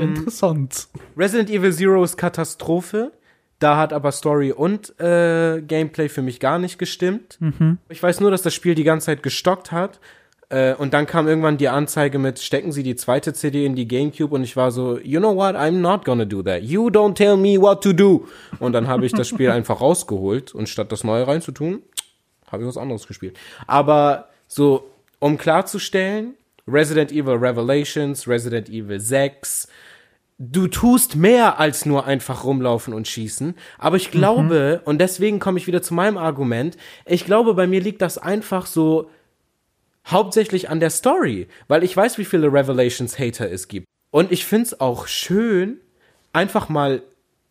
ähm, 0.00 0.16
Interessant. 0.16 0.88
Resident 1.16 1.50
Evil 1.50 1.72
Zero 1.72 2.02
ist 2.02 2.16
Katastrophe. 2.16 3.12
Da 3.58 3.76
hat 3.76 3.92
aber 3.92 4.12
Story 4.12 4.52
und 4.52 4.98
äh, 5.00 5.60
Gameplay 5.62 6.08
für 6.08 6.22
mich 6.22 6.38
gar 6.38 6.58
nicht 6.58 6.78
gestimmt. 6.78 7.38
Ich 7.88 8.02
weiß 8.02 8.20
nur, 8.20 8.30
dass 8.30 8.42
das 8.42 8.54
Spiel 8.54 8.74
die 8.74 8.84
ganze 8.84 9.06
Zeit 9.06 9.22
gestockt 9.22 9.72
hat. 9.72 9.98
Äh, 10.50 10.74
und 10.74 10.94
dann 10.94 11.06
kam 11.06 11.28
irgendwann 11.28 11.58
die 11.58 11.68
Anzeige 11.68 12.18
mit, 12.18 12.38
stecken 12.38 12.72
Sie 12.72 12.82
die 12.82 12.96
zweite 12.96 13.34
CD 13.34 13.66
in 13.66 13.74
die 13.74 13.86
Gamecube 13.86 14.34
und 14.34 14.44
ich 14.44 14.56
war 14.56 14.70
so, 14.70 14.98
you 14.98 15.20
know 15.20 15.34
what, 15.34 15.56
I'm 15.56 15.80
not 15.80 16.04
gonna 16.04 16.24
do 16.24 16.42
that. 16.42 16.62
You 16.62 16.88
don't 16.88 17.14
tell 17.14 17.36
me 17.36 17.60
what 17.60 17.82
to 17.82 17.92
do. 17.92 18.26
Und 18.58 18.72
dann 18.72 18.88
habe 18.88 19.04
ich 19.04 19.12
das 19.12 19.28
Spiel 19.28 19.50
einfach 19.50 19.80
rausgeholt 19.80 20.54
und 20.54 20.68
statt 20.68 20.90
das 20.90 21.04
neue 21.04 21.26
reinzutun, 21.26 21.82
habe 22.50 22.62
ich 22.62 22.68
was 22.68 22.78
anderes 22.78 23.06
gespielt. 23.06 23.36
Aber 23.66 24.28
so, 24.46 24.90
um 25.18 25.36
klarzustellen, 25.36 26.34
Resident 26.66 27.12
Evil 27.12 27.34
Revelations, 27.34 28.26
Resident 28.26 28.68
Evil 28.68 29.00
6, 29.00 29.68
du 30.38 30.68
tust 30.68 31.16
mehr 31.16 31.58
als 31.58 31.84
nur 31.84 32.06
einfach 32.06 32.44
rumlaufen 32.44 32.94
und 32.94 33.08
schießen. 33.08 33.54
Aber 33.76 33.96
ich 33.96 34.10
glaube, 34.10 34.82
und 34.84 35.00
deswegen 35.00 35.40
komme 35.40 35.58
ich 35.58 35.66
wieder 35.66 35.82
zu 35.82 35.94
meinem 35.94 36.16
Argument, 36.16 36.76
ich 37.04 37.24
glaube, 37.24 37.54
bei 37.54 37.66
mir 37.66 37.80
liegt 37.80 38.00
das 38.00 38.18
einfach 38.18 38.66
so 38.66 39.10
hauptsächlich 40.06 40.70
an 40.70 40.80
der 40.80 40.90
Story, 40.90 41.48
weil 41.66 41.82
ich 41.82 41.96
weiß, 41.96 42.18
wie 42.18 42.24
viele 42.24 42.52
Revelations-Hater 42.52 43.50
es 43.50 43.68
gibt. 43.68 43.86
Und 44.10 44.32
ich 44.32 44.46
find's 44.46 44.80
auch 44.80 45.06
schön, 45.06 45.80
einfach 46.32 46.68
mal 46.68 47.02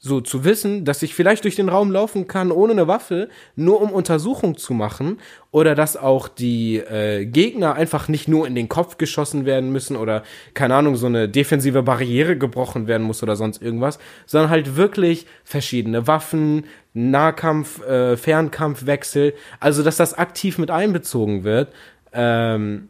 so 0.07 0.21
zu 0.21 0.43
wissen, 0.43 0.85
dass 0.85 1.03
ich 1.03 1.13
vielleicht 1.13 1.43
durch 1.43 1.55
den 1.55 1.69
Raum 1.69 1.91
laufen 1.91 2.27
kann 2.27 2.51
ohne 2.51 2.73
eine 2.73 2.87
Waffe, 2.87 3.29
nur 3.55 3.81
um 3.81 3.91
Untersuchung 3.91 4.57
zu 4.57 4.73
machen, 4.73 5.19
oder 5.51 5.75
dass 5.75 5.97
auch 5.97 6.27
die 6.27 6.77
äh, 6.77 7.25
Gegner 7.25 7.75
einfach 7.75 8.07
nicht 8.07 8.27
nur 8.27 8.47
in 8.47 8.55
den 8.55 8.69
Kopf 8.69 8.97
geschossen 8.97 9.45
werden 9.45 9.71
müssen 9.71 9.95
oder 9.95 10.23
keine 10.53 10.75
Ahnung 10.75 10.95
so 10.95 11.07
eine 11.07 11.29
defensive 11.29 11.83
Barriere 11.83 12.37
gebrochen 12.37 12.87
werden 12.87 13.05
muss 13.05 13.23
oder 13.23 13.35
sonst 13.35 13.61
irgendwas, 13.61 13.99
sondern 14.25 14.49
halt 14.49 14.75
wirklich 14.75 15.25
verschiedene 15.43 16.07
Waffen, 16.07 16.65
Nahkampf, 16.93 17.81
äh, 17.85 18.17
Fernkampfwechsel, 18.17 19.33
also 19.59 19.83
dass 19.83 19.97
das 19.97 20.13
aktiv 20.13 20.57
mit 20.57 20.71
einbezogen 20.71 21.43
wird. 21.43 21.73
Ähm, 22.13 22.89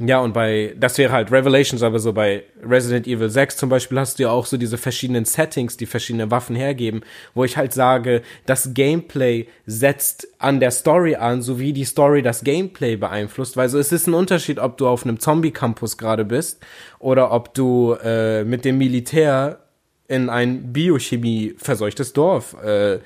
Ja, 0.00 0.20
und 0.20 0.32
bei, 0.32 0.74
das 0.78 0.96
wäre 0.96 1.12
halt 1.12 1.30
Revelations, 1.30 1.82
aber 1.82 1.98
so 1.98 2.14
bei 2.14 2.44
Resident 2.62 3.06
Evil 3.06 3.28
6 3.28 3.58
zum 3.58 3.68
Beispiel 3.68 4.00
hast 4.00 4.18
du 4.18 4.22
ja 4.22 4.30
auch 4.30 4.46
so 4.46 4.56
diese 4.56 4.78
verschiedenen 4.78 5.26
Settings, 5.26 5.76
die 5.76 5.84
verschiedene 5.84 6.30
Waffen 6.30 6.56
hergeben, 6.56 7.02
wo 7.34 7.44
ich 7.44 7.58
halt 7.58 7.74
sage, 7.74 8.22
das 8.46 8.72
Gameplay 8.72 9.46
setzt 9.66 10.28
an 10.38 10.60
der 10.60 10.70
Story 10.70 11.16
an, 11.16 11.42
so 11.42 11.60
wie 11.60 11.74
die 11.74 11.84
Story 11.84 12.22
das 12.22 12.42
Gameplay 12.42 12.96
beeinflusst, 12.96 13.58
weil 13.58 13.68
so 13.68 13.78
es 13.78 13.92
ist 13.92 14.06
ein 14.06 14.14
Unterschied, 14.14 14.58
ob 14.58 14.78
du 14.78 14.88
auf 14.88 15.04
einem 15.04 15.20
Zombie-Campus 15.20 15.98
gerade 15.98 16.24
bist 16.24 16.64
oder 16.98 17.30
ob 17.30 17.52
du 17.52 17.92
äh, 18.02 18.44
mit 18.44 18.64
dem 18.64 18.78
Militär 18.78 19.58
in 20.08 20.30
ein 20.30 20.72
Biochemie 20.72 21.54
verseuchtes 21.58 22.14
Dorf 22.14 22.56
äh, 22.62 22.98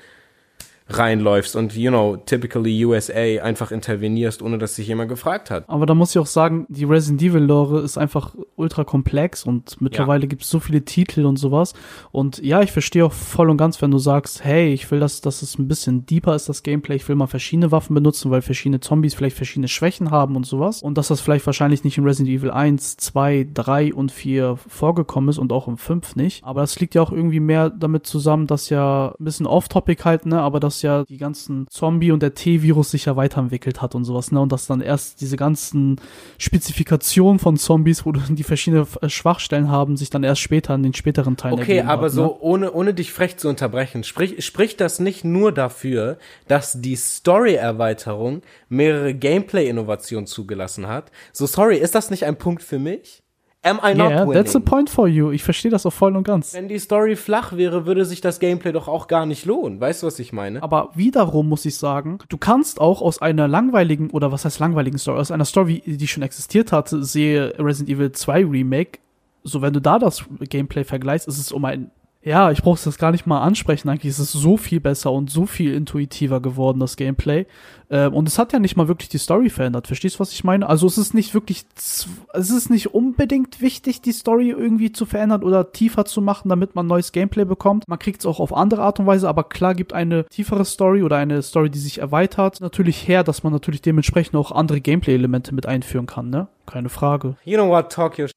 reinläufst 0.89 1.55
und, 1.55 1.75
you 1.75 1.89
know, 1.89 2.17
typically 2.17 2.85
USA 2.85 3.43
einfach 3.43 3.71
intervenierst, 3.71 4.41
ohne 4.41 4.57
dass 4.57 4.75
sich 4.75 4.87
jemand 4.87 5.09
gefragt 5.09 5.51
hat. 5.51 5.65
Aber 5.67 5.85
da 5.85 5.93
muss 5.93 6.11
ich 6.11 6.19
auch 6.19 6.27
sagen, 6.27 6.65
die 6.69 6.85
Resident 6.85 7.21
Evil 7.21 7.43
Lore 7.43 7.81
ist 7.81 7.97
einfach 7.97 8.35
ultra 8.55 8.83
komplex 8.83 9.43
und 9.43 9.81
mittlerweile 9.81 10.23
ja. 10.23 10.27
gibt 10.27 10.43
es 10.43 10.49
so 10.49 10.59
viele 10.59 10.83
Titel 10.85 11.25
und 11.25 11.37
sowas. 11.37 11.73
Und 12.11 12.39
ja, 12.39 12.61
ich 12.61 12.71
verstehe 12.71 13.05
auch 13.05 13.13
voll 13.13 13.49
und 13.49 13.57
ganz, 13.57 13.81
wenn 13.81 13.91
du 13.91 13.97
sagst, 13.97 14.43
hey, 14.43 14.73
ich 14.73 14.89
will, 14.89 14.99
dass, 14.99 15.21
dass 15.21 15.41
es 15.41 15.57
ein 15.59 15.67
bisschen 15.67 16.05
deeper 16.05 16.35
ist, 16.35 16.47
das 16.49 16.63
Gameplay. 16.63 16.95
Ich 16.95 17.07
will 17.09 17.15
mal 17.15 17.27
verschiedene 17.27 17.71
Waffen 17.71 17.93
benutzen, 17.93 18.31
weil 18.31 18.41
verschiedene 18.41 18.79
Zombies 18.79 19.13
vielleicht 19.13 19.35
verschiedene 19.35 19.67
Schwächen 19.67 20.11
haben 20.11 20.35
und 20.35 20.45
sowas. 20.45 20.81
Und 20.81 20.97
dass 20.97 21.09
das 21.09 21.19
vielleicht 21.21 21.45
wahrscheinlich 21.45 21.83
nicht 21.83 21.97
in 21.97 22.05
Resident 22.05 22.35
Evil 22.35 22.51
1, 22.51 22.97
2, 22.97 23.47
3 23.53 23.93
und 23.93 24.11
4 24.11 24.57
vorgekommen 24.67 25.29
ist 25.29 25.37
und 25.37 25.51
auch 25.51 25.67
im 25.67 25.77
5 25.77 26.15
nicht. 26.15 26.43
Aber 26.43 26.61
das 26.61 26.79
liegt 26.79 26.95
ja 26.95 27.01
auch 27.01 27.11
irgendwie 27.11 27.39
mehr 27.39 27.69
damit 27.69 28.07
zusammen, 28.07 28.47
dass 28.47 28.69
ja 28.69 29.15
ein 29.19 29.23
bisschen 29.23 29.45
off-topic 29.45 30.05
halt, 30.05 30.25
ne, 30.25 30.41
aber 30.41 30.59
dass 30.59 30.76
ja 30.81 31.03
die 31.03 31.17
ganzen 31.17 31.67
Zombie 31.69 32.11
und 32.11 32.21
der 32.21 32.33
T-Virus 32.33 32.91
sich 32.91 33.05
ja 33.05 33.15
weiterentwickelt 33.15 33.81
hat 33.81 33.95
und 33.95 34.03
sowas, 34.03 34.31
ne? 34.31 34.39
Und 34.39 34.51
dass 34.51 34.67
dann 34.67 34.81
erst 34.81 35.21
diese 35.21 35.37
ganzen 35.37 35.99
Spezifikationen 36.37 37.39
von 37.39 37.57
Zombies, 37.57 38.05
wo 38.05 38.11
die 38.11 38.43
verschiedene 38.43 38.87
äh, 39.01 39.09
Schwachstellen 39.09 39.69
haben, 39.69 39.97
sich 39.97 40.09
dann 40.09 40.23
erst 40.23 40.41
später 40.41 40.75
in 40.75 40.83
den 40.83 40.93
späteren 40.93 41.37
Teilen 41.37 41.59
Okay, 41.59 41.81
aber 41.81 42.05
hat, 42.05 42.11
so 42.11 42.23
ne? 42.23 42.35
ohne, 42.39 42.71
ohne 42.71 42.93
dich 42.93 43.11
frech 43.11 43.37
zu 43.37 43.49
unterbrechen, 43.49 44.03
sprich, 44.03 44.45
spricht 44.45 44.81
das 44.81 44.99
nicht 44.99 45.23
nur 45.23 45.51
dafür, 45.51 46.17
dass 46.47 46.81
die 46.81 46.95
Story-Erweiterung 46.95 48.41
mehrere 48.69 49.13
Gameplay-Innovationen 49.13 50.27
zugelassen 50.27 50.87
hat? 50.87 51.11
So, 51.31 51.45
sorry, 51.45 51.77
ist 51.77 51.95
das 51.95 52.09
nicht 52.09 52.25
ein 52.25 52.37
Punkt 52.37 52.63
für 52.63 52.79
mich? 52.79 53.23
Am 53.63 53.79
I 53.83 53.93
not 53.93 54.11
yeah, 54.11 54.21
winning? 54.21 54.33
that's 54.33 54.55
a 54.55 54.59
point 54.59 54.89
for 54.89 55.07
you. 55.07 55.31
Ich 55.31 55.43
verstehe 55.43 55.71
das 55.71 55.85
auch 55.85 55.91
voll 55.91 56.15
und 56.15 56.23
ganz. 56.23 56.53
Wenn 56.53 56.67
die 56.67 56.79
Story 56.79 57.15
flach 57.15 57.53
wäre, 57.57 57.85
würde 57.85 58.05
sich 58.05 58.21
das 58.21 58.39
Gameplay 58.39 58.71
doch 58.71 58.87
auch 58.87 59.07
gar 59.07 59.25
nicht 59.25 59.45
lohnen. 59.45 59.81
Weißt 59.81 60.03
du, 60.03 60.07
was 60.07 60.19
ich 60.19 60.31
meine? 60.31 60.61
Aber 60.63 60.91
wiederum 60.93 61.49
muss 61.49 61.65
ich 61.65 61.77
sagen, 61.77 62.19
du 62.29 62.37
kannst 62.37 62.79
auch 62.79 63.01
aus 63.01 63.21
einer 63.21 63.47
langweiligen, 63.47 64.09
oder 64.11 64.31
was 64.31 64.45
heißt 64.45 64.59
langweiligen 64.59 64.97
Story, 64.97 65.19
aus 65.19 65.31
einer 65.31 65.45
Story, 65.45 65.81
die 65.85 66.07
schon 66.07 66.23
existiert 66.23 66.71
hatte, 66.71 67.03
sehe 67.03 67.53
Resident 67.57 67.97
Evil 67.97 68.11
2 68.11 68.45
Remake, 68.45 68.99
so 69.43 69.61
wenn 69.61 69.73
du 69.73 69.81
da 69.81 69.97
das 69.99 70.23
Gameplay 70.49 70.83
vergleichst, 70.83 71.27
ist 71.27 71.39
es 71.39 71.51
um 71.51 71.65
ein 71.65 71.91
ja, 72.27 72.51
ich 72.51 72.61
brauche 72.61 72.79
das 72.83 72.97
gar 72.97 73.11
nicht 73.11 73.25
mal 73.25 73.41
ansprechen. 73.41 73.87
Eigentlich 73.87 74.09
ist 74.09 74.19
es 74.19 74.33
so 74.33 74.57
viel 74.57 74.81
besser 74.81 75.13
und 75.13 75.29
so 75.29 75.45
viel 75.45 75.73
intuitiver 75.73 76.41
geworden, 76.41 76.79
das 76.79 76.97
Gameplay. 76.97 77.45
Ähm, 77.89 78.13
und 78.13 78.27
es 78.27 78.37
hat 78.37 78.51
ja 78.51 78.59
nicht 78.59 78.75
mal 78.75 78.89
wirklich 78.89 79.07
die 79.07 79.17
Story 79.17 79.49
verändert. 79.49 79.87
Verstehst 79.87 80.15
du, 80.15 80.19
was 80.19 80.33
ich 80.33 80.43
meine? 80.43 80.67
Also 80.67 80.87
es 80.87 80.97
ist 80.97 81.13
nicht 81.13 81.33
wirklich, 81.33 81.65
es 81.75 82.49
ist 82.49 82.69
nicht 82.69 82.93
unbedingt 82.93 83.61
wichtig, 83.61 84.01
die 84.01 84.11
Story 84.11 84.49
irgendwie 84.49 84.91
zu 84.91 85.05
verändern 85.05 85.41
oder 85.41 85.71
tiefer 85.71 86.03
zu 86.03 86.21
machen, 86.21 86.49
damit 86.49 86.75
man 86.75 86.85
neues 86.85 87.13
Gameplay 87.13 87.45
bekommt. 87.45 87.87
Man 87.87 87.99
kriegt 87.99 88.19
es 88.19 88.25
auch 88.25 88.41
auf 88.41 88.53
andere 88.53 88.81
Art 88.81 88.99
und 88.99 89.07
Weise, 89.07 89.29
aber 89.29 89.45
klar 89.45 89.73
gibt 89.73 89.93
eine 89.93 90.25
tiefere 90.25 90.65
Story 90.65 91.03
oder 91.03 91.15
eine 91.15 91.41
Story, 91.41 91.69
die 91.69 91.79
sich 91.79 91.99
erweitert, 91.99 92.59
natürlich 92.59 93.07
her, 93.07 93.23
dass 93.23 93.43
man 93.43 93.53
natürlich 93.53 93.81
dementsprechend 93.81 94.35
auch 94.35 94.51
andere 94.51 94.81
Gameplay-Elemente 94.81 95.55
mit 95.55 95.65
einführen 95.65 96.07
kann, 96.07 96.29
ne? 96.29 96.47
Keine 96.65 96.89
Frage. 96.89 97.37
You 97.45 97.55
know 97.55 97.69
what, 97.69 97.89
talk 97.89 98.19
your 98.19 98.27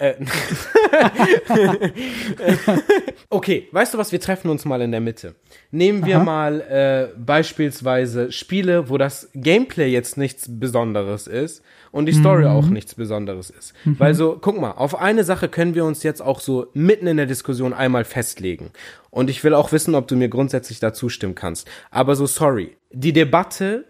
okay, 3.28 3.68
weißt 3.70 3.94
du 3.94 3.98
was? 3.98 4.12
Wir 4.12 4.20
treffen 4.20 4.50
uns 4.50 4.64
mal 4.64 4.80
in 4.80 4.92
der 4.92 5.00
Mitte. 5.00 5.34
Nehmen 5.70 6.06
wir 6.06 6.16
Aha. 6.16 6.24
mal 6.24 6.60
äh, 6.60 7.08
beispielsweise 7.18 8.32
Spiele, 8.32 8.88
wo 8.88 8.96
das 8.96 9.28
Gameplay 9.34 9.90
jetzt 9.90 10.16
nichts 10.16 10.46
Besonderes 10.48 11.26
ist 11.26 11.62
und 11.92 12.06
die 12.06 12.12
Story 12.12 12.44
mhm. 12.44 12.50
auch 12.50 12.68
nichts 12.68 12.94
Besonderes 12.94 13.50
ist. 13.50 13.74
Mhm. 13.84 13.96
Weil 13.98 14.14
so, 14.14 14.38
guck 14.40 14.58
mal, 14.58 14.72
auf 14.72 14.98
eine 14.98 15.24
Sache 15.24 15.48
können 15.48 15.74
wir 15.74 15.84
uns 15.84 16.02
jetzt 16.02 16.22
auch 16.22 16.40
so 16.40 16.68
mitten 16.72 17.06
in 17.06 17.18
der 17.18 17.26
Diskussion 17.26 17.74
einmal 17.74 18.04
festlegen. 18.04 18.70
Und 19.10 19.28
ich 19.28 19.44
will 19.44 19.54
auch 19.54 19.72
wissen, 19.72 19.94
ob 19.94 20.08
du 20.08 20.16
mir 20.16 20.28
grundsätzlich 20.28 20.80
dazu 20.80 21.08
stimmen 21.08 21.34
kannst. 21.34 21.68
Aber 21.90 22.16
so, 22.16 22.26
sorry. 22.26 22.76
Die 22.90 23.12
Debatte, 23.12 23.84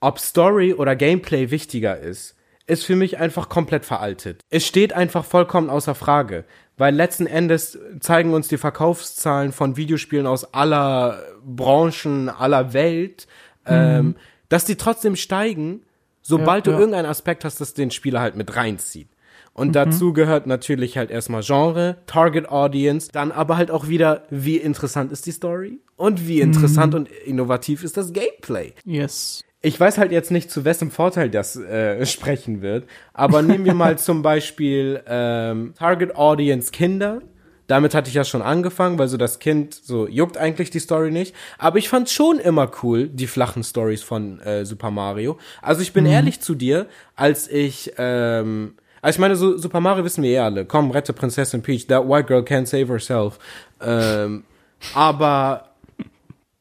ob 0.00 0.18
Story 0.18 0.74
oder 0.74 0.96
Gameplay 0.96 1.50
wichtiger 1.50 1.98
ist, 1.98 2.34
ist 2.72 2.84
für 2.84 2.96
mich 2.96 3.18
einfach 3.18 3.48
komplett 3.48 3.84
veraltet. 3.84 4.40
Es 4.50 4.66
steht 4.66 4.94
einfach 4.94 5.24
vollkommen 5.24 5.68
außer 5.68 5.94
Frage, 5.94 6.44
weil 6.78 6.94
letzten 6.94 7.26
Endes 7.26 7.78
zeigen 8.00 8.32
uns 8.32 8.48
die 8.48 8.56
Verkaufszahlen 8.56 9.52
von 9.52 9.76
Videospielen 9.76 10.26
aus 10.26 10.54
aller 10.54 11.22
Branchen, 11.44 12.30
aller 12.30 12.72
Welt, 12.72 13.26
mhm. 13.66 13.72
ähm, 13.72 14.16
dass 14.48 14.64
die 14.64 14.76
trotzdem 14.76 15.16
steigen, 15.16 15.82
sobald 16.22 16.66
ja, 16.66 16.70
du 16.70 16.70
ja. 16.72 16.78
irgendeinen 16.78 17.06
Aspekt 17.06 17.44
hast, 17.44 17.60
das 17.60 17.74
den 17.74 17.90
Spieler 17.90 18.20
halt 18.20 18.36
mit 18.36 18.56
reinzieht. 18.56 19.08
Und 19.52 19.68
mhm. 19.68 19.72
dazu 19.72 20.14
gehört 20.14 20.46
natürlich 20.46 20.96
halt 20.96 21.10
erstmal 21.10 21.42
Genre, 21.42 21.98
Target 22.06 22.48
Audience, 22.48 23.10
dann 23.12 23.32
aber 23.32 23.58
halt 23.58 23.70
auch 23.70 23.88
wieder, 23.88 24.22
wie 24.30 24.56
interessant 24.56 25.12
ist 25.12 25.26
die 25.26 25.32
Story 25.32 25.78
und 25.96 26.26
wie 26.26 26.40
interessant 26.40 26.94
mhm. 26.94 27.00
und 27.00 27.08
innovativ 27.26 27.84
ist 27.84 27.98
das 27.98 28.14
Gameplay. 28.14 28.72
Yes 28.86 29.44
ich 29.62 29.78
weiß 29.78 29.96
halt 29.98 30.10
jetzt 30.10 30.32
nicht, 30.32 30.50
zu 30.50 30.64
wessen 30.64 30.90
Vorteil 30.90 31.30
das 31.30 31.56
äh, 31.56 32.04
sprechen 32.06 32.60
wird, 32.62 32.88
aber 33.14 33.42
nehmen 33.42 33.64
wir 33.64 33.74
mal 33.74 33.98
zum 33.98 34.22
Beispiel 34.22 35.02
ähm, 35.06 35.74
Target 35.78 36.16
Audience 36.16 36.70
Kinder. 36.70 37.22
Damit 37.68 37.94
hatte 37.94 38.08
ich 38.08 38.14
ja 38.14 38.24
schon 38.24 38.42
angefangen, 38.42 38.98
weil 38.98 39.08
so 39.08 39.16
das 39.16 39.38
Kind 39.38 39.72
so 39.72 40.06
juckt 40.06 40.36
eigentlich 40.36 40.70
die 40.70 40.80
Story 40.80 41.10
nicht. 41.10 41.34
Aber 41.58 41.78
ich 41.78 41.88
fand 41.88 42.10
schon 42.10 42.38
immer 42.38 42.70
cool, 42.82 43.08
die 43.08 43.28
flachen 43.28 43.62
Stories 43.62 44.02
von 44.02 44.40
äh, 44.40 44.66
Super 44.66 44.90
Mario. 44.90 45.38
Also 45.62 45.80
ich 45.80 45.92
bin 45.92 46.04
mhm. 46.04 46.10
ehrlich 46.10 46.40
zu 46.40 46.54
dir, 46.54 46.86
als 47.14 47.48
ich, 47.48 47.94
ähm, 47.96 48.74
also 49.00 49.16
ich 49.16 49.20
meine, 49.20 49.36
so 49.36 49.56
Super 49.56 49.80
Mario 49.80 50.04
wissen 50.04 50.22
wir 50.22 50.30
eh 50.30 50.38
alle. 50.40 50.66
Komm, 50.66 50.90
rette 50.90 51.12
Prinzessin 51.12 51.62
Peach. 51.62 51.86
That 51.86 52.06
white 52.06 52.26
girl 52.26 52.42
can't 52.42 52.66
save 52.66 52.88
herself. 52.88 53.38
Ähm, 53.80 54.44
aber 54.92 55.70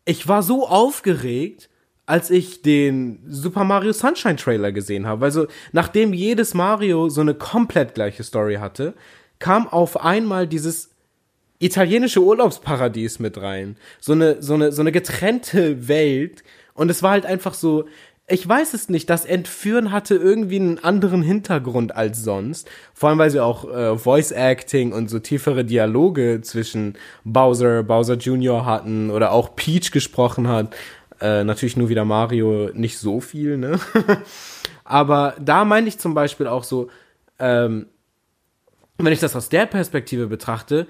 ich 0.06 0.28
war 0.28 0.44
so 0.44 0.68
aufgeregt, 0.68 1.71
als 2.12 2.30
ich 2.30 2.62
den 2.62 3.24
Super 3.26 3.64
Mario 3.64 3.94
Sunshine 3.94 4.36
Trailer 4.36 4.74
gesehen 4.74 5.08
habe. 5.08 5.24
Also, 5.24 5.48
nachdem 5.72 6.12
jedes 6.12 6.54
Mario 6.54 7.08
so 7.08 7.22
eine 7.22 7.34
komplett 7.34 7.94
gleiche 7.94 8.24
Story 8.24 8.56
hatte, 8.56 8.96
kam 9.40 9.66
auf 9.70 10.04
einmal 10.04 10.46
dieses 10.46 10.90
italienische 11.60 12.22
Urlaubsparadies 12.22 13.20
mit 13.20 13.42
rein. 13.42 13.78
So 14.02 14.12
eine, 14.12 14.42
so 14.42 14.56
eine, 14.56 14.74
so 14.74 14.82
eine 14.82 14.92
getrennte 14.92 15.88
Welt. 15.88 16.44
Und 16.74 16.92
es 16.92 17.02
war 17.02 17.12
halt 17.12 17.26
einfach 17.26 17.54
so, 17.54 17.86
ich 18.28 18.48
weiß 18.48 18.74
es 18.74 18.90
nicht, 18.90 19.10
das 19.10 19.24
Entführen 19.24 19.94
hatte 19.94 20.16
irgendwie 20.16 20.58
einen 20.58 20.80
anderen 20.80 21.22
Hintergrund 21.22 21.96
als 21.96 22.24
sonst. 22.26 22.70
Vor 22.94 23.08
allem, 23.08 23.20
weil 23.20 23.30
sie 23.30 23.40
auch 23.40 23.74
äh, 23.74 23.98
Voice 23.98 24.32
Acting 24.32 24.92
und 24.92 25.10
so 25.10 25.20
tiefere 25.20 25.64
Dialoge 25.64 26.42
zwischen 26.42 26.98
Bowser, 27.24 27.84
Bowser 27.84 28.16
Jr. 28.16 28.66
hatten 28.66 29.12
oder 29.12 29.32
auch 29.32 29.56
Peach 29.56 29.92
gesprochen 29.92 30.50
hat. 30.50 30.76
Äh, 31.22 31.44
natürlich 31.44 31.78
nur 31.78 31.90
wieder 31.90 32.04
Mario 32.04 32.72
nicht 32.74 32.98
so 32.98 33.22
viel, 33.22 33.58
ne? 33.58 33.80
Aber 34.84 35.36
da 35.40 35.64
meine 35.66 35.88
ich 35.88 36.00
zum 36.00 36.16
Beispiel 36.16 36.48
auch 36.48 36.64
so, 36.64 36.90
ähm, 37.38 37.88
wenn 38.98 39.14
ich 39.14 39.20
das 39.20 39.36
aus 39.36 39.50
der 39.50 39.68
Perspektive 39.68 40.28
betrachte, 40.28 40.88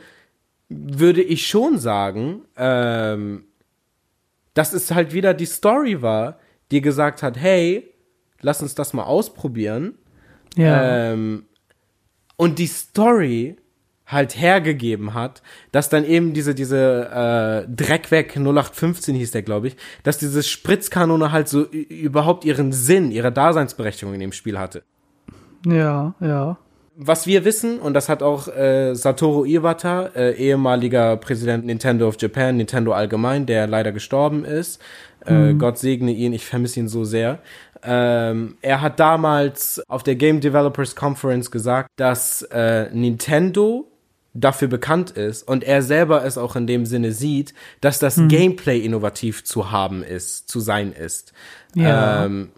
würde 0.69 1.21
ich 1.21 1.47
schon 1.47 1.77
sagen, 1.77 2.43
ähm, 2.55 3.45
dass 4.53 4.73
es 4.73 4.91
halt 4.91 5.13
wieder 5.13 5.33
die 5.33 5.45
Story 5.45 6.01
war, 6.01 6.39
die 6.71 6.81
gesagt 6.81 7.23
hat, 7.23 7.37
hey, 7.37 7.93
lass 8.39 8.61
uns 8.61 8.73
das 8.73 8.93
mal 8.93 9.03
ausprobieren. 9.03 9.97
Ja. 10.55 11.11
Ähm, 11.11 11.45
und 12.37 12.57
die 12.57 12.67
Story 12.67 13.57
halt 14.11 14.37
hergegeben 14.37 15.13
hat, 15.13 15.41
dass 15.71 15.89
dann 15.89 16.05
eben 16.05 16.33
diese, 16.33 16.53
diese 16.53 17.65
äh, 17.67 17.73
Dreckweg 17.73 18.35
0815 18.35 19.15
hieß 19.15 19.31
der, 19.31 19.41
glaube 19.41 19.67
ich, 19.67 19.77
dass 20.03 20.17
diese 20.17 20.43
Spritzkanone 20.43 21.31
halt 21.31 21.47
so 21.47 21.63
überhaupt 21.63 22.45
ihren 22.45 22.71
Sinn, 22.71 23.11
ihre 23.11 23.31
Daseinsberechtigung 23.31 24.13
in 24.13 24.19
dem 24.19 24.31
Spiel 24.31 24.59
hatte. 24.59 24.83
Ja, 25.65 26.13
ja. 26.19 26.57
Was 26.97 27.25
wir 27.25 27.45
wissen, 27.45 27.79
und 27.79 27.93
das 27.93 28.09
hat 28.09 28.21
auch 28.21 28.47
äh, 28.49 28.93
Satoru 28.93 29.45
Iwata, 29.45 30.07
äh, 30.07 30.33
ehemaliger 30.33 31.17
Präsident 31.17 31.65
Nintendo 31.65 32.07
of 32.07 32.17
Japan, 32.19 32.57
Nintendo 32.57 32.91
allgemein, 32.91 33.45
der 33.45 33.65
leider 33.65 33.91
gestorben 33.91 34.43
ist, 34.43 34.81
äh, 35.25 35.33
mhm. 35.33 35.59
Gott 35.59 35.77
segne 35.77 36.11
ihn, 36.11 36.33
ich 36.33 36.45
vermisse 36.45 36.79
ihn 36.79 36.87
so 36.87 37.03
sehr. 37.05 37.39
Ähm, 37.83 38.57
er 38.61 38.81
hat 38.81 38.99
damals 38.99 39.81
auf 39.87 40.03
der 40.03 40.15
Game 40.15 40.41
Developers 40.41 40.95
Conference 40.95 41.49
gesagt, 41.49 41.89
dass 41.95 42.43
äh, 42.51 42.89
Nintendo 42.93 43.90
dafür 44.33 44.67
bekannt 44.67 45.11
ist 45.11 45.47
und 45.47 45.63
er 45.63 45.81
selber 45.81 46.23
es 46.23 46.37
auch 46.37 46.55
in 46.55 46.67
dem 46.67 46.85
Sinne 46.85 47.11
sieht, 47.11 47.53
dass 47.81 47.99
das 47.99 48.17
hm. 48.17 48.29
Gameplay 48.29 48.79
innovativ 48.79 49.43
zu 49.43 49.71
haben 49.71 50.03
ist, 50.03 50.49
zu 50.49 50.59
sein 50.59 50.93
ist. 50.93 51.33
Ja. 51.75 52.25
Ähm, 52.25 52.49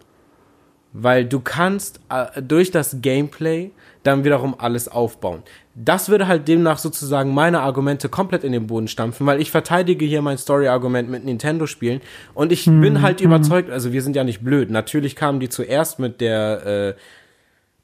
weil 0.93 1.25
du 1.25 1.39
kannst 1.39 1.99
äh, 2.09 2.41
durch 2.41 2.69
das 2.69 2.97
Gameplay 3.01 3.71
dann 4.03 4.23
wiederum 4.23 4.53
alles 4.57 4.87
aufbauen. 4.87 5.41
Das 5.73 6.09
würde 6.09 6.27
halt 6.27 6.47
demnach 6.47 6.77
sozusagen 6.77 7.33
meine 7.33 7.61
Argumente 7.61 8.09
komplett 8.09 8.43
in 8.43 8.51
den 8.51 8.67
Boden 8.67 8.87
stampfen, 8.87 9.25
weil 9.25 9.41
ich 9.41 9.49
verteidige 9.49 10.05
hier 10.05 10.21
mein 10.21 10.37
Story-Argument 10.37 11.09
mit 11.09 11.25
Nintendo-Spielen 11.25 12.01
und 12.35 12.51
ich 12.51 12.67
hm, 12.67 12.81
bin 12.81 13.01
halt 13.01 13.21
hm. 13.21 13.27
überzeugt, 13.27 13.71
also 13.71 13.91
wir 13.91 14.03
sind 14.03 14.15
ja 14.15 14.23
nicht 14.23 14.43
blöd. 14.43 14.69
Natürlich 14.69 15.15
kamen 15.15 15.39
die 15.39 15.49
zuerst 15.49 15.97
mit 15.97 16.21
der 16.21 16.65
äh, 16.65 16.93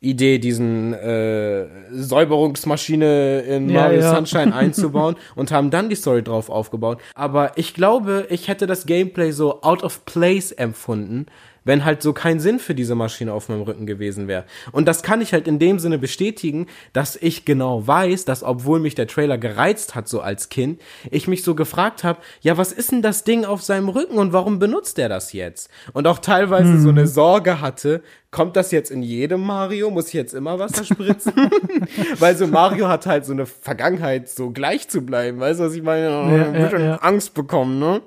Idee, 0.01 0.39
diesen 0.39 0.93
äh, 0.93 1.67
Säuberungsmaschine 1.91 3.41
in 3.41 3.69
ja, 3.69 3.81
Mario 3.81 3.99
ja. 3.99 4.15
Sunshine 4.15 4.55
einzubauen 4.55 5.15
und 5.35 5.51
haben 5.51 5.71
dann 5.71 5.89
die 5.89 5.95
Story 5.95 6.23
drauf 6.23 6.49
aufgebaut. 6.49 7.01
Aber 7.15 7.57
ich 7.57 7.73
glaube, 7.73 8.25
ich 8.29 8.47
hätte 8.47 8.65
das 8.65 8.85
Gameplay 8.85 9.31
so 9.31 9.61
out 9.61 9.83
of 9.83 10.05
place 10.05 10.53
empfunden, 10.53 11.25
wenn 11.69 11.85
halt 11.85 12.01
so 12.01 12.13
kein 12.13 12.39
Sinn 12.39 12.57
für 12.57 12.73
diese 12.73 12.95
Maschine 12.95 13.31
auf 13.31 13.47
meinem 13.47 13.61
Rücken 13.61 13.85
gewesen 13.85 14.27
wäre. 14.27 14.45
Und 14.71 14.87
das 14.87 15.03
kann 15.03 15.21
ich 15.21 15.33
halt 15.33 15.47
in 15.47 15.59
dem 15.59 15.77
Sinne 15.77 15.99
bestätigen, 15.99 16.65
dass 16.93 17.15
ich 17.15 17.45
genau 17.45 17.85
weiß, 17.85 18.25
dass 18.25 18.41
obwohl 18.41 18.79
mich 18.79 18.95
der 18.95 19.05
Trailer 19.05 19.37
gereizt 19.37 19.93
hat, 19.93 20.07
so 20.07 20.19
als 20.19 20.49
Kind, 20.49 20.81
ich 21.11 21.27
mich 21.27 21.43
so 21.43 21.53
gefragt 21.53 22.03
habe, 22.03 22.21
ja, 22.41 22.57
was 22.57 22.71
ist 22.71 22.91
denn 22.91 23.03
das 23.03 23.23
Ding 23.23 23.45
auf 23.45 23.61
seinem 23.61 23.87
Rücken 23.87 24.17
und 24.17 24.33
warum 24.33 24.57
benutzt 24.57 24.97
er 24.97 25.09
das 25.09 25.31
jetzt? 25.31 25.69
Und 25.93 26.07
auch 26.07 26.17
teilweise 26.17 26.73
hm. 26.73 26.81
so 26.81 26.89
eine 26.89 27.05
Sorge 27.05 27.61
hatte, 27.61 28.01
kommt 28.31 28.55
das 28.55 28.71
jetzt 28.71 28.89
in 28.89 29.03
jedem 29.03 29.41
Mario? 29.41 29.91
Muss 29.91 30.07
ich 30.07 30.13
jetzt 30.13 30.33
immer 30.33 30.57
Wasser 30.57 30.83
spritzen? 30.83 31.33
Weil 32.19 32.35
so 32.35 32.47
Mario 32.47 32.87
hat 32.87 33.05
halt 33.05 33.25
so 33.25 33.33
eine 33.33 33.45
Vergangenheit, 33.45 34.27
so 34.27 34.49
gleich 34.49 34.89
zu 34.89 35.01
bleiben. 35.01 35.39
Weißt 35.39 35.59
du, 35.59 35.65
was 35.65 35.75
ich 35.75 35.83
meine? 35.83 36.09
Ja, 36.09 36.51
ja, 36.51 36.79
ja. 36.79 36.95
Angst 36.95 37.35
bekommen, 37.35 37.77
ne? 37.77 38.01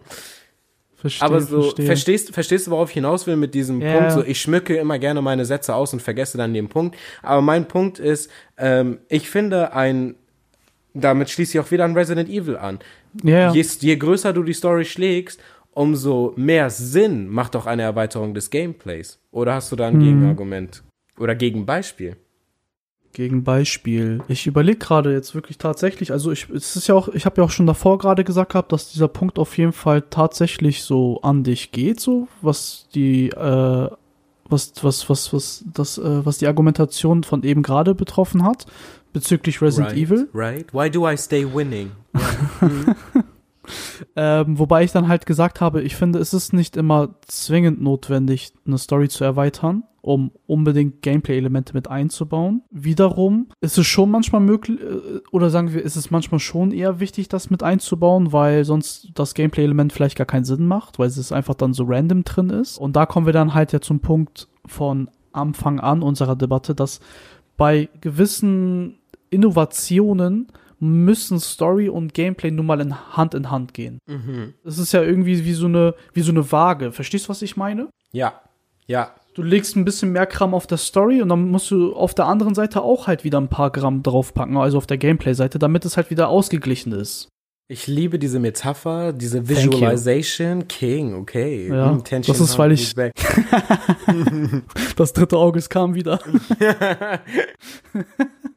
Verstehe, 1.02 1.26
aber 1.26 1.40
so, 1.40 1.62
verstehe. 1.62 1.86
verstehst, 1.86 2.32
verstehst 2.32 2.66
du, 2.68 2.70
worauf 2.70 2.90
ich 2.90 2.94
hinaus 2.94 3.26
will 3.26 3.34
mit 3.34 3.54
diesem 3.54 3.82
ja. 3.82 3.96
Punkt? 3.96 4.12
So, 4.12 4.22
ich 4.22 4.40
schmücke 4.40 4.76
immer 4.76 5.00
gerne 5.00 5.20
meine 5.20 5.44
Sätze 5.44 5.74
aus 5.74 5.92
und 5.92 6.00
vergesse 6.00 6.38
dann 6.38 6.54
den 6.54 6.68
Punkt. 6.68 6.96
Aber 7.22 7.42
mein 7.42 7.66
Punkt 7.66 7.98
ist, 7.98 8.30
ähm, 8.56 8.98
ich 9.08 9.28
finde 9.28 9.74
ein, 9.74 10.14
damit 10.94 11.28
schließe 11.28 11.58
ich 11.58 11.64
auch 11.64 11.72
wieder 11.72 11.84
an 11.84 11.96
Resident 11.96 12.28
Evil 12.30 12.56
an. 12.56 12.78
Ja. 13.24 13.52
Je, 13.52 13.66
je 13.80 13.96
größer 13.96 14.32
du 14.32 14.44
die 14.44 14.52
Story 14.52 14.84
schlägst, 14.84 15.40
umso 15.72 16.34
mehr 16.36 16.70
Sinn 16.70 17.28
macht 17.28 17.56
auch 17.56 17.66
eine 17.66 17.82
Erweiterung 17.82 18.32
des 18.32 18.50
Gameplays. 18.50 19.18
Oder 19.32 19.54
hast 19.54 19.72
du 19.72 19.76
da 19.76 19.88
ein 19.88 19.94
hm. 19.94 20.04
Gegenargument? 20.04 20.84
Oder 21.18 21.34
Gegenbeispiel? 21.34 22.16
Gegen 23.14 23.44
Beispiel. 23.44 24.20
Ich 24.28 24.46
überlege 24.46 24.78
gerade 24.78 25.12
jetzt 25.12 25.34
wirklich 25.34 25.58
tatsächlich, 25.58 26.12
also 26.12 26.32
ich, 26.32 26.48
es 26.48 26.76
ist 26.76 26.86
ja 26.86 26.94
auch, 26.94 27.08
ich 27.08 27.26
habe 27.26 27.40
ja 27.40 27.44
auch 27.44 27.50
schon 27.50 27.66
davor 27.66 27.98
gerade 27.98 28.24
gesagt 28.24 28.52
gehabt, 28.52 28.72
dass 28.72 28.90
dieser 28.90 29.08
Punkt 29.08 29.38
auf 29.38 29.58
jeden 29.58 29.74
Fall 29.74 30.02
tatsächlich 30.02 30.82
so 30.82 31.20
an 31.20 31.44
dich 31.44 31.72
geht, 31.72 32.00
so 32.00 32.28
was 32.40 32.88
die, 32.94 33.28
äh, 33.28 33.88
was, 34.48 34.72
was, 34.82 35.10
was, 35.10 35.32
was, 35.32 35.64
das, 35.74 35.98
äh, 35.98 36.24
was 36.24 36.38
die 36.38 36.46
Argumentation 36.46 37.22
von 37.22 37.42
eben 37.42 37.62
gerade 37.62 37.94
betroffen 37.94 38.44
hat 38.44 38.66
bezüglich 39.12 39.60
Resident 39.60 39.92
right, 39.92 39.98
Evil. 39.98 40.28
Right. 40.32 40.72
Why 40.72 40.90
do 40.90 41.08
I 41.08 41.16
stay 41.16 41.44
winning? 41.44 41.92
ähm, 44.16 44.58
wobei 44.58 44.84
ich 44.84 44.92
dann 44.92 45.08
halt 45.08 45.26
gesagt 45.26 45.60
habe, 45.60 45.82
ich 45.82 45.96
finde, 45.96 46.18
es 46.18 46.34
ist 46.34 46.52
nicht 46.52 46.76
immer 46.76 47.16
zwingend 47.26 47.80
notwendig, 47.80 48.52
eine 48.66 48.78
Story 48.78 49.08
zu 49.08 49.24
erweitern 49.24 49.84
um 50.02 50.32
unbedingt 50.46 51.00
Gameplay-Elemente 51.00 51.74
mit 51.74 51.88
einzubauen. 51.88 52.62
Wiederum 52.70 53.46
ist 53.60 53.78
es 53.78 53.86
schon 53.86 54.10
manchmal 54.10 54.40
möglich, 54.40 54.80
äh, 54.80 55.20
oder 55.30 55.48
sagen 55.48 55.72
wir, 55.72 55.82
ist 55.82 55.96
es 55.96 56.10
manchmal 56.10 56.40
schon 56.40 56.72
eher 56.72 57.00
wichtig, 57.00 57.28
das 57.28 57.50
mit 57.50 57.62
einzubauen, 57.62 58.32
weil 58.32 58.64
sonst 58.64 59.10
das 59.14 59.34
Gameplay-Element 59.34 59.92
vielleicht 59.92 60.18
gar 60.18 60.26
keinen 60.26 60.44
Sinn 60.44 60.66
macht, 60.66 60.98
weil 60.98 61.06
es 61.06 61.32
einfach 61.32 61.54
dann 61.54 61.72
so 61.72 61.84
random 61.86 62.24
drin 62.24 62.50
ist. 62.50 62.78
Und 62.78 62.96
da 62.96 63.06
kommen 63.06 63.26
wir 63.26 63.32
dann 63.32 63.54
halt 63.54 63.72
ja 63.72 63.80
zum 63.80 64.00
Punkt 64.00 64.48
von 64.66 65.08
Anfang 65.32 65.78
an 65.78 66.02
unserer 66.02 66.36
Debatte, 66.36 66.74
dass 66.74 67.00
bei 67.56 67.88
gewissen 68.00 68.98
Innovationen 69.30 70.48
müssen 70.82 71.38
Story 71.38 71.88
und 71.88 72.12
Gameplay 72.12 72.50
nun 72.50 72.66
mal 72.66 72.80
in 72.80 73.16
Hand 73.16 73.34
in 73.34 73.52
Hand 73.52 73.72
gehen. 73.72 73.98
Mhm. 74.06 74.54
Das 74.64 74.78
ist 74.78 74.92
ja 74.92 75.00
irgendwie 75.00 75.44
wie 75.44 75.52
so 75.52 75.66
eine, 75.66 75.94
wie 76.12 76.22
so 76.22 76.32
eine 76.32 76.50
Waage. 76.50 76.90
Verstehst 76.90 77.26
du, 77.26 77.28
was 77.28 77.40
ich 77.40 77.56
meine? 77.56 77.88
Ja, 78.10 78.40
ja, 78.86 79.14
du 79.34 79.42
legst 79.42 79.76
ein 79.76 79.84
bisschen 79.84 80.10
mehr 80.10 80.26
Gramm 80.26 80.54
auf 80.54 80.66
der 80.66 80.78
Story 80.78 81.22
und 81.22 81.28
dann 81.28 81.48
musst 81.48 81.70
du 81.70 81.94
auf 81.94 82.14
der 82.14 82.26
anderen 82.26 82.56
Seite 82.56 82.82
auch 82.82 83.06
halt 83.06 83.22
wieder 83.22 83.40
ein 83.40 83.48
paar 83.48 83.70
Gramm 83.70 84.02
draufpacken, 84.02 84.56
also 84.56 84.76
auf 84.76 84.88
der 84.88 84.98
Gameplay-Seite, 84.98 85.60
damit 85.60 85.84
es 85.84 85.96
halt 85.96 86.10
wieder 86.10 86.28
ausgeglichen 86.28 86.92
ist. 86.92 87.28
Ich 87.72 87.86
liebe 87.86 88.18
diese 88.18 88.38
Metapher, 88.38 89.14
diese 89.14 89.48
Visualization. 89.48 90.68
King, 90.68 91.14
okay. 91.14 91.68
Ja, 91.68 91.92
hm, 91.92 92.02
das 92.26 92.38
ist, 92.38 92.58
weil 92.58 92.72
ich. 92.72 92.94
das 94.96 95.14
dritte 95.14 95.38
Auge 95.38 95.58
kam 95.70 95.94
wieder. 95.94 96.20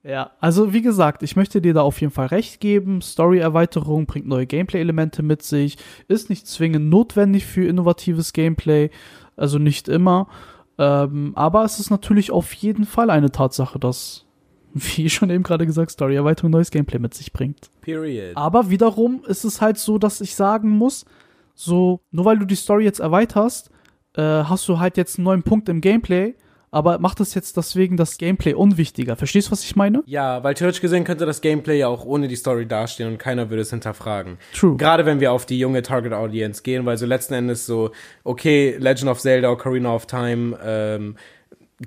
ja, 0.03 0.31
also 0.41 0.73
wie 0.73 0.81
gesagt, 0.81 1.23
ich 1.23 1.37
möchte 1.37 1.61
dir 1.61 1.73
da 1.73 1.81
auf 1.81 2.01
jeden 2.01 2.11
Fall 2.11 2.27
recht 2.27 2.59
geben. 2.59 3.01
Story-Erweiterung 3.01 4.05
bringt 4.05 4.27
neue 4.27 4.47
Gameplay-Elemente 4.47 5.23
mit 5.23 5.43
sich, 5.43 5.77
ist 6.09 6.29
nicht 6.29 6.45
zwingend 6.45 6.89
notwendig 6.89 7.45
für 7.45 7.65
innovatives 7.65 8.33
Gameplay, 8.33 8.89
also 9.37 9.59
nicht 9.59 9.87
immer. 9.87 10.27
Ähm, 10.77 11.31
aber 11.35 11.63
es 11.63 11.79
ist 11.79 11.89
natürlich 11.89 12.31
auf 12.31 12.51
jeden 12.51 12.83
Fall 12.83 13.09
eine 13.09 13.31
Tatsache, 13.31 13.79
dass, 13.79 14.24
wie 14.95 15.09
schon 15.09 15.29
eben 15.29 15.43
gerade 15.43 15.65
gesagt, 15.65 15.91
Story-Erweiterung 15.91 16.51
neues 16.51 16.69
Gameplay 16.69 16.99
mit 16.99 17.13
sich 17.13 17.31
bringt. 17.31 17.69
Period. 17.81 18.35
Aber 18.35 18.69
wiederum 18.69 19.23
ist 19.25 19.45
es 19.45 19.61
halt 19.61 19.77
so, 19.77 19.97
dass 19.97 20.19
ich 20.19 20.35
sagen 20.35 20.69
muss, 20.69 21.05
so, 21.53 22.01
nur 22.11 22.25
weil 22.25 22.37
du 22.37 22.45
die 22.45 22.55
Story 22.55 22.83
jetzt 22.83 22.99
erweiterst, 22.99 23.71
äh, 24.15 24.21
hast 24.21 24.67
du 24.67 24.77
halt 24.77 24.97
jetzt 24.97 25.17
einen 25.17 25.23
neuen 25.23 25.43
Punkt 25.43 25.69
im 25.69 25.79
Gameplay, 25.79 26.35
aber 26.71 26.99
macht 26.99 27.21
das 27.21 27.33
jetzt 27.35 27.55
deswegen 27.55 27.95
das 27.95 28.17
Gameplay 28.17 28.53
unwichtiger. 28.53 29.15
Verstehst 29.15 29.47
du, 29.47 29.53
was 29.53 29.63
ich 29.63 29.77
meine? 29.77 30.03
Ja, 30.07 30.43
weil 30.43 30.55
theoretisch 30.55 30.81
gesehen 30.81 31.05
könnte 31.05 31.25
das 31.25 31.39
Gameplay 31.39 31.79
ja 31.79 31.87
auch 31.87 32.03
ohne 32.03 32.27
die 32.27 32.35
Story 32.35 32.67
dastehen 32.67 33.13
und 33.13 33.17
keiner 33.17 33.49
würde 33.49 33.61
es 33.61 33.69
hinterfragen. 33.69 34.37
True. 34.53 34.75
Gerade 34.75 35.05
wenn 35.05 35.21
wir 35.21 35.31
auf 35.31 35.45
die 35.45 35.57
junge 35.57 35.83
Target 35.83 36.11
Audience 36.11 36.63
gehen, 36.63 36.85
weil 36.85 36.97
so 36.97 37.05
letzten 37.05 37.33
Endes 37.33 37.65
so, 37.65 37.91
okay, 38.25 38.75
Legend 38.77 39.09
of 39.09 39.21
Zelda, 39.21 39.49
Ocarina 39.51 39.95
of 39.95 40.05
Time, 40.05 40.59
ähm, 40.61 41.15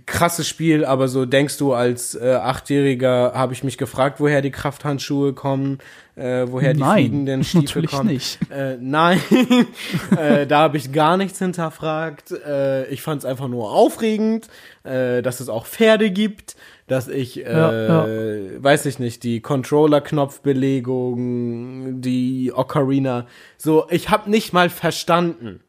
krasses 0.05 0.47
Spiel, 0.47 0.85
aber 0.85 1.09
so 1.09 1.25
denkst 1.25 1.57
du 1.57 1.73
als 1.73 2.15
äh, 2.15 2.35
Achtjähriger 2.35 3.33
habe 3.35 3.55
ich 3.55 3.65
mich 3.65 3.79
gefragt, 3.79 4.21
woher 4.21 4.43
die 4.43 4.51
Krafthandschuhe 4.51 5.33
kommen, 5.33 5.79
äh, 6.15 6.45
woher 6.47 6.75
die 6.75 6.81
nein, 6.81 6.99
fliegenden 6.99 7.43
Stiefel 7.45 7.87
kommen. 7.87 8.11
Nicht. 8.11 8.39
Äh, 8.51 8.77
nein, 8.79 9.19
äh, 10.19 10.47
da 10.47 10.59
habe 10.59 10.77
ich 10.77 10.93
gar 10.93 11.17
nichts 11.17 11.39
hinterfragt. 11.39 12.33
Äh, 12.33 12.87
ich 12.89 13.01
fand 13.01 13.23
es 13.23 13.25
einfach 13.25 13.49
nur 13.49 13.73
aufregend, 13.73 14.49
äh, 14.85 15.23
dass 15.23 15.41
es 15.41 15.49
auch 15.49 15.65
Pferde 15.65 16.11
gibt, 16.11 16.57
dass 16.87 17.09
ich, 17.09 17.47
äh, 17.47 17.51
ja, 17.51 18.07
ja. 18.07 18.63
weiß 18.63 18.85
ich 18.85 18.99
nicht, 18.99 19.23
die 19.23 19.41
Controller-Knopfbelegung, 19.41 22.03
die 22.03 22.53
Ocarina, 22.55 23.27
so, 23.57 23.87
ich 23.89 24.11
habe 24.11 24.29
nicht 24.29 24.53
mal 24.53 24.69
verstanden, 24.69 25.61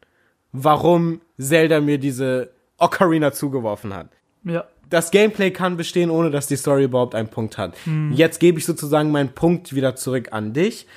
warum 0.51 1.21
Zelda 1.37 1.79
mir 1.79 1.99
diese 1.99 2.58
Ocarina 2.79 3.31
zugeworfen 3.31 3.93
hat. 3.93 4.09
Ja. 4.43 4.65
Das 4.89 5.11
Gameplay 5.11 5.51
kann 5.51 5.77
bestehen, 5.77 6.09
ohne 6.09 6.31
dass 6.31 6.47
die 6.47 6.55
Story 6.55 6.85
überhaupt 6.85 7.13
einen 7.13 7.27
Punkt 7.27 7.57
hat. 7.57 7.75
Hm. 7.83 8.11
Jetzt 8.11 8.39
gebe 8.39 8.57
ich 8.57 8.65
sozusagen 8.65 9.11
meinen 9.11 9.29
Punkt 9.29 9.75
wieder 9.75 9.95
zurück 9.95 10.29
an 10.31 10.53
dich. 10.53 10.87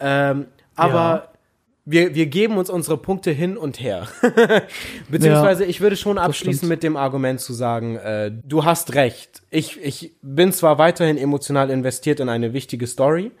Ähm, 0.00 0.46
aber 0.74 0.98
ja. 0.98 1.28
wir, 1.84 2.14
wir 2.14 2.26
geben 2.26 2.56
uns 2.56 2.70
unsere 2.70 2.96
Punkte 2.96 3.30
hin 3.30 3.58
und 3.58 3.78
her. 3.78 4.08
Beziehungsweise 5.10 5.64
ja, 5.64 5.70
ich 5.70 5.82
würde 5.82 5.96
schon 5.96 6.16
abschließen 6.16 6.66
mit 6.66 6.82
dem 6.82 6.96
Argument 6.96 7.40
zu 7.40 7.52
sagen, 7.52 7.96
äh, 7.96 8.32
du 8.32 8.64
hast 8.64 8.94
recht. 8.94 9.42
Ich, 9.50 9.78
ich 9.82 10.12
bin 10.22 10.52
zwar 10.52 10.78
weiterhin 10.78 11.18
emotional 11.18 11.68
investiert 11.68 12.20
in 12.20 12.30
eine 12.30 12.54
wichtige 12.54 12.86
Story, 12.86 13.32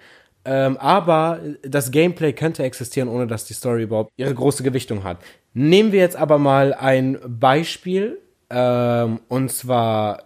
ähm, 0.44 0.76
aber 0.76 1.40
das 1.62 1.90
Gameplay 1.90 2.32
könnte 2.32 2.64
existieren, 2.64 3.08
ohne 3.08 3.26
dass 3.26 3.46
die 3.46 3.54
Story 3.54 3.84
überhaupt 3.84 4.12
ihre 4.16 4.34
große 4.34 4.62
Gewichtung 4.62 5.04
hat. 5.04 5.18
Nehmen 5.54 5.92
wir 5.92 6.00
jetzt 6.00 6.16
aber 6.16 6.38
mal 6.38 6.72
ein 6.72 7.18
Beispiel, 7.26 8.18
ähm, 8.50 9.20
und 9.28 9.50
zwar 9.50 10.24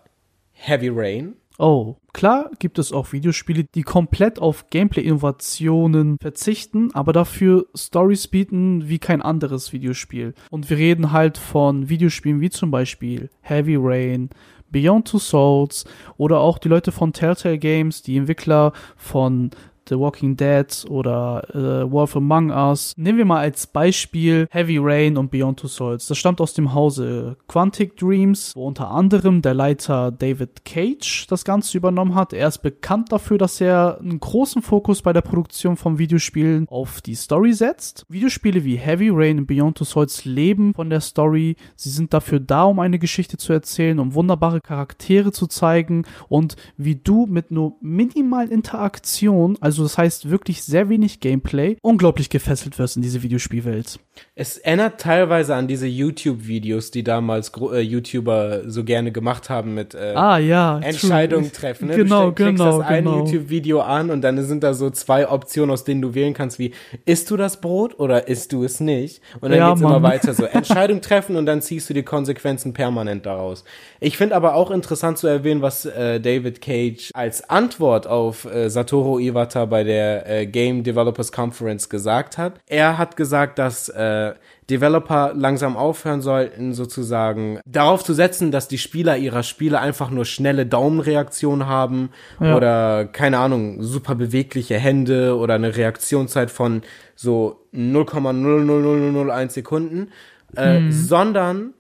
Heavy 0.52 0.88
Rain. 0.88 1.34
Oh, 1.58 1.96
klar 2.12 2.50
gibt 2.58 2.78
es 2.78 2.92
auch 2.92 3.12
Videospiele, 3.12 3.64
die 3.74 3.82
komplett 3.82 4.38
auf 4.38 4.68
Gameplay-Innovationen 4.68 6.18
verzichten, 6.20 6.90
aber 6.92 7.14
dafür 7.14 7.66
Stories 7.74 8.28
bieten 8.28 8.88
wie 8.88 8.98
kein 8.98 9.22
anderes 9.22 9.72
Videospiel. 9.72 10.34
Und 10.50 10.68
wir 10.68 10.76
reden 10.76 11.12
halt 11.12 11.38
von 11.38 11.88
Videospielen 11.88 12.42
wie 12.42 12.50
zum 12.50 12.70
Beispiel 12.70 13.30
Heavy 13.40 13.76
Rain, 13.78 14.28
Beyond 14.70 15.08
Two 15.08 15.18
Souls 15.18 15.86
oder 16.18 16.40
auch 16.40 16.58
die 16.58 16.68
Leute 16.68 16.92
von 16.92 17.14
Telltale 17.14 17.58
Games, 17.58 18.02
die 18.02 18.18
Entwickler 18.18 18.72
von 18.96 19.50
The 19.88 19.98
Walking 19.98 20.36
Dead 20.36 20.66
oder 20.88 21.44
äh, 21.54 21.90
Wolf 21.90 22.16
Among 22.16 22.50
Us. 22.50 22.92
Nehmen 22.96 23.18
wir 23.18 23.24
mal 23.24 23.40
als 23.40 23.66
Beispiel 23.66 24.48
Heavy 24.50 24.78
Rain 24.78 25.16
und 25.16 25.30
Beyond 25.30 25.60
Two 25.60 25.68
Souls. 25.68 26.06
Das 26.06 26.18
stammt 26.18 26.40
aus 26.40 26.54
dem 26.54 26.74
Hause 26.74 27.36
Quantic 27.46 27.96
Dreams, 27.96 28.52
wo 28.54 28.66
unter 28.66 28.90
anderem 28.90 29.42
der 29.42 29.54
Leiter 29.54 30.10
David 30.10 30.64
Cage 30.64 31.26
das 31.28 31.44
Ganze 31.44 31.76
übernommen 31.76 32.14
hat. 32.14 32.32
Er 32.32 32.48
ist 32.48 32.58
bekannt 32.58 33.12
dafür, 33.12 33.38
dass 33.38 33.60
er 33.60 33.98
einen 34.00 34.18
großen 34.18 34.62
Fokus 34.62 35.02
bei 35.02 35.12
der 35.12 35.20
Produktion 35.20 35.76
von 35.76 35.98
Videospielen 35.98 36.66
auf 36.68 37.00
die 37.00 37.14
Story 37.14 37.52
setzt. 37.52 38.04
Videospiele 38.08 38.64
wie 38.64 38.76
Heavy 38.76 39.10
Rain 39.12 39.38
und 39.38 39.46
Beyond 39.46 39.78
Two 39.78 39.84
Souls 39.84 40.24
leben 40.24 40.74
von 40.74 40.90
der 40.90 41.00
Story. 41.00 41.56
Sie 41.76 41.90
sind 41.90 42.12
dafür 42.12 42.40
da, 42.40 42.64
um 42.64 42.80
eine 42.80 42.98
Geschichte 42.98 43.36
zu 43.36 43.52
erzählen, 43.52 43.98
um 43.98 44.14
wunderbare 44.14 44.60
Charaktere 44.60 45.32
zu 45.32 45.46
zeigen 45.46 46.04
und 46.28 46.56
wie 46.76 46.96
du 46.96 47.26
mit 47.26 47.50
nur 47.50 47.76
minimal 47.80 48.48
Interaktion, 48.48 49.56
also 49.60 49.75
das 49.82 49.98
heißt 49.98 50.30
wirklich 50.30 50.62
sehr 50.62 50.88
wenig 50.88 51.20
Gameplay, 51.20 51.76
unglaublich 51.82 52.30
gefesselt 52.30 52.78
wirst 52.78 52.96
in 52.96 53.02
diese 53.02 53.22
Videospielwelt. 53.22 53.98
Es 54.38 54.58
erinnert 54.58 55.00
teilweise 55.00 55.54
an 55.54 55.66
diese 55.66 55.86
YouTube-Videos, 55.86 56.90
die 56.90 57.02
damals 57.02 57.50
äh, 57.72 57.80
YouTuber 57.80 58.68
so 58.70 58.84
gerne 58.84 59.10
gemacht 59.10 59.48
haben 59.48 59.72
mit 59.72 59.94
äh, 59.94 60.12
ah, 60.14 60.36
ja, 60.36 60.78
Entscheidungen 60.78 61.50
treffen. 61.52 61.88
Ne? 61.88 61.96
Genau, 61.96 62.26
du 62.26 62.32
klickst 62.32 62.58
genau, 62.58 62.78
das 62.80 62.86
eine 62.86 62.98
genau. 62.98 63.24
YouTube-Video 63.24 63.80
an 63.80 64.10
und 64.10 64.20
dann 64.20 64.44
sind 64.44 64.62
da 64.62 64.74
so 64.74 64.90
zwei 64.90 65.26
Optionen, 65.26 65.70
aus 65.70 65.84
denen 65.84 66.02
du 66.02 66.14
wählen 66.14 66.34
kannst, 66.34 66.58
wie 66.58 66.72
isst 67.06 67.30
du 67.30 67.38
das 67.38 67.62
Brot 67.62 67.98
oder 67.98 68.28
isst 68.28 68.52
du 68.52 68.62
es 68.62 68.78
nicht? 68.78 69.22
Und 69.40 69.52
dann 69.52 69.58
Ja, 69.58 69.70
geht's 69.70 69.80
Mann. 69.80 69.92
immer 69.92 70.02
weiter 70.02 70.34
so. 70.34 70.44
Entscheidung 70.52 71.00
treffen 71.00 71.36
und 71.36 71.46
dann 71.46 71.62
ziehst 71.62 71.88
du 71.88 71.94
die 71.94 72.02
Konsequenzen 72.02 72.74
permanent 72.74 73.24
daraus. 73.24 73.64
Ich 74.00 74.18
finde 74.18 74.36
aber 74.36 74.54
auch 74.54 74.70
interessant 74.70 75.16
zu 75.16 75.28
erwähnen, 75.28 75.62
was 75.62 75.86
äh, 75.86 76.20
David 76.20 76.60
Cage 76.60 77.10
als 77.14 77.48
Antwort 77.48 78.06
auf 78.06 78.44
äh, 78.44 78.68
Satoru 78.68 79.18
Iwata 79.18 79.64
bei 79.64 79.82
der 79.82 80.28
äh, 80.28 80.46
Game 80.46 80.84
Developers 80.84 81.32
Conference 81.32 81.88
gesagt 81.88 82.36
hat. 82.36 82.60
Er 82.66 82.98
hat 82.98 83.16
gesagt, 83.16 83.58
dass 83.58 83.88
äh, 83.88 84.25
Developer 84.68 85.32
langsam 85.34 85.76
aufhören 85.76 86.20
sollten, 86.20 86.72
sozusagen 86.74 87.60
darauf 87.66 88.02
zu 88.02 88.12
setzen, 88.14 88.50
dass 88.50 88.66
die 88.68 88.78
Spieler 88.78 89.16
ihrer 89.16 89.42
Spiele 89.44 89.78
einfach 89.80 90.10
nur 90.10 90.24
schnelle 90.24 90.66
Daumenreaktionen 90.66 91.66
haben 91.66 92.10
Ja. 92.40 92.56
oder 92.56 93.04
keine 93.06 93.38
Ahnung, 93.38 93.82
super 93.82 94.14
bewegliche 94.16 94.76
Hände 94.76 95.36
oder 95.36 95.54
eine 95.54 95.76
Reaktionszeit 95.76 96.50
von 96.50 96.82
so 97.14 97.60
0,00001 97.72 99.54
Sekunden, 99.54 100.08
äh, 100.56 100.90
sondern 100.90 101.74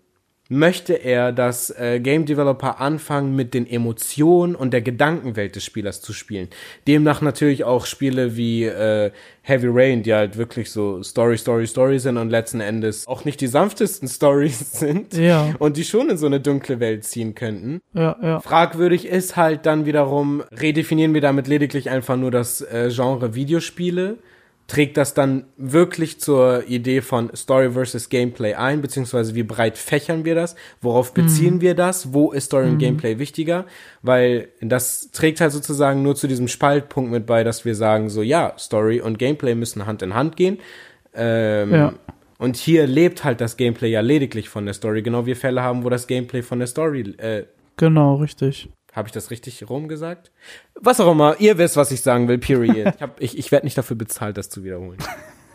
möchte 0.48 0.94
er, 0.94 1.32
dass 1.32 1.70
äh, 1.70 2.00
Game 2.00 2.24
Developer 2.26 2.80
anfangen, 2.80 3.34
mit 3.34 3.54
den 3.54 3.66
Emotionen 3.66 4.54
und 4.54 4.72
der 4.72 4.82
Gedankenwelt 4.82 5.56
des 5.56 5.64
Spielers 5.64 6.00
zu 6.00 6.12
spielen. 6.12 6.48
Demnach 6.86 7.20
natürlich 7.20 7.64
auch 7.64 7.86
Spiele 7.86 8.36
wie 8.36 8.64
äh, 8.64 9.10
Heavy 9.42 9.66
Rain, 9.70 10.02
die 10.02 10.14
halt 10.14 10.36
wirklich 10.36 10.70
so 10.70 11.02
Story, 11.02 11.36
Story, 11.38 11.66
Story 11.66 11.98
sind 11.98 12.16
und 12.16 12.30
letzten 12.30 12.60
Endes 12.60 13.06
auch 13.06 13.24
nicht 13.24 13.40
die 13.40 13.46
sanftesten 13.46 14.08
Stories 14.16 14.72
sind 14.72 15.14
Ja. 15.14 15.54
und 15.58 15.76
die 15.76 15.84
schon 15.84 16.10
in 16.10 16.16
so 16.16 16.26
eine 16.26 16.40
dunkle 16.40 16.80
Welt 16.80 17.04
ziehen 17.04 17.34
könnten. 17.34 17.80
Ja, 17.92 18.16
ja. 18.22 18.40
Fragwürdig 18.40 19.06
ist 19.06 19.36
halt 19.36 19.66
dann 19.66 19.86
wiederum, 19.86 20.42
redefinieren 20.60 21.14
wir 21.14 21.20
damit 21.20 21.48
lediglich 21.48 21.90
einfach 21.90 22.16
nur 22.16 22.30
das 22.30 22.60
äh, 22.60 22.90
Genre 22.94 23.34
Videospiele? 23.34 24.18
Trägt 24.66 24.96
das 24.96 25.14
dann 25.14 25.44
wirklich 25.56 26.18
zur 26.20 26.68
Idee 26.68 27.00
von 27.00 27.30
Story 27.36 27.70
versus 27.70 28.08
Gameplay 28.08 28.54
ein, 28.54 28.82
beziehungsweise 28.82 29.36
wie 29.36 29.44
breit 29.44 29.78
fächern 29.78 30.24
wir 30.24 30.34
das? 30.34 30.56
Worauf 30.80 31.14
beziehen 31.14 31.60
wir 31.60 31.74
das? 31.74 32.12
Wo 32.12 32.32
ist 32.32 32.46
Story 32.46 32.68
und 32.70 32.78
Gameplay 32.78 33.18
wichtiger? 33.20 33.66
Weil 34.02 34.48
das 34.60 35.10
trägt 35.12 35.40
halt 35.40 35.52
sozusagen 35.52 36.02
nur 36.02 36.16
zu 36.16 36.26
diesem 36.26 36.48
Spaltpunkt 36.48 37.12
mit 37.12 37.26
bei, 37.26 37.44
dass 37.44 37.64
wir 37.64 37.76
sagen 37.76 38.10
so, 38.10 38.22
ja, 38.22 38.54
Story 38.58 39.00
und 39.00 39.18
Gameplay 39.18 39.54
müssen 39.54 39.86
Hand 39.86 40.02
in 40.02 40.14
Hand 40.14 40.36
gehen. 40.36 40.58
Ähm, 41.14 41.72
Ja. 41.72 41.92
Und 42.38 42.56
hier 42.56 42.86
lebt 42.86 43.24
halt 43.24 43.40
das 43.40 43.56
Gameplay 43.56 43.88
ja 43.90 44.00
lediglich 44.00 44.48
von 44.48 44.66
der 44.66 44.74
Story, 44.74 45.02
genau 45.02 45.26
wie 45.26 45.34
Fälle 45.34 45.62
haben, 45.62 45.84
wo 45.84 45.90
das 45.90 46.06
Gameplay 46.06 46.42
von 46.42 46.58
der 46.58 46.68
Story 46.68 47.14
äh, 47.18 47.44
Genau, 47.76 48.16
richtig. 48.16 48.68
Habe 48.96 49.08
ich 49.08 49.12
das 49.12 49.30
richtig 49.30 49.68
rum 49.68 49.88
gesagt? 49.88 50.32
Was 50.74 51.00
auch 51.00 51.12
immer, 51.12 51.36
ihr 51.38 51.58
wisst, 51.58 51.76
was 51.76 51.90
ich 51.90 52.00
sagen 52.00 52.26
will, 52.28 52.38
period. 52.38 52.94
ich 52.96 53.02
hab, 53.02 53.20
ich, 53.20 53.38
ich 53.38 53.52
werde 53.52 53.66
nicht 53.66 53.76
dafür 53.76 53.96
bezahlt, 53.96 54.38
das 54.38 54.48
zu 54.48 54.64
wiederholen. 54.64 54.98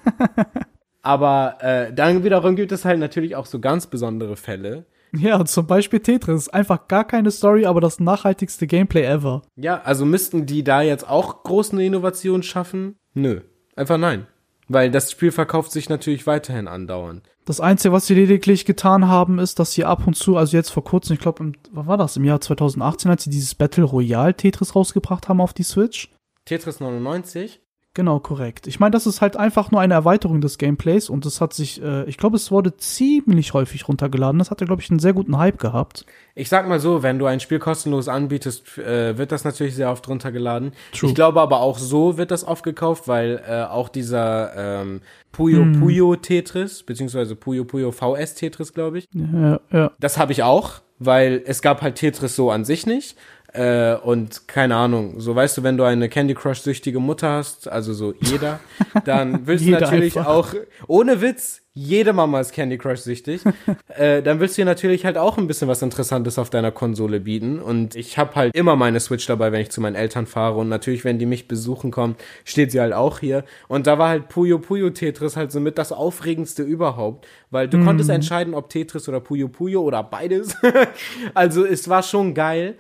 Aber 1.02 1.58
äh, 1.62 1.92
dann 1.92 2.24
wiederum 2.24 2.56
gibt 2.56 2.72
es 2.72 2.86
halt 2.86 3.00
natürlich 3.00 3.36
auch 3.36 3.48
so 3.48 3.60
ganz 3.60 3.88
besondere 3.88 4.38
Fälle. 4.38 4.86
Ja, 5.14 5.44
zum 5.44 5.66
Beispiel 5.66 6.00
Tetris. 6.00 6.48
Einfach 6.50 6.88
gar 6.88 7.06
keine 7.06 7.32
Story, 7.32 7.66
aber 7.66 7.82
das 7.82 8.00
nachhaltigste 8.00 8.66
Gameplay 8.66 9.04
ever. 9.04 9.42
Ja, 9.58 9.82
also 9.82 10.06
müssten 10.06 10.46
die 10.46 10.64
da 10.64 10.84
jetzt 10.84 11.10
auch 11.10 11.44
groß 11.44 11.74
eine 11.74 11.86
Innovation 11.86 12.44
schaffen? 12.44 12.96
Nö, 13.14 13.42
einfach 13.76 13.98
nein. 13.98 14.28
Weil 14.74 14.90
das 14.90 15.12
Spiel 15.12 15.32
verkauft 15.32 15.72
sich 15.72 15.90
natürlich 15.90 16.28
weiterhin 16.28 16.68
andauernd. 16.68 17.24
Das 17.46 17.60
Einzige, 17.60 17.92
was 17.92 18.06
sie 18.06 18.14
lediglich 18.14 18.66
getan 18.66 19.08
haben, 19.08 19.40
ist, 19.40 19.60
dass 19.60 19.74
sie 19.74 19.84
ab 19.84 20.06
und 20.08 20.16
zu, 20.16 20.38
also 20.38 20.56
jetzt 20.56 20.70
vor 20.70 20.84
kurzem, 20.84 21.16
ich 21.16 21.20
glaube, 21.20 21.54
wann 21.72 21.88
war 21.88 21.98
das? 21.98 22.16
Im 22.16 22.24
Jahr 22.24 22.40
2018, 22.40 23.12
als 23.12 23.24
sie 23.24 23.30
dieses 23.30 23.56
Battle 23.56 23.84
Royale 23.84 24.36
Tetris 24.36 24.76
rausgebracht 24.76 25.28
haben 25.28 25.42
auf 25.42 25.54
die 25.54 25.64
Switch. 25.64 26.10
Tetris 26.46 26.80
99? 26.80 27.62
Genau, 27.94 28.20
korrekt. 28.22 28.68
Ich 28.68 28.80
meine, 28.80 28.92
das 28.92 29.06
ist 29.06 29.20
halt 29.20 29.36
einfach 29.36 29.70
nur 29.70 29.82
eine 29.82 29.94
Erweiterung 29.96 30.40
des 30.40 30.58
Gameplays 30.58 31.10
und 31.10 31.26
es 31.26 31.42
hat 31.42 31.54
sich, 31.54 31.82
äh, 31.84 32.06
ich 32.06 32.18
glaube, 32.18 32.38
es 32.38 32.50
wurde 32.50 32.78
ziemlich 32.78 33.54
häufig 33.54 33.86
runtergeladen. 33.88 34.40
Das 34.40 34.50
hatte, 34.50 34.64
glaube 34.66 34.82
ich, 34.82 34.90
einen 34.90 35.00
sehr 35.00 35.12
guten 35.12 35.38
Hype 35.38 35.60
gehabt. 35.60 36.06
Ich 36.34 36.48
sag 36.48 36.70
mal 36.70 36.80
so, 36.80 37.04
wenn 37.04 37.20
du 37.20 37.26
ein 37.26 37.42
Spiel 37.42 37.60
kostenlos 37.60 38.08
anbietest, 38.08 38.78
äh, 38.78 39.18
wird 39.18 39.34
das 39.34 39.44
natürlich 39.44 39.76
sehr 39.76 39.92
oft 39.92 40.08
runtergeladen. 40.08 40.72
True. 40.94 41.10
Ich 41.10 41.16
glaube 41.16 41.42
aber 41.42 41.60
auch 41.60 41.78
so 41.78 42.18
wird 42.18 42.32
das 42.32 42.46
aufgekauft, 42.46 43.10
weil 43.10 43.42
äh, 43.46 43.64
auch 43.64 43.90
dieser 43.90 44.54
ähm, 44.82 45.02
Puyo 45.34 45.60
Hm. 45.64 45.80
Puyo 45.82 46.16
Tetris, 46.16 46.84
beziehungsweise 46.84 47.36
Puyo 47.36 47.66
Puyo 47.66 47.92
VS 47.92 48.36
Tetris, 48.36 48.74
glaube 48.74 49.00
ich, 49.00 49.08
Ja, 49.14 49.60
ja. 49.72 49.92
das 50.00 50.18
habe 50.18 50.32
ich 50.32 50.44
auch, 50.44 50.76
weil 51.00 51.42
es 51.46 51.62
gab 51.62 51.82
halt 51.82 51.96
Tetris 51.96 52.38
so 52.38 52.52
an 52.52 52.64
sich 52.64 52.86
nicht. 52.86 53.18
Äh, 53.54 53.96
und 53.96 54.48
keine 54.48 54.78
Ahnung, 54.78 55.20
so 55.20 55.36
weißt 55.36 55.58
du, 55.58 55.64
wenn 55.64 55.76
du 55.76 55.84
eine 55.84 56.08
Candy 56.08 56.34
Crush 56.34 56.62
süchtige 56.62 57.00
Mutter 57.00 57.32
hast, 57.32 57.68
also 57.68 57.94
so 57.94 58.14
jeder, 58.22 58.62
dann 59.06 59.46
willst 59.46 59.66
du 59.66 59.72
natürlich 59.72 60.18
einfach. 60.18 60.32
auch, 60.32 60.54
ohne 60.88 61.22
Witz, 61.22 61.62
jede 61.74 62.14
Mama 62.14 62.40
ist 62.40 62.54
Candy 62.54 62.78
Crush 62.78 63.00
süchtig, 63.00 63.42
äh, 63.90 64.22
dann 64.22 64.40
willst 64.40 64.58
du 64.58 64.62
dir 64.62 64.66
natürlich 64.66 65.04
halt 65.04 65.18
auch 65.18 65.38
ein 65.38 65.48
bisschen 65.48 65.68
was 65.68 65.82
Interessantes 65.82 66.40
auf 66.40 66.50
deiner 66.50 66.72
Konsole 66.72 67.20
bieten. 67.20 67.60
Und 67.60 67.96
ich 67.96 68.18
habe 68.18 68.36
halt 68.36 68.56
immer 68.56 68.78
meine 68.78 69.02
Switch 69.02 69.26
dabei, 69.26 69.52
wenn 69.52 69.62
ich 69.62 69.70
zu 69.70 69.82
meinen 69.82 69.96
Eltern 69.96 70.28
fahre. 70.28 70.58
Und 70.58 70.70
natürlich, 70.70 71.04
wenn 71.04 71.20
die 71.20 71.26
mich 71.26 71.50
besuchen 71.50 71.92
kommen, 71.92 72.16
steht 72.46 72.72
sie 72.72 72.80
halt 72.80 72.94
auch 72.94 73.20
hier. 73.20 73.44
Und 73.68 73.86
da 73.86 73.98
war 73.98 74.10
halt 74.10 74.30
Puyo 74.30 74.60
Puyo 74.60 74.90
Tetris 74.92 75.36
halt 75.36 75.52
somit 75.52 75.78
das 75.78 75.92
Aufregendste 75.92 76.64
überhaupt, 76.64 77.28
weil 77.50 77.68
du 77.68 77.84
konntest 77.84 78.10
entscheiden, 78.10 78.54
ob 78.54 78.70
Tetris 78.70 79.10
oder 79.10 79.20
Puyo 79.20 79.50
Puyo 79.50 79.82
oder 79.82 80.04
beides. 80.04 80.56
also 81.34 81.66
es 81.66 81.90
war 81.90 82.04
schon 82.04 82.34
geil. 82.34 82.76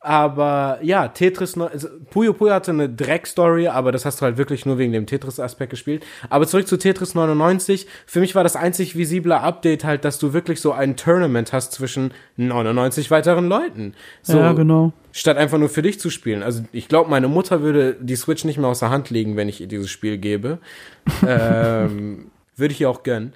Aber 0.00 0.78
ja, 0.82 1.08
Tetris, 1.08 1.58
also 1.58 1.88
Puyo 2.10 2.32
Puyo 2.32 2.52
hatte 2.52 2.70
eine 2.70 2.88
Dreck-Story, 2.88 3.68
aber 3.68 3.92
das 3.92 4.04
hast 4.04 4.20
du 4.20 4.24
halt 4.24 4.36
wirklich 4.36 4.64
nur 4.64 4.78
wegen 4.78 4.92
dem 4.92 5.06
Tetris-Aspekt 5.06 5.70
gespielt. 5.70 6.04
Aber 6.28 6.46
zurück 6.46 6.68
zu 6.68 6.76
Tetris 6.76 7.14
99. 7.14 7.86
Für 8.06 8.20
mich 8.20 8.34
war 8.34 8.44
das 8.44 8.56
einzig 8.56 8.96
visible 8.96 9.34
Update 9.34 9.84
halt, 9.84 10.04
dass 10.04 10.18
du 10.18 10.32
wirklich 10.32 10.60
so 10.60 10.72
ein 10.72 10.96
Tournament 10.96 11.52
hast 11.52 11.72
zwischen 11.72 12.12
99 12.36 13.10
weiteren 13.10 13.48
Leuten. 13.48 13.94
So, 14.22 14.38
ja, 14.38 14.52
genau. 14.52 14.92
statt 15.12 15.38
einfach 15.38 15.58
nur 15.58 15.70
für 15.70 15.82
dich 15.82 15.98
zu 15.98 16.10
spielen. 16.10 16.42
Also 16.42 16.62
ich 16.72 16.88
glaube, 16.88 17.10
meine 17.10 17.28
Mutter 17.28 17.62
würde 17.62 17.96
die 18.00 18.16
Switch 18.16 18.44
nicht 18.44 18.58
mehr 18.58 18.68
aus 18.68 18.80
der 18.80 18.90
Hand 18.90 19.10
legen, 19.10 19.36
wenn 19.36 19.48
ich 19.48 19.60
ihr 19.60 19.66
dieses 19.66 19.90
Spiel 19.90 20.18
gebe. 20.18 20.58
ähm, 21.26 22.30
würde 22.54 22.72
ich 22.72 22.80
ihr 22.80 22.90
auch 22.90 23.02
gönnen. 23.02 23.32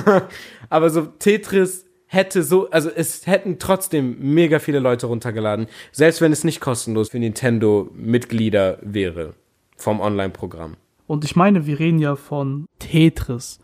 Aber 0.70 0.90
so 0.90 1.02
Tetris 1.02 1.86
hätte 2.12 2.42
so, 2.42 2.68
also 2.70 2.90
es 2.90 3.26
hätten 3.28 3.60
trotzdem 3.60 4.16
mega 4.18 4.58
viele 4.58 4.80
Leute 4.80 5.06
runtergeladen, 5.06 5.68
selbst 5.92 6.20
wenn 6.20 6.32
es 6.32 6.42
nicht 6.42 6.60
kostenlos 6.60 7.10
für 7.10 7.20
Nintendo-Mitglieder 7.20 8.78
wäre 8.82 9.34
vom 9.76 10.00
Online-Programm. 10.00 10.76
Und 11.06 11.24
ich 11.24 11.36
meine, 11.36 11.66
wir 11.66 11.78
reden 11.78 12.00
ja 12.00 12.16
von 12.16 12.66
Tetris. 12.80 13.60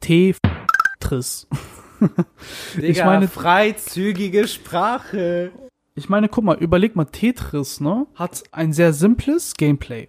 Tetris. 0.00 1.46
Digga, 2.76 3.04
meine- 3.04 3.28
freizügige 3.28 4.48
Sprache. 4.48 5.52
Ich 5.94 6.08
meine, 6.08 6.28
guck 6.30 6.44
mal, 6.44 6.56
überleg 6.58 6.96
mal, 6.96 7.04
Tetris, 7.06 7.80
ne, 7.80 8.06
hat 8.14 8.42
ein 8.52 8.72
sehr 8.72 8.94
simples 8.94 9.54
Gameplay. 9.54 10.08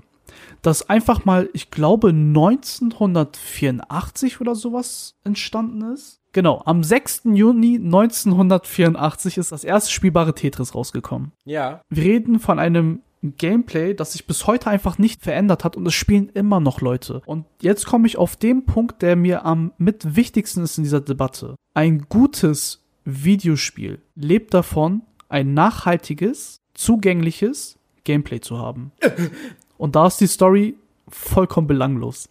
Das 0.61 0.89
einfach 0.89 1.25
mal, 1.25 1.49
ich 1.53 1.71
glaube, 1.71 2.09
1984 2.09 4.41
oder 4.41 4.55
sowas 4.55 5.15
entstanden 5.23 5.93
ist. 5.93 6.19
Genau, 6.33 6.61
am 6.65 6.83
6. 6.83 7.21
Juni 7.33 7.75
1984 7.75 9.37
ist 9.37 9.51
das 9.51 9.63
erste 9.63 9.91
spielbare 9.91 10.35
Tetris 10.35 10.75
rausgekommen. 10.75 11.31
Ja. 11.45 11.81
Wir 11.89 12.03
reden 12.03 12.39
von 12.39 12.59
einem 12.59 13.01
Gameplay, 13.23 13.93
das 13.93 14.13
sich 14.13 14.27
bis 14.27 14.45
heute 14.45 14.69
einfach 14.69 14.97
nicht 14.97 15.23
verändert 15.23 15.63
hat 15.63 15.75
und 15.75 15.85
es 15.87 15.93
spielen 15.93 16.29
immer 16.29 16.59
noch 16.59 16.81
Leute. 16.81 17.21
Und 17.25 17.45
jetzt 17.61 17.85
komme 17.85 18.07
ich 18.07 18.17
auf 18.17 18.35
den 18.35 18.65
Punkt, 18.65 19.01
der 19.01 19.15
mir 19.15 19.45
am 19.45 19.73
mit 19.77 20.15
wichtigsten 20.15 20.63
ist 20.63 20.77
in 20.77 20.83
dieser 20.83 21.01
Debatte. 21.01 21.55
Ein 21.73 22.05
gutes 22.09 22.83
Videospiel 23.05 24.01
lebt 24.15 24.53
davon, 24.53 25.01
ein 25.29 25.53
nachhaltiges, 25.53 26.61
zugängliches 26.73 27.79
Gameplay 28.03 28.39
zu 28.39 28.59
haben. 28.59 28.91
Und 29.77 29.95
da 29.95 30.07
ist 30.07 30.19
die 30.19 30.27
Story 30.27 30.75
vollkommen 31.07 31.67
belanglos. 31.67 32.29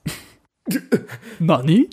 Nani? 1.38 1.88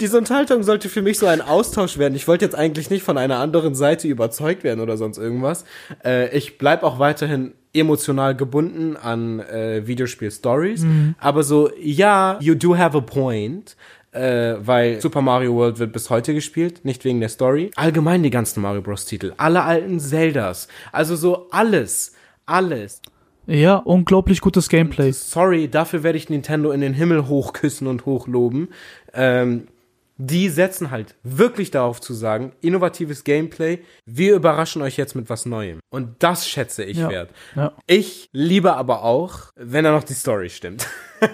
Diese 0.00 0.16
Unterhaltung 0.16 0.62
sollte 0.62 0.88
für 0.88 1.02
mich 1.02 1.18
so 1.18 1.26
ein 1.26 1.40
Austausch 1.40 1.98
werden. 1.98 2.14
Ich 2.14 2.28
wollte 2.28 2.44
jetzt 2.44 2.54
eigentlich 2.54 2.90
nicht 2.90 3.02
von 3.02 3.18
einer 3.18 3.38
anderen 3.38 3.74
Seite 3.74 4.08
überzeugt 4.08 4.64
werden 4.64 4.80
oder 4.80 4.96
sonst 4.96 5.18
irgendwas. 5.18 5.64
Äh, 6.04 6.36
ich 6.36 6.58
bleib 6.58 6.82
auch 6.82 6.98
weiterhin 6.98 7.52
emotional 7.72 8.36
gebunden 8.36 8.96
an 8.96 9.40
äh, 9.40 9.86
Videospiel-Stories. 9.86 10.82
Mhm. 10.82 11.14
Aber 11.18 11.42
so, 11.42 11.70
ja, 11.78 12.38
you 12.40 12.54
do 12.54 12.76
have 12.76 12.96
a 12.96 13.00
point. 13.00 13.76
Äh, 14.12 14.54
weil 14.60 15.00
Super 15.00 15.22
Mario 15.22 15.54
World 15.54 15.80
wird 15.80 15.92
bis 15.92 16.08
heute 16.08 16.34
gespielt, 16.34 16.84
nicht 16.84 17.04
wegen 17.04 17.18
der 17.18 17.28
Story. 17.28 17.72
Allgemein 17.74 18.22
die 18.22 18.30
ganzen 18.30 18.62
Mario 18.62 18.80
Bros. 18.80 19.06
Titel, 19.06 19.32
alle 19.38 19.64
alten 19.64 19.98
Zeldas, 19.98 20.68
also 20.92 21.16
so 21.16 21.48
alles, 21.50 22.12
alles. 22.46 23.02
Ja, 23.46 23.76
unglaublich 23.76 24.40
gutes 24.40 24.68
Gameplay. 24.68 25.12
Sorry, 25.12 25.68
dafür 25.68 26.02
werde 26.02 26.16
ich 26.16 26.30
Nintendo 26.30 26.70
in 26.70 26.80
den 26.80 26.94
Himmel 26.94 27.28
hochküssen 27.28 27.86
und 27.86 28.06
hochloben. 28.06 28.68
Ähm, 29.12 29.68
die 30.16 30.48
setzen 30.48 30.90
halt 30.90 31.16
wirklich 31.24 31.70
darauf 31.70 32.00
zu 32.00 32.14
sagen, 32.14 32.52
innovatives 32.60 33.24
Gameplay, 33.24 33.80
wir 34.06 34.36
überraschen 34.36 34.80
euch 34.82 34.96
jetzt 34.96 35.16
mit 35.16 35.28
was 35.28 35.44
Neuem. 35.44 35.80
Und 35.90 36.22
das 36.22 36.48
schätze 36.48 36.84
ich 36.84 36.98
ja, 36.98 37.08
wert. 37.08 37.30
Ja. 37.56 37.72
Ich 37.86 38.28
liebe 38.32 38.76
aber 38.76 39.02
auch, 39.02 39.50
wenn 39.56 39.84
da 39.84 39.92
noch 39.92 40.04
die 40.04 40.14
Story 40.14 40.50
stimmt. 40.50 40.86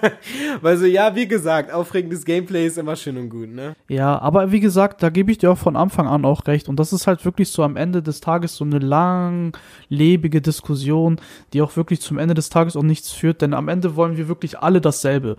Weil 0.63 0.77
so, 0.79 0.87
ja, 0.87 1.15
wie 1.15 1.29
gesagt, 1.29 1.73
aufregendes 1.73 2.25
Gameplay 2.25 2.67
ist 2.67 2.79
immer 2.79 2.97
schön 2.97 3.19
und 3.19 3.29
gut, 3.29 3.51
ne? 3.51 3.75
Ja, 3.89 4.19
aber 4.19 4.51
wie 4.53 4.61
gesagt, 4.61 5.03
da 5.03 5.11
gebe 5.11 5.31
ich 5.31 5.39
dir 5.39 5.51
auch 5.51 5.59
von 5.59 5.77
Anfang 5.77 6.07
an 6.07 6.25
auch 6.25 6.47
recht. 6.47 6.69
Und 6.69 6.77
das 6.77 6.93
ist 6.93 7.07
halt 7.07 7.25
wirklich 7.25 7.51
so 7.51 7.63
am 7.63 7.77
Ende 7.77 8.03
des 8.03 8.21
Tages 8.21 8.57
so 8.57 8.65
eine 8.65 8.79
langlebige 8.79 10.41
Diskussion, 10.41 11.21
die 11.53 11.61
auch 11.61 11.77
wirklich 11.77 12.01
zum 12.01 12.19
Ende 12.19 12.35
des 12.35 12.49
Tages 12.49 12.77
auch 12.77 12.83
nichts 12.83 13.13
führt, 13.13 13.43
denn 13.43 13.53
am 13.53 13.69
Ende 13.69 13.97
wollen 13.97 14.17
wir 14.17 14.29
wirklich 14.29 14.59
alle 14.59 14.81
dasselbe 14.81 15.37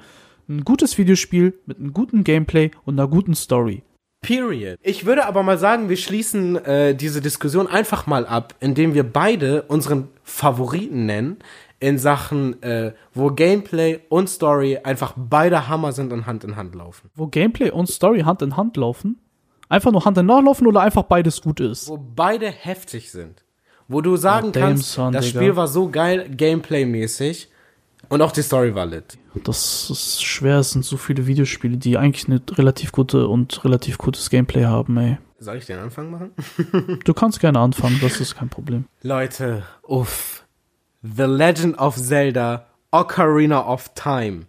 ein 0.49 0.63
gutes 0.63 0.97
Videospiel 0.97 1.53
mit 1.65 1.77
einem 1.77 1.93
guten 1.93 2.23
Gameplay 2.23 2.71
und 2.85 2.99
einer 2.99 3.07
guten 3.07 3.35
Story. 3.35 3.83
Period. 4.21 4.77
Ich 4.83 5.05
würde 5.05 5.25
aber 5.25 5.41
mal 5.41 5.57
sagen, 5.57 5.89
wir 5.89 5.97
schließen 5.97 6.55
äh, 6.63 6.95
diese 6.95 7.21
Diskussion 7.21 7.65
einfach 7.65 8.05
mal 8.05 8.27
ab, 8.27 8.53
indem 8.59 8.93
wir 8.93 9.03
beide 9.03 9.63
unseren 9.63 10.09
Favoriten 10.23 11.07
nennen 11.07 11.37
in 11.79 11.97
Sachen, 11.97 12.61
äh, 12.61 12.93
wo 13.15 13.31
Gameplay 13.31 13.99
und 14.09 14.29
Story 14.29 14.77
einfach 14.83 15.13
beide 15.17 15.67
Hammer 15.67 15.91
sind 15.91 16.13
und 16.13 16.27
Hand 16.27 16.43
in 16.43 16.55
Hand 16.55 16.75
laufen. 16.75 17.09
Wo 17.15 17.25
Gameplay 17.25 17.71
und 17.71 17.89
Story 17.89 18.21
Hand 18.21 18.43
in 18.43 18.55
Hand 18.55 18.77
laufen? 18.77 19.19
Einfach 19.67 19.91
nur 19.91 20.05
Hand 20.05 20.19
in 20.19 20.31
Hand 20.31 20.45
laufen 20.45 20.67
oder 20.67 20.81
einfach 20.81 21.03
beides 21.03 21.41
gut 21.41 21.59
ist? 21.59 21.89
Wo 21.89 21.97
beide 21.97 22.51
heftig 22.51 23.09
sind. 23.09 23.43
Wo 23.87 24.01
du 24.01 24.15
sagen 24.17 24.49
oh, 24.49 24.51
kannst, 24.59 24.91
son, 24.91 25.11
das 25.11 25.25
Digga. 25.25 25.39
Spiel 25.39 25.55
war 25.55 25.67
so 25.67 25.89
geil, 25.89 26.29
Gameplay-mäßig 26.29 27.47
und 28.09 28.21
auch 28.21 28.31
die 28.31 28.41
Story 28.41 28.75
war 28.75 28.85
lit. 28.85 29.17
Das 29.43 29.89
ist 29.89 30.23
schwer, 30.23 30.59
es 30.59 30.71
sind 30.71 30.83
so 30.83 30.97
viele 30.97 31.27
Videospiele, 31.27 31.77
die 31.77 31.97
eigentlich 31.97 32.27
eine 32.27 32.41
relativ 32.51 32.91
gute 32.91 33.27
und 33.27 33.63
relativ 33.63 33.97
gutes 33.97 34.29
Gameplay 34.29 34.65
haben, 34.65 34.97
ey. 34.97 35.17
Soll 35.39 35.57
ich 35.57 35.65
den 35.65 35.79
Anfang 35.79 36.11
machen? 36.11 36.31
du 37.03 37.13
kannst 37.13 37.39
gerne 37.39 37.59
anfangen, 37.59 37.99
das 38.01 38.19
ist 38.19 38.35
kein 38.35 38.49
Problem. 38.49 38.85
Leute, 39.01 39.63
uff. 39.83 40.45
The 41.01 41.23
Legend 41.23 41.79
of 41.79 41.95
Zelda 41.95 42.67
Ocarina 42.91 43.65
of 43.65 43.89
Time. 43.95 44.45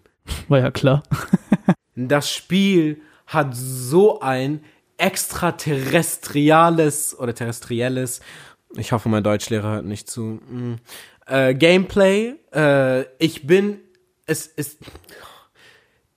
War 0.48 0.58
ja 0.58 0.70
klar. 0.70 1.02
das 1.94 2.30
Spiel 2.30 3.00
hat 3.26 3.54
so 3.54 4.20
ein 4.20 4.62
extraterrestriales 4.98 7.18
oder 7.18 7.34
terrestrielles, 7.34 8.20
ich 8.74 8.92
hoffe, 8.92 9.08
mein 9.08 9.24
Deutschlehrer 9.24 9.72
hört 9.72 9.84
nicht 9.84 10.10
zu, 10.10 10.22
mm, 10.22 10.76
äh, 11.26 11.54
Gameplay. 11.54 12.34
Äh, 12.54 13.02
ich 13.18 13.46
bin, 13.46 13.78
es 14.26 14.46
ist, 14.46 14.78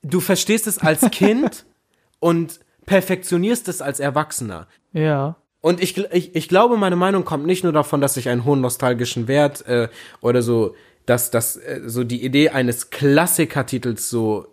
du 0.02 0.20
verstehst 0.20 0.68
es 0.68 0.80
als 0.80 1.10
Kind 1.12 1.66
und 2.20 2.60
perfektionierst 2.86 3.68
es 3.68 3.82
als 3.82 4.00
Erwachsener. 4.00 4.68
Ja. 4.94 5.36
Und 5.62 5.82
ich, 5.82 5.98
ich, 6.14 6.36
ich 6.36 6.48
glaube, 6.48 6.78
meine 6.78 6.96
Meinung 6.96 7.26
kommt 7.26 7.46
nicht 7.46 7.64
nur 7.64 7.74
davon, 7.74 8.00
dass 8.00 8.18
ich 8.18 8.30
einen 8.30 8.46
hohen 8.46 8.62
nostalgischen 8.62 9.28
Wert 9.28 9.66
äh, 9.68 9.90
oder 10.22 10.44
so, 10.44 10.76
dass 11.06 11.32
das 11.32 11.58
äh, 11.58 11.82
so 11.86 12.04
die 12.04 12.24
Idee 12.24 12.50
eines 12.50 12.92
Klassikertitels 12.92 14.10
so 14.10 14.48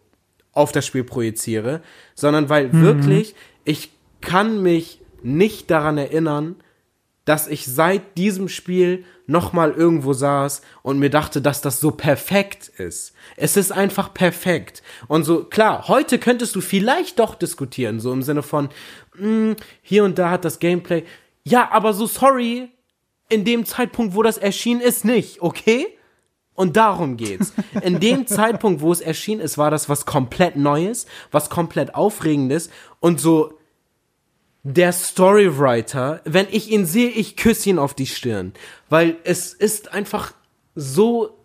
auf 0.53 0.73
das 0.73 0.87
Spiel 0.87 1.05
projiziere, 1.05 1.83
sondern 2.15 2.49
weil 2.49 2.69
mhm. 2.69 2.83
wirklich 2.83 3.35
ich 3.65 3.91
kann 4.21 4.63
mich 4.63 5.01
nicht 5.23 5.71
daran 5.71 5.99
erinnern, 5.99 6.57
dass 7.25 7.47
ich 7.47 7.67
seit 7.67 8.17
diesem 8.17 8.49
Spiel 8.49 9.05
nochmal 9.27 9.73
irgendwo 9.73 10.13
saß 10.13 10.63
und 10.83 10.99
mir 10.99 11.11
dachte, 11.11 11.41
dass 11.41 11.61
das 11.61 11.81
so 11.81 11.93
perfekt 11.93 12.69
ist. 12.69 13.13
Es 13.37 13.57
ist 13.57 13.73
einfach 13.73 14.13
perfekt. 14.13 14.83
Und 15.09 15.25
so, 15.25 15.45
klar, 15.45 15.89
heute 15.89 16.19
könntest 16.19 16.57
du 16.57 16.61
vielleicht 16.61 17.19
doch 17.19 17.35
diskutieren, 17.35 18.01
so 18.01 18.13
im 18.13 18.23
Sinne 18.23 18.43
von, 18.43 18.71
mh, 19.15 19.21
hm, 19.21 19.57
hier 19.83 20.05
und 20.05 20.19
da 20.19 20.31
hat 20.31 20.45
das 20.45 20.59
Gameplay, 20.59 21.05
ja, 21.45 21.71
aber 21.71 21.93
so 21.93 22.07
sorry, 22.07 22.71
in 23.29 23.45
dem 23.45 23.65
Zeitpunkt, 23.65 24.15
wo 24.15 24.23
das 24.23 24.39
erschienen 24.39 24.81
ist, 24.81 25.05
nicht, 25.05 25.41
okay? 25.41 25.87
Und 26.55 26.77
darum 26.77 27.17
geht's. 27.17 27.55
In 27.83 27.99
dem 27.99 28.27
Zeitpunkt, 28.27 28.83
wo 28.83 28.93
es 28.93 29.01
erschienen 29.01 29.41
ist, 29.41 29.57
war 29.57 29.71
das 29.71 29.89
was 29.89 30.05
komplett 30.05 30.57
Neues, 30.57 31.07
was 31.31 31.49
komplett 31.49 31.95
Aufregendes 31.95 32.69
und 33.01 33.21
so, 33.21 33.59
der 34.63 34.93
Storywriter, 34.93 36.21
wenn 36.25 36.47
ich 36.51 36.71
ihn 36.71 36.87
sehe, 36.87 37.11
ich 37.11 37.37
küsse 37.37 37.71
ihn 37.71 37.79
auf 37.79 37.95
die 37.95 38.07
Stirn, 38.07 38.53
weil 38.89 39.17
es 39.25 39.53
ist 39.53 39.93
einfach 39.93 40.33
so, 40.75 41.37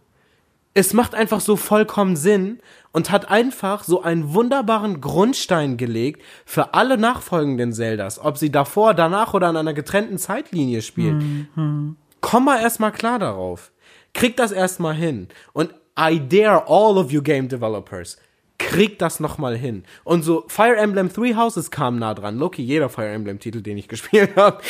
es 0.73 0.93
macht 0.93 1.15
einfach 1.15 1.39
so 1.39 1.55
vollkommen 1.55 2.15
Sinn 2.15 2.59
und 2.91 3.09
hat 3.09 3.29
einfach 3.29 3.83
so 3.83 4.03
einen 4.03 4.33
wunderbaren 4.33 5.01
Grundstein 5.01 5.77
gelegt 5.77 6.21
für 6.45 6.75
alle 6.75 6.97
nachfolgenden 6.97 7.73
Zeldas, 7.73 8.19
ob 8.19 8.37
sie 8.37 8.51
davor, 8.51 8.93
danach 8.93 9.33
oder 9.33 9.47
an 9.47 9.57
einer 9.57 9.73
getrennten 9.73 10.19
Zeitlinie 10.19 10.83
spielen. 10.83 11.49
Mhm. 11.55 11.95
Komm 12.21 12.45
mal 12.45 12.61
erstmal 12.61 12.91
klar 12.91 13.17
darauf. 13.17 13.71
Krieg 14.13 14.37
das 14.37 14.51
erstmal 14.51 14.95
hin. 14.95 15.27
Und 15.53 15.73
I 15.99 16.19
dare 16.19 16.65
all 16.67 16.97
of 16.97 17.11
you 17.11 17.23
game 17.23 17.47
developers 17.47 18.17
kriegt 18.57 19.01
das 19.01 19.19
nochmal 19.19 19.55
hin. 19.55 19.83
Und 20.03 20.23
so 20.23 20.43
Fire 20.47 20.75
Emblem 20.75 21.13
Three 21.13 21.35
Houses 21.35 21.71
kam 21.71 21.99
nah 21.99 22.13
dran. 22.13 22.37
Loki, 22.37 22.63
jeder 22.63 22.89
Fire 22.89 23.07
Emblem 23.07 23.39
Titel, 23.39 23.61
den 23.61 23.77
ich 23.77 23.87
gespielt 23.87 24.35
habe. 24.35 24.61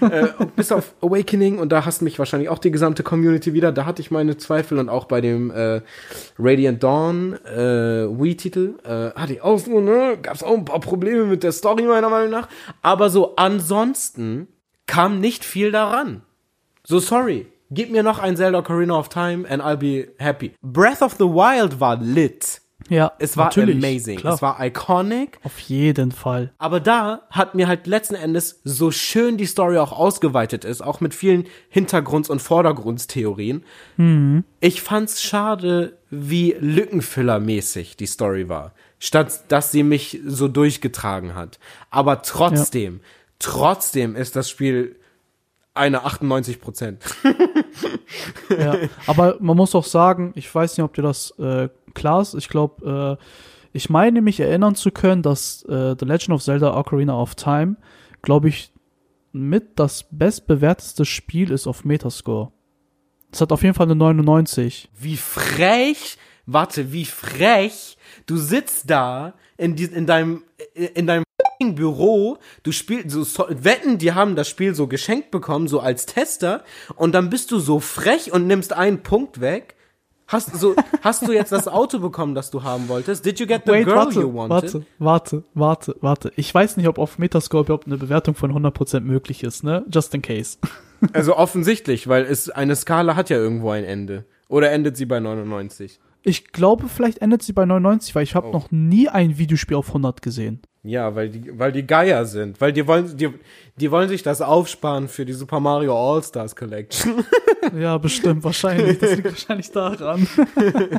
äh, 0.00 0.28
bis 0.56 0.72
auf 0.72 0.94
Awakening 1.02 1.58
und 1.58 1.70
da 1.70 1.84
hasst 1.84 2.02
mich 2.02 2.18
wahrscheinlich 2.18 2.48
auch 2.48 2.58
die 2.58 2.70
gesamte 2.70 3.02
Community 3.02 3.52
wieder. 3.52 3.72
Da 3.72 3.84
hatte 3.84 4.02
ich 4.02 4.10
meine 4.10 4.36
Zweifel 4.36 4.78
und 4.78 4.88
auch 4.88 5.06
bei 5.06 5.20
dem 5.20 5.50
äh, 5.50 5.80
Radiant 6.38 6.82
Dawn 6.82 7.34
äh, 7.44 8.06
Wii-Titel 8.08 8.74
äh, 8.84 9.18
hatte 9.18 9.34
ich 9.34 9.42
auch 9.42 9.58
so, 9.58 9.80
ne, 9.80 10.18
gab's 10.20 10.42
auch 10.42 10.56
ein 10.56 10.64
paar 10.64 10.80
Probleme 10.80 11.24
mit 11.24 11.42
der 11.42 11.52
Story 11.52 11.82
meiner 11.82 12.08
Meinung 12.08 12.30
nach. 12.30 12.48
Aber 12.82 13.10
so 13.10 13.36
ansonsten 13.36 14.48
kam 14.86 15.20
nicht 15.20 15.44
viel 15.44 15.72
daran. 15.72 16.22
So 16.84 16.98
sorry. 16.98 17.46
Gib 17.72 17.92
mir 17.92 18.02
noch 18.02 18.18
ein 18.18 18.36
Zelda 18.36 18.58
Ocarina 18.58 18.98
of 18.98 19.08
Time 19.08 19.48
and 19.48 19.62
I'll 19.62 19.76
be 19.76 20.08
happy. 20.18 20.52
Breath 20.60 21.02
of 21.02 21.14
the 21.18 21.24
Wild 21.24 21.78
war 21.78 21.96
lit. 21.96 22.60
Ja, 22.90 23.12
es 23.20 23.36
war 23.36 23.56
amazing. 23.56 24.18
Klar. 24.18 24.34
Es 24.34 24.42
war 24.42 24.62
iconic. 24.64 25.38
Auf 25.44 25.58
jeden 25.60 26.10
Fall. 26.10 26.52
Aber 26.58 26.80
da 26.80 27.22
hat 27.30 27.54
mir 27.54 27.68
halt 27.68 27.86
letzten 27.86 28.16
Endes 28.16 28.60
so 28.64 28.90
schön 28.90 29.36
die 29.36 29.46
Story 29.46 29.78
auch 29.78 29.92
ausgeweitet 29.92 30.64
ist, 30.64 30.82
auch 30.82 31.00
mit 31.00 31.14
vielen 31.14 31.46
Hintergrunds- 31.72 32.28
und 32.28 32.42
Vordergrundstheorien. 32.42 33.64
Mhm. 33.96 34.44
Ich 34.58 34.82
fand's 34.82 35.22
schade, 35.22 35.98
wie 36.10 36.56
Lückenfüllermäßig 36.58 37.96
die 37.96 38.06
Story 38.06 38.48
war, 38.48 38.72
statt 38.98 39.44
dass 39.48 39.70
sie 39.70 39.84
mich 39.84 40.20
so 40.26 40.48
durchgetragen 40.48 41.36
hat. 41.36 41.60
Aber 41.90 42.22
trotzdem, 42.22 42.94
ja. 42.94 43.00
trotzdem 43.38 44.16
ist 44.16 44.34
das 44.34 44.50
Spiel 44.50 44.96
eine 45.74 46.04
98 46.04 46.60
Prozent. 46.60 47.02
ja, 48.50 48.76
aber 49.06 49.36
man 49.40 49.56
muss 49.56 49.74
auch 49.74 49.84
sagen, 49.84 50.32
ich 50.34 50.52
weiß 50.52 50.76
nicht, 50.76 50.84
ob 50.84 50.94
dir 50.94 51.02
das 51.02 51.30
äh, 51.38 51.68
klar 51.94 52.22
ist. 52.22 52.34
Ich 52.34 52.48
glaube, 52.48 53.18
äh, 53.18 53.24
ich 53.72 53.90
meine 53.90 54.20
mich 54.20 54.40
erinnern 54.40 54.74
zu 54.74 54.90
können, 54.90 55.22
dass 55.22 55.62
äh, 55.64 55.94
The 55.98 56.04
Legend 56.04 56.30
of 56.30 56.42
Zelda 56.42 56.76
Ocarina 56.76 57.20
of 57.20 57.34
Time, 57.34 57.76
glaube 58.22 58.48
ich, 58.48 58.72
mit 59.32 59.78
das 59.78 60.06
bestbewerteste 60.10 61.04
Spiel 61.04 61.50
ist 61.50 61.66
auf 61.66 61.84
Metascore. 61.84 62.50
Es 63.32 63.40
hat 63.40 63.52
auf 63.52 63.62
jeden 63.62 63.74
Fall 63.74 63.86
eine 63.86 63.94
99. 63.94 64.90
Wie 64.98 65.16
frech, 65.16 66.18
warte, 66.46 66.92
wie 66.92 67.04
frech, 67.04 67.96
du 68.26 68.36
sitzt 68.36 68.90
da 68.90 69.34
in, 69.56 69.76
die, 69.76 69.84
in 69.84 70.06
deinem, 70.06 70.42
in 70.74 71.06
deinem 71.06 71.24
Büro, 71.74 72.38
du 72.62 72.72
spielst 72.72 73.10
so, 73.10 73.22
so 73.22 73.46
wetten, 73.48 73.98
die 73.98 74.12
haben 74.12 74.34
das 74.34 74.48
Spiel 74.48 74.74
so 74.74 74.86
geschenkt 74.86 75.30
bekommen, 75.30 75.68
so 75.68 75.80
als 75.80 76.06
Tester, 76.06 76.64
und 76.96 77.12
dann 77.12 77.30
bist 77.30 77.52
du 77.52 77.58
so 77.58 77.78
frech 77.80 78.32
und 78.32 78.46
nimmst 78.46 78.72
einen 78.72 79.02
Punkt 79.02 79.40
weg. 79.40 79.76
Hast, 80.30 80.54
so, 80.54 80.76
hast 81.02 81.26
du 81.26 81.32
jetzt 81.32 81.50
das 81.50 81.66
Auto 81.66 81.98
bekommen, 81.98 82.36
das 82.36 82.52
du 82.52 82.62
haben 82.62 82.88
wolltest? 82.88 83.26
Did 83.26 83.40
you 83.40 83.46
get 83.46 83.62
the 83.66 83.72
Wait, 83.72 83.84
girl 83.84 83.96
warte, 83.96 84.20
you 84.20 84.32
wanted? 84.32 84.50
Warte, 84.50 84.84
warte, 84.98 85.44
warte, 85.54 85.96
warte. 86.00 86.32
Ich 86.36 86.54
weiß 86.54 86.76
nicht, 86.76 86.86
ob 86.86 86.98
auf 86.98 87.18
Metascore 87.18 87.64
überhaupt 87.64 87.88
eine 87.88 87.96
Bewertung 87.96 88.36
von 88.36 88.52
100% 88.52 89.00
möglich 89.00 89.42
ist, 89.42 89.64
ne? 89.64 89.84
Just 89.92 90.14
in 90.14 90.22
case. 90.22 90.58
Also 91.12 91.36
offensichtlich, 91.36 92.06
weil 92.08 92.24
es 92.26 92.48
eine 92.48 92.76
Skala 92.76 93.16
hat 93.16 93.30
ja 93.30 93.38
irgendwo 93.38 93.70
ein 93.70 93.84
Ende. 93.84 94.24
Oder 94.48 94.70
endet 94.70 94.96
sie 94.96 95.06
bei 95.06 95.18
99? 95.18 95.98
Ich 96.22 96.52
glaube, 96.52 96.88
vielleicht 96.88 97.18
endet 97.18 97.42
sie 97.42 97.52
bei 97.52 97.64
99, 97.64 98.14
weil 98.14 98.24
ich 98.24 98.34
habe 98.34 98.48
Oh. 98.48 98.52
noch 98.52 98.70
nie 98.70 99.08
ein 99.08 99.38
Videospiel 99.38 99.76
auf 99.76 99.88
100 99.88 100.20
gesehen. 100.22 100.60
Ja, 100.82 101.14
weil 101.14 101.28
die, 101.28 101.58
weil 101.58 101.72
die 101.72 101.86
Geier 101.86 102.24
sind. 102.24 102.58
Weil 102.60 102.72
die 102.72 102.86
wollen, 102.86 103.14
die, 103.16 103.28
die 103.76 103.90
wollen 103.90 104.08
sich 104.08 104.22
das 104.22 104.40
aufsparen 104.40 105.08
für 105.08 105.26
die 105.26 105.34
Super 105.34 105.60
Mario 105.60 105.94
All-Stars 105.94 106.56
Collection. 106.56 107.24
Ja, 107.78 107.98
bestimmt, 107.98 108.42
wahrscheinlich. 108.42 108.98
Das 108.98 109.10
liegt 109.14 109.24
wahrscheinlich 109.26 109.70
daran. 109.70 110.26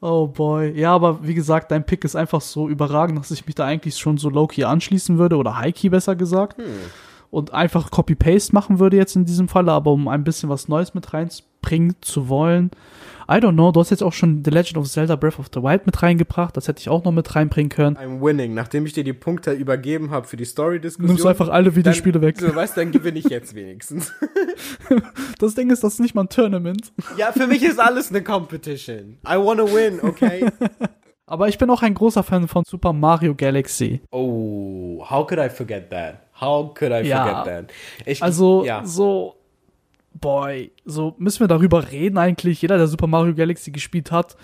oh 0.00 0.26
boy. 0.26 0.72
Ja, 0.78 0.94
aber 0.94 1.26
wie 1.26 1.34
gesagt, 1.34 1.70
dein 1.70 1.84
Pick 1.84 2.04
ist 2.04 2.16
einfach 2.16 2.40
so 2.40 2.68
überragend, 2.68 3.18
dass 3.18 3.30
ich 3.30 3.46
mich 3.46 3.54
da 3.54 3.64
eigentlich 3.66 3.96
schon 3.98 4.18
so 4.18 4.28
low-key 4.30 4.64
anschließen 4.64 5.18
würde 5.18 5.36
oder 5.36 5.58
high-key 5.58 5.88
besser 5.90 6.16
gesagt. 6.16 6.56
Und 7.30 7.52
einfach 7.52 7.90
Copy-Paste 7.90 8.54
machen 8.54 8.78
würde 8.78 8.96
jetzt 8.96 9.16
in 9.16 9.24
diesem 9.24 9.48
Falle, 9.48 9.72
aber 9.72 9.90
um 9.92 10.08
ein 10.08 10.24
bisschen 10.24 10.48
was 10.48 10.68
Neues 10.68 10.94
mit 10.94 11.12
reinbringen 11.66 11.96
zu 12.00 12.28
wollen. 12.28 12.70
I 13.28 13.34
don't 13.38 13.54
know, 13.54 13.72
du 13.72 13.80
hast 13.80 13.90
jetzt 13.90 14.04
auch 14.04 14.12
schon 14.12 14.44
The 14.44 14.50
Legend 14.52 14.76
of 14.78 14.88
Zelda 14.88 15.16
Breath 15.16 15.40
of 15.40 15.46
the 15.52 15.60
Wild 15.60 15.84
mit 15.84 16.00
reingebracht. 16.00 16.56
Das 16.56 16.68
hätte 16.68 16.78
ich 16.80 16.88
auch 16.88 17.02
noch 17.02 17.10
mit 17.10 17.34
reinbringen 17.34 17.70
können. 17.70 17.96
I'm 17.96 18.22
winning. 18.22 18.54
Nachdem 18.54 18.86
ich 18.86 18.92
dir 18.92 19.02
die 19.02 19.12
Punkte 19.12 19.50
übergeben 19.50 20.10
habe 20.12 20.28
für 20.28 20.36
die 20.36 20.44
Story-Diskussion. 20.44 21.08
Nimmst 21.08 21.24
du 21.24 21.28
einfach 21.28 21.48
alle 21.48 21.74
Videospiele 21.74 22.20
weg. 22.22 22.38
Du 22.38 22.54
weißt, 22.54 22.76
dann 22.76 22.92
gewinne 22.92 23.18
ich 23.18 23.24
jetzt 23.28 23.54
wenigstens. 23.54 24.12
Das 25.38 25.54
Ding 25.54 25.70
ist, 25.70 25.84
das 25.84 25.94
ist 25.94 26.00
nicht 26.00 26.14
mal 26.14 26.22
ein 26.22 26.28
Tournament. 26.28 26.92
ja, 27.18 27.30
für 27.32 27.46
mich 27.46 27.62
ist 27.62 27.78
alles 27.78 28.08
eine 28.10 28.22
Competition. 28.22 29.18
I 29.28 29.36
wanna 29.36 29.64
win, 29.64 30.00
okay? 30.02 30.46
Aber 31.26 31.48
ich 31.48 31.58
bin 31.58 31.68
auch 31.70 31.82
ein 31.82 31.92
großer 31.92 32.22
Fan 32.22 32.48
von 32.48 32.62
Super 32.64 32.92
Mario 32.92 33.34
Galaxy. 33.34 34.00
Oh, 34.12 35.04
how 35.10 35.26
could 35.26 35.38
I 35.40 35.50
forget 35.50 35.90
that? 35.90 36.20
How 36.40 36.72
could 36.72 36.90
I 36.92 37.06
Ja. 37.06 37.26
forget 37.26 37.44
that? 37.44 37.72
Ich, 38.06 38.22
Also, 38.22 38.64
ja. 38.64 38.82
so, 38.84 39.34
boy, 40.20 40.70
so 40.84 41.14
müssen 41.18 41.40
wir 41.40 41.48
darüber 41.48 41.90
reden 41.90 42.18
eigentlich. 42.18 42.62
Jeder, 42.62 42.76
der 42.76 42.86
Super 42.86 43.06
Mario 43.06 43.34
Galaxy 43.34 43.70
gespielt 43.70 44.10
hat, 44.10 44.36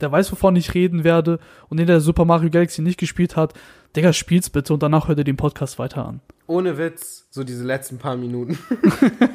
der 0.00 0.10
weiß, 0.10 0.30
wovon 0.32 0.56
ich 0.56 0.74
reden 0.74 1.04
werde. 1.04 1.38
Und 1.68 1.78
jeder, 1.78 1.94
der 1.94 2.00
Super 2.00 2.24
Mario 2.24 2.50
Galaxy 2.50 2.82
nicht 2.82 2.98
gespielt 2.98 3.36
hat, 3.36 3.54
Digga, 3.96 4.12
spiel's 4.12 4.50
bitte 4.50 4.72
und 4.72 4.82
danach 4.82 5.08
hört 5.08 5.18
ihr 5.18 5.24
den 5.24 5.36
Podcast 5.36 5.78
weiter 5.78 6.06
an. 6.06 6.20
Ohne 6.46 6.78
Witz, 6.78 7.26
so 7.30 7.44
diese 7.44 7.64
letzten 7.64 7.98
paar 7.98 8.16
Minuten. 8.16 8.58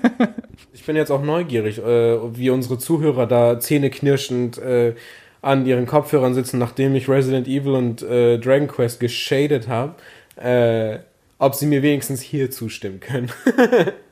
ich 0.74 0.86
bin 0.86 0.96
jetzt 0.96 1.12
auch 1.12 1.24
neugierig, 1.24 1.80
äh, 1.80 2.38
wie 2.38 2.50
unsere 2.50 2.78
Zuhörer 2.78 3.28
da 3.28 3.60
zähneknirschend 3.60 4.58
äh, 4.58 4.96
an 5.42 5.66
ihren 5.66 5.86
Kopfhörern 5.86 6.34
sitzen, 6.34 6.58
nachdem 6.58 6.96
ich 6.96 7.10
Resident 7.10 7.48
Evil 7.48 7.74
und 7.74 8.02
äh, 8.02 8.40
Dragon 8.40 8.68
Quest 8.68 9.00
geschadet 9.00 9.68
habe, 9.68 9.96
äh, 10.38 11.00
ob 11.38 11.56
sie 11.56 11.68
mir 11.68 11.84
wenigstens 11.84 12.22
hier 12.22 12.50
zustimmen 12.50 13.00
können. 13.00 13.30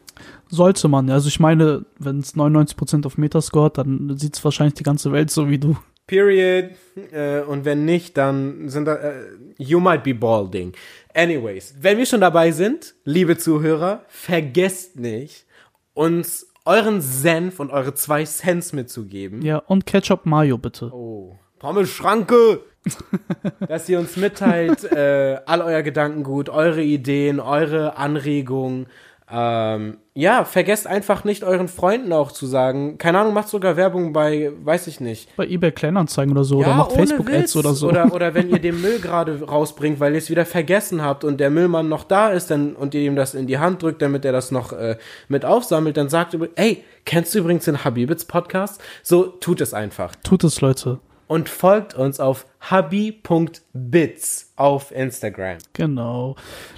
Sollte 0.53 0.87
man. 0.87 1.09
Also 1.09 1.29
ich 1.29 1.39
meine, 1.39 1.83
wenn 1.97 2.19
es 2.19 2.35
99% 2.35 3.07
auf 3.07 3.17
Metascore 3.17 3.65
hat, 3.65 3.79
dann 3.79 4.15
sieht's 4.19 4.43
wahrscheinlich 4.43 4.75
die 4.75 4.83
ganze 4.83 5.11
Welt 5.11 5.31
so 5.31 5.49
wie 5.49 5.57
du. 5.57 5.75
Period. 6.05 6.71
Äh, 7.11 7.41
und 7.41 7.65
wenn 7.65 7.85
nicht, 7.85 8.17
dann 8.17 8.69
sind 8.69 8.85
da, 8.85 8.95
äh, 8.97 9.23
you 9.57 9.79
might 9.79 10.03
be 10.03 10.13
balding. 10.13 10.73
Anyways, 11.15 11.73
wenn 11.81 11.97
wir 11.97 12.05
schon 12.05 12.21
dabei 12.21 12.51
sind, 12.51 12.93
liebe 13.03 13.35
Zuhörer, 13.35 14.03
vergesst 14.09 14.99
nicht, 14.99 15.47
uns 15.95 16.51
euren 16.65 17.01
Senf 17.01 17.59
und 17.59 17.71
eure 17.71 17.95
zwei 17.95 18.23
Cents 18.23 18.73
mitzugeben. 18.73 19.41
Ja, 19.41 19.57
und 19.57 19.87
Ketchup 19.87 20.27
Mayo 20.27 20.59
bitte. 20.59 20.93
Oh, 20.93 21.35
Pommes 21.57 21.89
Schranke! 21.89 22.61
Dass 23.67 23.89
ihr 23.89 23.97
uns 23.97 24.17
mitteilt, 24.17 24.83
äh, 24.83 25.39
all 25.47 25.61
euer 25.61 25.81
Gedankengut, 25.81 26.49
eure 26.49 26.83
Ideen, 26.83 27.39
eure 27.39 27.97
Anregungen. 27.97 28.85
Ähm, 29.31 29.97
ja, 30.15 30.43
vergesst 30.43 30.85
einfach 30.85 31.23
nicht 31.23 31.43
euren 31.43 31.67
Freunden 31.67 32.13
auch 32.13 32.31
zu 32.31 32.45
sagen. 32.45 32.97
Keine 32.97 33.19
Ahnung, 33.19 33.33
macht 33.33 33.47
sogar 33.47 33.77
Werbung 33.77 34.13
bei, 34.13 34.51
weiß 34.63 34.87
ich 34.87 34.99
nicht. 34.99 35.35
Bei 35.35 35.47
eBay 35.47 35.71
Kleinanzeigen 35.71 36.31
oder 36.33 36.43
so. 36.43 36.57
oder 36.57 36.67
Ja, 36.67 36.75
macht 36.75 36.91
ohne 36.91 37.07
Facebook-Ads 37.07 37.41
Witz. 37.41 37.55
oder 37.55 37.73
so. 37.73 37.87
Oder, 37.89 38.13
oder 38.13 38.33
wenn 38.33 38.49
ihr 38.49 38.59
den 38.61 38.79
Müll 38.81 38.99
gerade 38.99 39.41
rausbringt, 39.41 39.99
weil 39.99 40.11
ihr 40.13 40.19
es 40.19 40.29
wieder 40.29 40.45
vergessen 40.45 41.01
habt 41.01 41.23
und 41.23 41.39
der 41.39 41.49
Müllmann 41.49 41.89
noch 41.89 42.03
da 42.03 42.29
ist 42.29 42.51
dann, 42.51 42.75
und 42.75 42.93
ihr 42.93 43.01
ihm 43.01 43.15
das 43.15 43.33
in 43.33 43.47
die 43.47 43.57
Hand 43.57 43.81
drückt, 43.81 44.01
damit 44.01 44.25
er 44.25 44.33
das 44.33 44.51
noch 44.51 44.71
äh, 44.73 44.97
mit 45.29 45.45
aufsammelt, 45.45 45.97
dann 45.97 46.09
sagt 46.09 46.33
ihr, 46.33 46.49
ey, 46.55 46.83
kennst 47.05 47.33
du 47.33 47.39
übrigens 47.39 47.65
den 47.65 47.83
Habibits 47.83 48.25
Podcast? 48.25 48.81
So, 49.01 49.23
tut 49.23 49.61
es 49.61 49.73
einfach. 49.73 50.15
Tut 50.23 50.43
es, 50.43 50.61
Leute. 50.61 50.99
Und 51.33 51.49
folgt 51.49 51.95
uns 51.95 52.19
auf 52.19 52.45
habi.bits 52.61 54.53
auf 54.55 54.91
Instagram. 54.91 55.57
Genau. 55.73 56.35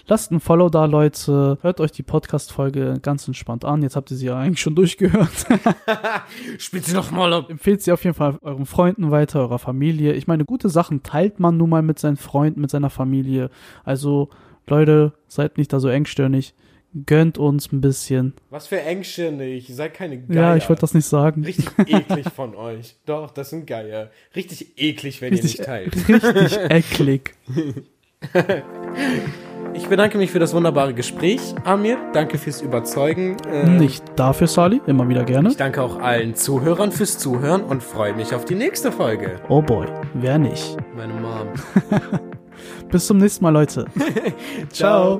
Lasst 0.08 0.32
ein 0.32 0.40
Follow 0.40 0.70
da, 0.70 0.86
Leute. 0.86 1.58
Hört 1.60 1.82
euch 1.82 1.92
die 1.92 2.04
Podcast-Folge 2.04 3.00
ganz 3.02 3.28
entspannt 3.28 3.66
an. 3.66 3.84
Jetzt 3.84 3.98
habt 3.98 4.12
ihr 4.12 4.16
sie 4.16 4.28
ja 4.28 4.40
eigentlich 4.40 4.62
schon 4.62 4.76
durchgehört. 4.76 5.46
Spielt 6.58 6.86
sie 6.86 6.94
noch 6.94 7.12
mal 7.12 7.34
ab. 7.34 7.50
Empfehlt 7.50 7.82
sie 7.82 7.92
auf 7.92 8.06
jeden 8.06 8.16
Fall 8.16 8.38
euren 8.44 8.66
Freunden 8.66 9.12
weiter, 9.12 9.42
eurer 9.42 9.60
Familie. 9.60 10.14
Ich 10.14 10.26
meine, 10.26 10.46
gute 10.46 10.70
Sachen 10.70 11.04
teilt 11.04 11.38
man 11.42 11.58
nun 11.58 11.70
mal 11.70 11.82
mit 11.82 12.00
seinen 12.00 12.16
Freunden, 12.16 12.62
mit 12.62 12.72
seiner 12.72 12.90
Familie. 12.90 13.50
Also, 13.84 14.30
Leute, 14.68 15.12
seid 15.28 15.58
nicht 15.58 15.74
da 15.74 15.82
so 15.82 15.90
engstirnig. 15.90 16.56
Gönnt 17.06 17.38
uns 17.38 17.72
ein 17.74 17.82
bisschen. 17.82 18.34
Was 18.50 18.68
für 18.68 18.80
Engstirnig. 18.80 19.68
Seid 19.68 19.94
keine 19.94 20.18
Geier. 20.20 20.36
Ja, 20.36 20.56
ich 20.56 20.70
wollte 20.70 20.82
das 20.82 20.94
nicht 20.94 21.06
sagen. 21.06 21.44
Richtig 21.44 21.68
eklig 21.88 22.26
von 22.34 22.56
euch. 22.56 22.96
Doch, 23.06 23.32
das 23.32 23.50
sind 23.50 23.68
Geier. 23.68 24.12
Richtig 24.36 24.80
eklig, 24.82 25.22
wenn 25.22 25.34
Richtig, 25.34 25.60
ihr 25.60 25.60
nicht 25.60 25.66
teilt. 25.66 25.96
richtig 26.08 26.60
eklig. 26.70 27.34
Ich 29.74 29.88
bedanke 29.88 30.18
mich 30.18 30.32
für 30.32 30.40
das 30.40 30.54
wunderbare 30.54 30.94
Gespräch, 30.94 31.42
Amir. 31.66 31.98
Danke 32.14 32.38
fürs 32.38 32.62
Überzeugen. 32.62 33.36
Äh, 33.52 33.68
Nicht 33.68 34.04
dafür, 34.16 34.48
Sali. 34.48 34.80
Immer 34.88 35.08
wieder 35.10 35.26
gerne. 35.26 35.50
Ich 35.50 35.58
danke 35.58 35.82
auch 35.82 36.00
allen 36.00 36.34
Zuhörern 36.34 36.94
fürs 36.94 37.18
Zuhören 37.18 37.62
und 37.62 37.84
freue 37.84 38.14
mich 38.14 38.34
auf 38.34 38.46
die 38.46 38.56
nächste 38.56 38.90
Folge. 38.94 39.42
Oh 39.50 39.62
boy, 39.62 39.86
wer 40.14 40.38
nicht. 40.38 40.78
Meine 40.96 41.14
Mom. 41.14 41.50
Bis 42.90 43.06
zum 43.06 43.18
nächsten 43.18 43.44
Mal, 43.44 43.50
Leute. 43.50 43.86
Ciao. 44.70 45.20